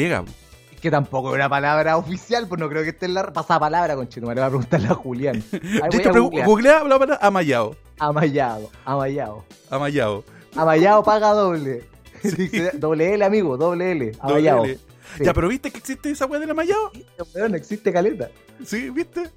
Que 0.85 0.91
tampoco 0.91 1.30
es 1.30 1.37
una 1.37 1.49
palabra 1.49 1.97
oficial, 1.97 2.47
pues 2.47 2.61
no 2.61 2.68
creo 2.68 2.82
que 2.82 2.91
esté 2.91 3.07
en 3.07 3.14
la 3.14 3.32
pasapalabra, 3.32 3.97
con 3.97 4.07
Chino. 4.07 4.26
Me 4.26 4.35
le 4.35 4.43
voy 4.43 4.49
a 4.49 4.51
preguntarle 4.51 4.89
a 4.89 4.95
Julián. 4.95 5.43
Hecho, 5.91 6.11
a 6.11 6.45
googlea 6.45 6.85
la 6.85 6.99
palabra 6.99 7.18
Amallado. 7.22 7.74
Amayao, 7.99 8.70
Amayao. 8.85 9.45
Amallado. 9.70 10.24
Amayao 10.55 11.03
paga 11.03 11.30
doble. 11.30 11.89
Dice, 12.22 12.72
doble 12.74 13.14
L, 13.14 13.24
amigo, 13.24 13.57
doble 13.57 13.93
L. 13.93 14.12
Amayao. 14.20 14.59
Doble 14.59 14.72
L. 14.72 14.80
Sí. 15.16 15.24
Ya, 15.24 15.32
pero 15.32 15.49
¿viste 15.49 15.70
que 15.70 15.78
existe 15.78 16.11
esa 16.11 16.26
weá 16.26 16.39
del 16.39 16.51
Amallado? 16.51 16.93
Weón, 17.35 17.55
existe 17.55 17.91
caleta. 17.91 18.28
Sí, 18.62 18.91
¿viste? 18.91 19.30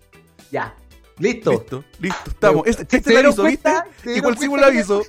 Ya. 0.52 0.76
Listo. 1.18 1.52
Listo, 1.52 1.84
listo, 2.02 2.30
estamos. 2.30 2.68
Este, 2.68 2.82
este 2.84 2.90
¿se 2.90 2.98
es 2.98 3.08
el 3.08 3.14
dieron 3.14 3.26
aviso, 3.28 3.44
¿viste? 3.44 3.72
dieron 4.04 4.34
pusimos 4.34 4.58
el 4.58 4.64
aviso. 4.66 5.02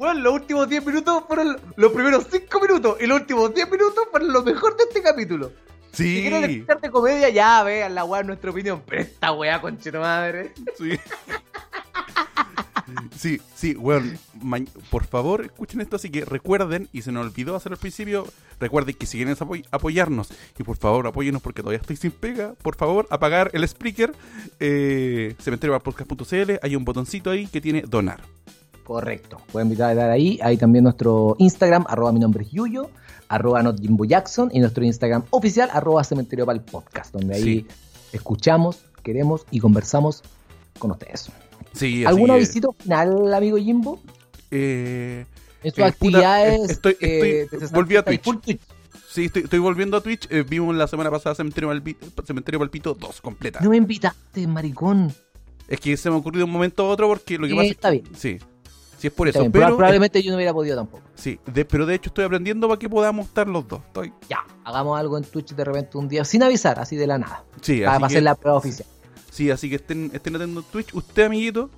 Bueno, 0.00 0.18
los 0.20 0.32
últimos 0.32 0.66
10 0.66 0.86
minutos 0.86 1.24
fueron 1.28 1.58
los 1.76 1.92
primeros 1.92 2.26
5 2.30 2.58
minutos 2.62 2.96
y 3.02 3.06
los 3.06 3.20
últimos 3.20 3.54
10 3.54 3.70
minutos 3.70 4.02
fueron 4.10 4.32
lo 4.32 4.42
mejor 4.42 4.74
de 4.78 4.84
este 4.84 5.02
capítulo. 5.02 5.52
Si 5.92 6.22
quieren 6.22 6.50
escucharte 6.50 6.88
comedia, 6.90 7.28
ya 7.28 7.62
vean 7.64 7.94
la 7.94 8.04
weá, 8.04 8.22
nuestra 8.22 8.50
opinión. 8.50 8.82
Pero 8.86 9.02
esta 9.02 9.30
weá, 9.32 9.60
conchito 9.60 10.00
madre. 10.00 10.54
sí. 10.78 10.92
Sí, 13.14 13.40
sí, 13.54 13.74
weón. 13.76 14.18
por 14.88 15.04
favor, 15.04 15.44
escuchen 15.44 15.82
esto. 15.82 15.96
Así 15.96 16.08
que 16.08 16.24
recuerden, 16.24 16.88
y 16.94 17.02
se 17.02 17.12
nos 17.12 17.26
olvidó 17.26 17.54
hacer 17.54 17.72
al 17.72 17.78
principio, 17.78 18.26
recuerden 18.58 18.94
que 18.94 19.04
si 19.04 19.18
quieren 19.18 19.34
apoy- 19.36 19.66
apoyarnos, 19.70 20.30
y 20.58 20.62
por 20.62 20.78
favor 20.78 21.06
apóyenos 21.08 21.42
porque 21.42 21.60
todavía 21.60 21.80
estoy 21.80 21.96
sin 21.96 22.10
pega, 22.10 22.54
por 22.62 22.74
favor, 22.74 23.06
apagar 23.10 23.50
el 23.52 23.64
speaker, 23.64 24.12
eh, 24.60 25.34
cementeriopodcast.cl, 25.40 26.52
hay 26.62 26.74
un 26.74 26.86
botoncito 26.86 27.28
ahí 27.30 27.46
que 27.46 27.60
tiene 27.60 27.82
donar. 27.82 28.22
Correcto. 28.94 29.36
Pueden 29.52 29.68
invitar 29.68 29.90
a 29.90 29.94
dar 29.94 30.10
ahí. 30.10 30.40
Ahí 30.42 30.56
también 30.56 30.82
nuestro 30.82 31.36
Instagram, 31.38 31.84
arroba 31.88 32.10
mi 32.12 32.18
nombre 32.18 32.42
es 32.42 32.50
Yuyo, 32.50 32.90
arroba 33.28 33.62
not 33.62 33.80
Jimbo 33.80 34.04
Jackson, 34.04 34.50
y 34.52 34.58
nuestro 34.58 34.84
Instagram 34.84 35.22
oficial, 35.30 35.68
arroba 35.72 36.02
cementerio 36.02 36.44
para 36.44 36.58
el 36.58 36.64
podcast, 36.64 37.12
donde 37.14 37.36
ahí 37.36 37.42
Sí. 37.42 37.66
escuchamos, 38.12 38.80
queremos 39.04 39.46
y 39.52 39.60
conversamos 39.60 40.24
con 40.80 40.90
ustedes. 40.90 41.30
Sí, 41.72 42.04
así 42.04 42.06
¿Alguna 42.06 42.34
que, 42.34 42.40
visita 42.40 42.66
final, 42.78 43.32
amigo 43.32 43.56
Jimbo? 43.58 44.00
eh, 44.50 45.24
En 45.62 45.70
sus 45.70 45.78
Eh, 45.78 45.84
actividades. 45.84 46.58
eh, 46.58 46.72
estoy- 46.72 46.96
eh, 47.00 47.42
estoy- 47.44 47.60
de 47.60 47.66
volví 47.68 47.94
a 47.96 48.02
60 48.02 48.12
y 48.14 48.18
Twitch. 48.40 48.60
sí, 49.08 49.24
estoy, 49.26 49.42
estoy 49.42 49.58
volviendo 49.60 49.96
a 49.98 50.00
Twitch. 50.00 50.26
eh, 50.32 50.42
vimos 50.42 50.74
la 50.74 50.88
semana 50.88 51.12
pasada 51.12 51.36
Cementerio, 51.36 51.68
Palpito, 51.68 52.24
Cementerio 52.26 52.58
Palpito 52.58 52.94
2 52.94 53.20
completa. 53.20 53.60
No 53.60 53.70
me 53.70 53.76
invitaste, 53.76 54.48
maricón. 54.48 55.14
Es 55.68 55.78
que 55.78 55.96
se 55.96 56.10
me 56.10 56.16
ha 56.16 56.18
ocurrido 56.18 56.40
de 56.40 56.44
un 56.46 56.50
momento 56.52 56.82
a 56.84 56.88
otro 56.88 57.06
porque 57.06 57.38
lo 57.38 57.46
que 57.46 57.52
Eh, 57.52 57.56
pasa 57.56 57.64
es 57.66 57.70
está 57.70 57.90
que- 57.92 57.98
bien. 58.00 58.14
Sí, 58.16 58.38
sí 59.00 59.06
es 59.08 59.12
por 59.12 59.26
eso. 59.28 59.40
pero, 59.50 59.50
proba- 59.66 59.76
probablemente 59.76 60.22
yo 60.22 60.30
no 60.30 60.36
hubiera 60.36 60.52
podido 60.52 60.76
tampoco. 60.76 61.02
Sí, 61.16 61.40
de- 61.46 61.64
pero 61.64 61.86
de 61.86 61.94
hecho 61.96 62.10
estoy 62.10 62.24
aprendiendo 62.24 62.68
para 62.68 62.78
que 62.78 62.88
podamos 62.88 63.26
estar 63.26 63.48
los 63.48 63.66
dos. 63.66 63.80
Estoy, 63.86 64.12
Ya, 64.28 64.38
hagamos 64.64 64.98
algo 64.98 65.18
en 65.18 65.24
Twitch 65.24 65.54
de 65.54 65.64
repente 65.64 65.98
un 65.98 66.06
día, 66.08 66.24
sin 66.24 66.42
avisar, 66.42 66.78
así 66.78 66.94
de 66.96 67.06
la 67.06 67.18
nada. 67.18 67.44
sí, 67.60 67.80
Para, 67.80 67.92
así 67.92 67.98
para 67.98 67.98
que, 67.98 68.04
hacer 68.14 68.22
la 68.22 68.34
prueba 68.36 68.58
oficial. 68.58 68.88
sí, 69.30 69.50
así 69.50 69.68
que 69.68 69.76
estén, 69.76 70.10
estén 70.14 70.36
atentos 70.36 70.64
en 70.64 70.70
Twitch. 70.70 70.94
Usted, 70.94 71.24
amiguito, 71.24 71.70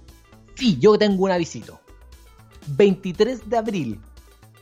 Sí, 0.55 0.77
yo 0.79 0.99
tengo 0.99 1.25
un 1.25 1.31
avisito. 1.31 1.81
23 2.69 3.49
de 3.49 3.57
abril 3.57 4.01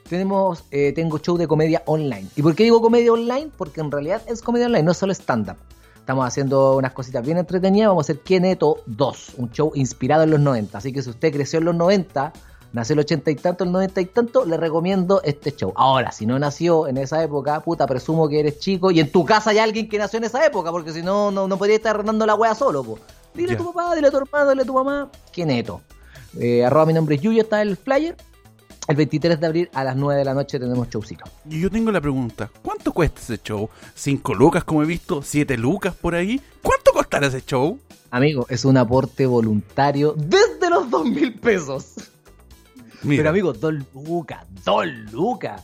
tenemos, 0.08 0.64
eh, 0.72 0.92
tengo 0.92 1.18
show 1.18 1.36
de 1.36 1.46
comedia 1.46 1.82
online. 1.86 2.26
¿Y 2.34 2.42
por 2.42 2.54
qué 2.56 2.64
digo 2.64 2.80
comedia 2.82 3.12
online? 3.12 3.50
Porque 3.56 3.80
en 3.80 3.90
realidad 3.92 4.22
es 4.26 4.42
comedia 4.42 4.66
online, 4.66 4.82
no 4.82 4.90
es 4.90 4.96
solo 4.98 5.12
stand-up. 5.12 5.56
Estamos 5.96 6.26
haciendo 6.26 6.76
unas 6.76 6.92
cositas 6.92 7.24
bien 7.24 7.38
entretenidas. 7.38 7.88
Vamos 7.90 8.08
a 8.08 8.12
hacer 8.12 8.22
Keneto 8.24 8.82
2, 8.86 9.34
un 9.36 9.50
show 9.52 9.70
inspirado 9.76 10.24
en 10.24 10.30
los 10.30 10.40
90. 10.40 10.78
Así 10.78 10.92
que 10.92 11.00
si 11.02 11.10
usted 11.10 11.32
creció 11.32 11.60
en 11.60 11.66
los 11.66 11.76
90, 11.76 12.32
nació 12.72 12.94
el 12.94 13.00
80 13.00 13.30
y 13.30 13.34
tanto, 13.36 13.64
el 13.64 13.72
90 13.72 14.00
y 14.00 14.06
tanto, 14.06 14.44
le 14.44 14.56
recomiendo 14.56 15.20
este 15.22 15.54
show. 15.54 15.72
Ahora, 15.76 16.12
si 16.12 16.26
no 16.26 16.38
nació 16.38 16.86
en 16.86 16.96
esa 16.98 17.22
época, 17.22 17.60
puta, 17.60 17.86
presumo 17.86 18.28
que 18.28 18.40
eres 18.40 18.58
chico 18.58 18.90
y 18.90 19.00
en 19.00 19.10
tu 19.10 19.24
casa 19.24 19.50
hay 19.50 19.58
alguien 19.58 19.88
que 19.88 19.98
nació 19.98 20.18
en 20.18 20.24
esa 20.24 20.44
época, 20.44 20.70
porque 20.70 20.92
si 20.92 21.02
no, 21.02 21.30
no, 21.30 21.48
no 21.48 21.58
podría 21.58 21.76
estar 21.76 21.94
arreglando 21.94 22.26
la 22.26 22.34
wea 22.34 22.54
solo, 22.54 22.82
po. 22.84 22.98
Dile 23.34 23.54
a 23.54 23.56
tu 23.56 23.72
papá, 23.72 23.94
dile 23.94 24.08
a 24.08 24.10
tu 24.10 24.16
hermano, 24.18 24.50
dile 24.50 24.62
a 24.62 24.66
tu 24.66 24.74
mamá, 24.74 25.10
Keneto. 25.32 25.80
Eh, 26.38 26.64
arroba 26.64 26.86
mi 26.86 26.92
nombre 26.92 27.16
es 27.16 27.22
Yuyo, 27.22 27.42
está 27.42 27.62
el 27.62 27.76
flyer. 27.76 28.16
El 28.88 28.96
23 28.96 29.38
de 29.38 29.46
abril 29.46 29.70
a 29.72 29.84
las 29.84 29.94
9 29.94 30.18
de 30.18 30.24
la 30.24 30.34
noche 30.34 30.58
tenemos 30.58 30.88
showcito. 30.88 31.24
y 31.48 31.60
yo 31.60 31.70
tengo 31.70 31.92
la 31.92 32.00
pregunta: 32.00 32.50
¿cuánto 32.60 32.92
cuesta 32.92 33.20
ese 33.20 33.38
show? 33.38 33.68
¿Cinco 33.94 34.34
lucas, 34.34 34.64
como 34.64 34.82
he 34.82 34.86
visto? 34.86 35.22
¿Siete 35.22 35.56
lucas 35.56 35.94
por 35.94 36.14
ahí? 36.16 36.40
¿Cuánto 36.60 36.92
costará 36.92 37.28
ese 37.28 37.42
show? 37.42 37.78
Amigo, 38.10 38.46
es 38.48 38.64
un 38.64 38.76
aporte 38.76 39.26
voluntario 39.26 40.14
desde 40.16 40.68
los 40.68 40.90
2 40.90 41.04
mil 41.04 41.34
pesos. 41.38 42.09
Mira, 43.02 43.20
Pero 43.20 43.30
amigo, 43.30 43.52
2 43.52 43.74
lucas, 43.94 44.44
2 44.64 44.86
lucas. 45.12 45.62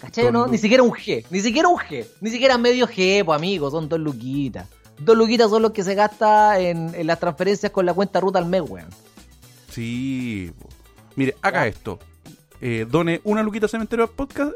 ¿Cachai? 0.00 0.24
Dos 0.24 0.32
No, 0.32 0.46
ni 0.46 0.58
siquiera 0.58 0.82
un 0.82 0.92
G, 0.92 1.24
ni 1.30 1.40
siquiera 1.40 1.68
un 1.68 1.78
G, 1.78 2.06
ni 2.20 2.30
siquiera 2.30 2.56
medio 2.56 2.86
G, 2.86 3.24
pues 3.24 3.36
amigo, 3.36 3.70
son 3.70 3.88
2 3.88 3.98
luquitas. 4.00 4.68
2 5.00 5.16
luquitas 5.16 5.50
son 5.50 5.62
los 5.62 5.72
que 5.72 5.84
se 5.84 5.94
gasta 5.94 6.58
en, 6.60 6.94
en 6.94 7.06
las 7.06 7.20
transferencias 7.20 7.72
con 7.72 7.86
la 7.86 7.94
cuenta 7.94 8.20
ruta 8.20 8.38
al 8.38 8.46
mes, 8.46 8.62
weón. 8.62 8.88
sí. 9.70 10.52
Mire, 11.16 11.34
haga 11.42 11.66
esto: 11.66 11.98
eh, 12.60 12.86
done 12.88 13.20
una 13.24 13.42
luquita 13.42 13.66
a 13.66 13.68
Cementerio 13.68 14.04
al 14.04 14.10
podcast 14.10 14.52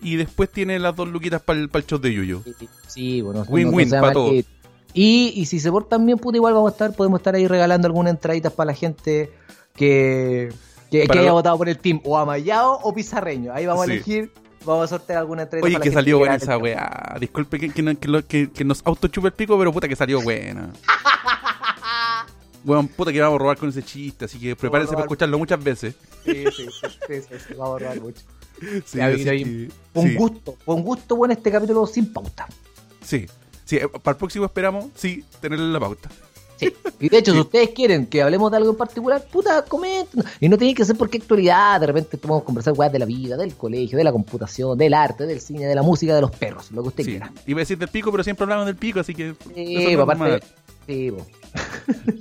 y 0.00 0.16
después 0.16 0.50
tiene 0.50 0.78
las 0.78 0.94
dos 0.94 1.08
luquitas 1.08 1.42
para 1.42 1.58
el, 1.58 1.70
show 1.86 1.98
de 1.98 2.12
Yuyo. 2.12 2.42
Sí, 2.86 3.20
bueno, 3.20 3.44
Win-win 3.48 3.90
pa' 3.90 4.00
mal 4.00 4.12
todos. 4.12 4.44
Y, 4.92 5.32
y 5.34 5.46
si 5.46 5.58
se 5.58 5.72
portan 5.72 6.06
bien, 6.06 6.18
puta, 6.18 6.36
igual 6.36 6.54
vamos 6.54 6.70
a 6.70 6.72
estar, 6.72 6.94
podemos 6.94 7.18
estar 7.18 7.34
ahí 7.34 7.48
regalando 7.48 7.86
algunas 7.86 8.12
entraditas 8.12 8.52
para 8.52 8.68
la 8.68 8.74
gente 8.74 9.32
que, 9.74 10.52
que, 10.90 11.02
haya 11.02 11.22
lo- 11.22 11.32
votado 11.34 11.58
por 11.58 11.68
el 11.68 11.78
team, 11.78 12.00
o 12.04 12.16
Amayao 12.18 12.80
o 12.82 12.94
Pizarreño. 12.94 13.52
Ahí 13.52 13.66
vamos 13.66 13.84
Sí. 13.86 13.90
a 13.90 13.94
elegir, 13.94 14.30
vamos 14.64 14.84
a 14.84 14.88
sortear 14.88 15.18
alguna 15.18 15.42
entradita 15.42 15.66
Oye, 15.66 15.74
para 15.74 15.84
que 15.84 15.90
salió 15.92 16.18
buena 16.18 16.34
esa 16.36 16.56
weá. 16.58 17.16
Disculpe 17.20 17.58
que, 17.58 18.64
nos 18.64 18.82
autochupa 18.84 19.28
el 19.28 19.34
pico, 19.34 19.58
pero 19.58 19.72
puta 19.72 19.88
que 19.88 19.96
salió 19.96 20.20
buena. 20.22 20.72
Weón, 22.64 22.88
puta 22.88 23.12
que 23.12 23.20
vamos 23.20 23.36
a 23.36 23.38
robar 23.40 23.58
con 23.58 23.68
ese 23.68 23.82
chiste, 23.82 24.24
así 24.24 24.38
que 24.38 24.56
prepárense 24.56 24.92
para 24.94 25.04
escucharlo 25.04 25.38
muchas 25.38 25.62
veces. 25.62 25.94
Sí, 26.24 26.44
sí, 26.56 26.66
sí, 27.08 27.20
sí, 27.48 27.54
vamos 27.58 27.76
a 27.76 27.78
robar 27.84 28.00
mucho. 28.00 28.22
Un 29.94 30.14
gusto, 30.14 30.56
un 30.64 30.82
gusto 30.82 31.16
bueno 31.16 31.34
este 31.34 31.50
capítulo 31.50 31.86
sin 31.86 32.10
pauta. 32.12 32.46
sí, 33.02 33.26
sí, 33.64 33.76
eh, 33.76 33.88
para 34.02 34.12
el 34.14 34.16
próximo 34.18 34.46
esperamos, 34.46 34.86
sí, 34.94 35.24
tenerle 35.40 35.66
la 35.72 35.80
pauta. 35.80 36.08
Sí. 36.56 36.72
Y 37.00 37.08
de 37.08 37.18
hecho, 37.18 37.32
si 37.32 37.40
ustedes 37.40 37.70
quieren 37.70 38.06
que 38.06 38.22
hablemos 38.22 38.50
de 38.50 38.56
algo 38.58 38.70
en 38.70 38.76
particular, 38.76 39.24
puta, 39.30 39.64
comenten. 39.64 40.22
Y 40.40 40.48
no 40.48 40.56
tiene 40.56 40.74
que 40.74 40.84
ser 40.84 40.96
porque 40.96 41.18
actualidad, 41.18 41.80
de 41.80 41.86
repente 41.88 42.16
podemos 42.16 42.44
conversar 42.44 42.74
weas 42.76 42.92
de 42.92 42.98
la 43.00 43.06
vida, 43.06 43.36
del 43.36 43.54
colegio, 43.56 43.98
de 43.98 44.04
la 44.04 44.12
computación, 44.12 44.78
del 44.78 44.94
arte, 44.94 45.26
del 45.26 45.40
cine, 45.40 45.66
de 45.66 45.74
la 45.74 45.82
música, 45.82 46.14
de 46.14 46.20
los 46.20 46.30
perros, 46.30 46.70
lo 46.70 46.82
que 46.82 46.88
usted 46.88 47.04
Sí, 47.04 47.10
quiera. 47.12 47.32
iba 47.46 47.58
a 47.58 47.62
decir 47.62 47.76
del 47.78 47.88
pico, 47.88 48.10
pero 48.10 48.22
siempre 48.22 48.44
hablamos 48.44 48.66
del 48.66 48.76
pico, 48.76 49.00
así 49.00 49.14
que... 49.14 49.34
Sí, 49.54 49.94
aparte, 49.94 50.46
sí. 50.86 51.12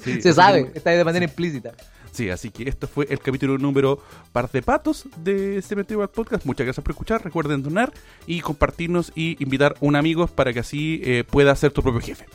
Sí, 0.04 0.22
se 0.22 0.34
sabe, 0.34 0.72
está 0.74 0.90
ahí 0.90 0.98
de 0.98 1.04
manera 1.04 1.26
implícita. 1.26 1.72
Sí, 2.12 2.30
así 2.30 2.52
que 2.52 2.70
esto 2.70 2.88
fue 2.88 3.08
el 3.10 3.18
capítulo 3.20 3.58
número 3.58 4.00
par 4.32 4.50
de 4.52 4.62
patos 4.62 5.06
de 5.18 5.62
Cementerio 5.64 6.08
Podcast. 6.12 6.46
Muchas 6.46 6.66
gracias 6.66 6.84
por 6.84 6.92
escuchar. 6.92 7.24
Recuerden 7.24 7.64
donar 7.64 7.92
y 8.28 8.42
compartirnos 8.42 9.12
y 9.16 9.36
invitar 9.44 9.74
a 9.74 9.76
un 9.80 9.96
amigo 9.96 10.28
para 10.28 10.54
que 10.54 10.60
así 10.60 11.02
eh, 11.04 11.24
pueda 11.24 11.56
ser 11.56 11.72
tu 11.72 11.82
propio 11.82 12.02
jefe. 12.02 12.26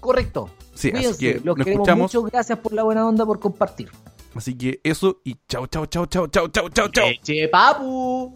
Correcto. 0.00 0.50
Sí, 0.74 0.88
así 0.88 0.92
Cuídense, 0.92 1.18
que 1.18 1.34
los 1.34 1.44
nos 1.56 1.64
queremos 1.64 1.88
escuchamos. 1.88 2.14
mucho. 2.14 2.22
Gracias 2.30 2.58
por 2.58 2.72
la 2.72 2.82
buena 2.82 3.06
onda, 3.06 3.24
por 3.24 3.38
compartir. 3.40 3.90
Así 4.34 4.56
que 4.58 4.80
eso 4.82 5.20
y 5.24 5.36
chao, 5.48 5.66
chao, 5.68 5.86
chao, 5.86 6.06
chao, 6.06 6.26
chao, 6.28 6.48
chao, 6.48 6.68
chao, 6.68 6.88
chao. 6.88 7.06
Che, 7.22 7.48
papu. 7.48 8.34